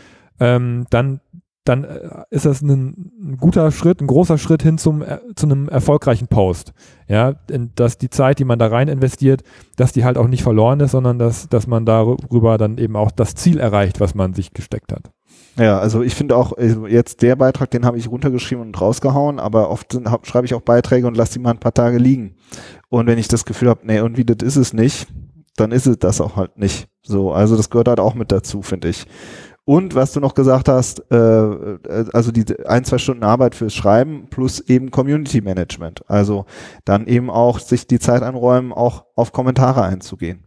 ähm, 0.41 0.87
dann 0.91 1.21
dann 1.65 1.85
äh, 1.85 2.25
ist 2.31 2.47
das 2.47 2.63
ein, 2.63 3.13
ein, 3.21 3.37
guter 3.39 3.71
Schritt, 3.71 4.01
ein 4.01 4.07
großer 4.07 4.39
Schritt 4.39 4.63
hin 4.63 4.79
zum, 4.79 5.03
äh, 5.03 5.19
zu 5.37 5.47
einem 5.47 5.69
erfolgreichen 5.69 6.27
Post. 6.27 6.73
Ja, 7.07 7.35
dass 7.75 7.99
die 7.99 8.11
Zeit, 8.11 8.39
die 8.39 8.45
man 8.45 8.59
da 8.59 8.69
rein 8.69 8.89
investiert, 8.89 9.43
dass 9.77 9.93
die 9.93 10.05
halt 10.05 10.17
auch 10.17 10.29
nicht 10.29 10.43
verloren 10.43 10.81
ist, 10.81 10.93
sondern 10.93 11.19
dass, 11.19 11.49
dass 11.49 11.67
man 11.67 11.85
darüber 11.85 12.57
dann 12.57 12.79
eben 12.79 12.97
auch 12.97 13.11
das 13.11 13.35
Ziel 13.35 13.59
erreicht, 13.59 14.01
was 14.01 14.15
man 14.15 14.33
sich 14.33 14.53
gesteckt 14.53 14.93
hat. 14.93 15.11
Ja, 15.59 15.79
also 15.79 16.03
ich 16.03 16.15
finde 16.15 16.37
auch, 16.37 16.57
also 16.57 16.87
jetzt 16.87 17.23
der 17.23 17.37
Beitrag, 17.37 17.71
den 17.71 17.85
habe 17.85 17.99
ich 17.99 18.11
runtergeschrieben 18.11 18.65
und 18.65 18.81
rausgehauen, 18.81 19.39
aber 19.39 19.71
oft 19.71 19.99
schreibe 20.23 20.47
ich 20.47 20.55
auch 20.55 20.63
Beiträge 20.63 21.07
und 21.07 21.17
lasse 21.17 21.35
die 21.35 21.39
mal 21.41 21.51
ein 21.51 21.59
paar 21.61 21.75
Tage 21.75 21.99
liegen. 21.99 22.37
Und 22.89 23.07
wenn 23.07 23.19
ich 23.19 23.29
das 23.29 23.45
Gefühl 23.45 23.69
habe, 23.69 23.87
nee, 23.87 23.97
irgendwie 23.97 24.25
das 24.25 24.47
ist 24.47 24.57
es 24.57 24.73
nicht, 24.73 25.09
dann 25.57 25.73
ist 25.73 25.87
es 25.87 25.99
das 25.99 26.21
auch 26.21 26.37
halt 26.37 26.57
nicht. 26.57 26.89
So, 27.03 27.33
also 27.33 27.57
das 27.57 27.71
gehört 27.71 27.89
halt 27.89 28.01
auch 28.01 28.15
mit 28.15 28.33
dazu, 28.33 28.63
finde 28.63 28.89
ich. 28.89 29.07
Und 29.71 29.95
was 29.95 30.11
du 30.11 30.19
noch 30.19 30.35
gesagt 30.35 30.69
hast, 30.69 30.99
äh, 31.13 31.17
äh, 31.17 31.79
also 32.13 32.33
die 32.33 32.45
ein, 32.67 32.85
zwei 32.85 32.99
Stunden 32.99 33.23
Arbeit 33.23 33.55
fürs 33.55 33.73
Schreiben 33.73 34.27
plus 34.29 34.59
eben 34.59 34.91
Community 34.91 35.43
Management. 35.43 36.03
Also 36.09 36.45
dann 36.85 37.07
eben 37.07 37.31
auch 37.31 37.61
sich 37.61 37.87
die 37.87 38.01
Zeit 38.01 38.25
einräumen, 38.25 38.73
auch 38.73 39.05
auf 39.15 39.31
Kommentare 39.31 39.85
einzugehen. 39.85 40.43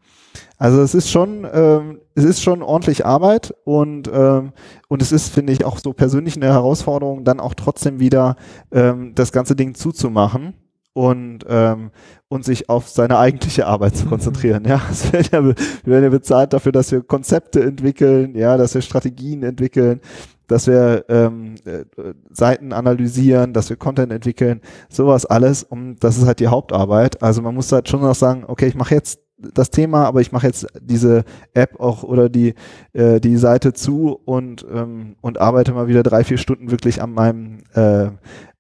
Also 0.58 0.82
es 0.82 0.94
ist 0.94 1.10
schon, 1.10 1.48
ähm, 1.54 2.02
es 2.16 2.26
ist 2.26 2.44
schon 2.44 2.62
ordentlich 2.62 3.06
Arbeit 3.06 3.56
und 3.64 4.12
ähm, 4.14 4.52
und 4.90 5.02
es 5.02 5.14
ist, 5.14 5.30
finde 5.30 5.54
ich, 5.54 5.64
auch 5.64 5.78
so 5.78 5.94
persönlich 5.94 6.36
eine 6.36 6.48
Herausforderung, 6.48 7.24
dann 7.24 7.40
auch 7.40 7.54
trotzdem 7.54 8.02
wieder 8.02 8.36
ähm, 8.74 9.16
das 9.16 9.32
ganze 9.32 9.56
Ding 9.56 9.74
zuzumachen 9.74 10.54
und, 10.94 11.40
ähm, 11.48 11.92
und 12.28 12.46
sich 12.46 12.70
auf 12.70 12.88
seine 12.88 13.18
eigentliche 13.18 13.66
Arbeit 13.68 13.96
zu 13.98 14.06
konzentrieren. 14.06 14.64
Ja, 14.66 14.82
es 14.92 15.12
werden 15.12 15.28
ja, 15.32 15.44
wir 15.44 15.56
werden 15.86 16.04
ja 16.04 16.10
bezahlt 16.10 16.54
dafür, 16.54 16.72
dass 16.72 16.92
wir 16.92 17.02
Konzepte 17.02 17.64
entwickeln, 17.64 18.36
ja, 18.36 18.58
dass 18.58 18.74
wir 18.76 18.82
Strategien 18.82 19.44
entwickeln, 19.44 20.02
dass 20.48 20.68
wir 20.68 21.06
ähm, 21.10 21.56
äh, 21.66 21.86
Seiten 22.30 22.74
analysieren, 22.74 23.54
dass 23.54 23.70
wir 23.70 23.78
Content 23.78 24.12
entwickeln, 24.12 24.62
sowas 24.90 25.26
alles. 25.26 25.64
Und 25.64 25.98
das 26.04 26.18
ist 26.18 26.26
halt 26.26 26.40
die 26.40 26.48
Hauptarbeit. 26.48 27.24
Also 27.24 27.42
man 27.42 27.56
muss 27.56 27.72
halt 27.72 27.90
schon 27.90 28.02
noch 28.02 28.16
sagen, 28.16 28.44
okay, 28.48 28.68
ich 28.68 28.76
mache 28.76 28.94
jetzt 28.94 29.20
das 29.54 29.72
Thema, 29.72 30.06
aber 30.06 30.22
ich 30.22 30.32
mache 30.32 30.48
jetzt 30.48 30.68
diese 30.80 31.24
App 31.54 31.80
auch 31.80 32.04
oder 32.04 32.30
die 32.30 32.54
äh, 32.94 33.20
die 33.20 33.36
Seite 33.38 33.74
zu 33.74 34.20
und 34.26 34.66
ähm, 34.72 35.16
und 35.22 35.42
arbeite 35.42 35.74
mal 35.74 35.88
wieder 35.88 36.04
drei 36.04 36.24
vier 36.24 36.38
Stunden 36.38 36.72
wirklich 36.72 37.02
an 37.02 37.14
meinem 37.14 37.58
äh, 37.74 38.12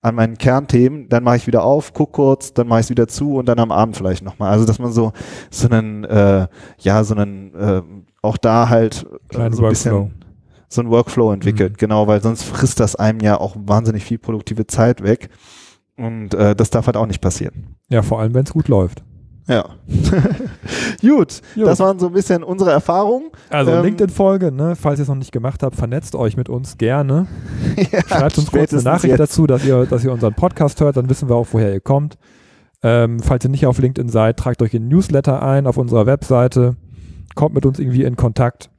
an 0.03 0.15
meinen 0.15 0.37
Kernthemen, 0.37 1.07
dann 1.07 1.23
mache 1.23 1.37
ich 1.37 1.47
wieder 1.47 1.63
auf, 1.63 1.93
guck 1.93 2.11
kurz, 2.11 2.53
dann 2.53 2.67
mache 2.67 2.81
ich 2.81 2.85
es 2.87 2.89
wieder 2.89 3.07
zu 3.07 3.35
und 3.35 3.47
dann 3.47 3.57
am 3.57 3.71
Abend 3.71 3.95
vielleicht 3.95 4.21
nochmal. 4.23 4.51
Also 4.51 4.65
dass 4.65 4.77
man 4.77 4.91
so 4.91 5.13
so 5.49 5.69
einen 5.69 6.03
äh, 6.03 6.47
ja 6.79 7.03
so 7.03 7.15
einen 7.15 7.55
äh, 7.55 7.81
auch 8.21 8.37
da 8.37 8.69
halt 8.69 9.05
äh, 9.31 9.49
so 9.51 9.63
ein 9.63 9.69
bisschen 9.69 10.13
so 10.67 10.81
ein 10.81 10.89
Workflow 10.89 11.31
entwickelt, 11.31 11.73
mhm. 11.73 11.77
genau, 11.77 12.07
weil 12.07 12.21
sonst 12.21 12.43
frisst 12.43 12.79
das 12.79 12.95
einem 12.95 13.21
ja 13.21 13.39
auch 13.39 13.55
wahnsinnig 13.57 14.03
viel 14.03 14.17
produktive 14.17 14.67
Zeit 14.67 15.03
weg 15.03 15.29
und 15.95 16.33
äh, 16.33 16.53
das 16.55 16.69
darf 16.69 16.87
halt 16.87 16.97
auch 16.97 17.07
nicht 17.07 17.21
passieren. 17.21 17.77
Ja, 17.89 18.01
vor 18.01 18.19
allem 18.19 18.33
wenn 18.33 18.43
es 18.43 18.53
gut 18.53 18.67
läuft. 18.67 19.03
Ja. 19.47 19.65
Gut, 21.01 21.41
Gut, 21.55 21.67
das 21.67 21.79
waren 21.79 21.99
so 21.99 22.07
ein 22.07 22.13
bisschen 22.13 22.43
unsere 22.43 22.71
Erfahrungen. 22.71 23.29
Also 23.49 23.71
ähm, 23.71 23.83
LinkedIn-Folge, 23.83 24.51
ne? 24.51 24.75
falls 24.75 24.99
ihr 24.99 25.03
es 25.03 25.09
noch 25.09 25.15
nicht 25.15 25.31
gemacht 25.31 25.63
habt, 25.63 25.75
vernetzt 25.75 26.15
euch 26.15 26.37
mit 26.37 26.49
uns 26.49 26.77
gerne. 26.77 27.27
ja, 27.91 28.01
Schreibt 28.07 28.37
uns 28.37 28.51
kurz 28.51 28.73
eine 28.73 28.83
Nachricht 28.83 29.11
jetzt. 29.11 29.19
dazu, 29.19 29.45
dass 29.45 29.65
ihr, 29.65 29.85
dass 29.85 30.03
ihr 30.03 30.13
unseren 30.13 30.33
Podcast 30.33 30.79
hört, 30.79 30.95
dann 30.97 31.09
wissen 31.09 31.29
wir 31.29 31.35
auch, 31.35 31.47
woher 31.51 31.73
ihr 31.73 31.81
kommt. 31.81 32.17
Ähm, 32.81 33.19
falls 33.19 33.43
ihr 33.43 33.49
nicht 33.49 33.65
auf 33.65 33.79
LinkedIn 33.79 34.09
seid, 34.09 34.37
tragt 34.37 34.61
euch 34.61 34.73
in 34.73 34.87
Newsletter 34.87 35.41
ein 35.41 35.67
auf 35.67 35.77
unserer 35.77 36.05
Webseite, 36.05 36.75
kommt 37.35 37.55
mit 37.55 37.65
uns 37.65 37.79
irgendwie 37.79 38.03
in 38.03 38.15
Kontakt. 38.15 38.69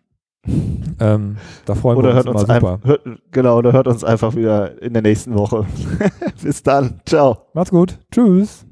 Ähm, 1.00 1.36
da 1.64 1.74
freuen 1.74 1.96
oder 1.96 2.14
wir 2.14 2.16
uns, 2.16 2.26
uns 2.26 2.42
immer 2.44 2.54
super. 2.54 2.80
Hört, 2.84 3.00
genau, 3.30 3.58
oder 3.58 3.72
hört 3.72 3.88
uns 3.88 4.04
einfach 4.04 4.36
wieder 4.36 4.80
in 4.82 4.92
der 4.92 5.02
nächsten 5.02 5.34
Woche. 5.34 5.66
Bis 6.42 6.62
dann. 6.62 7.00
Ciao. 7.06 7.46
Macht's 7.54 7.70
gut. 7.70 7.98
Tschüss. 8.12 8.66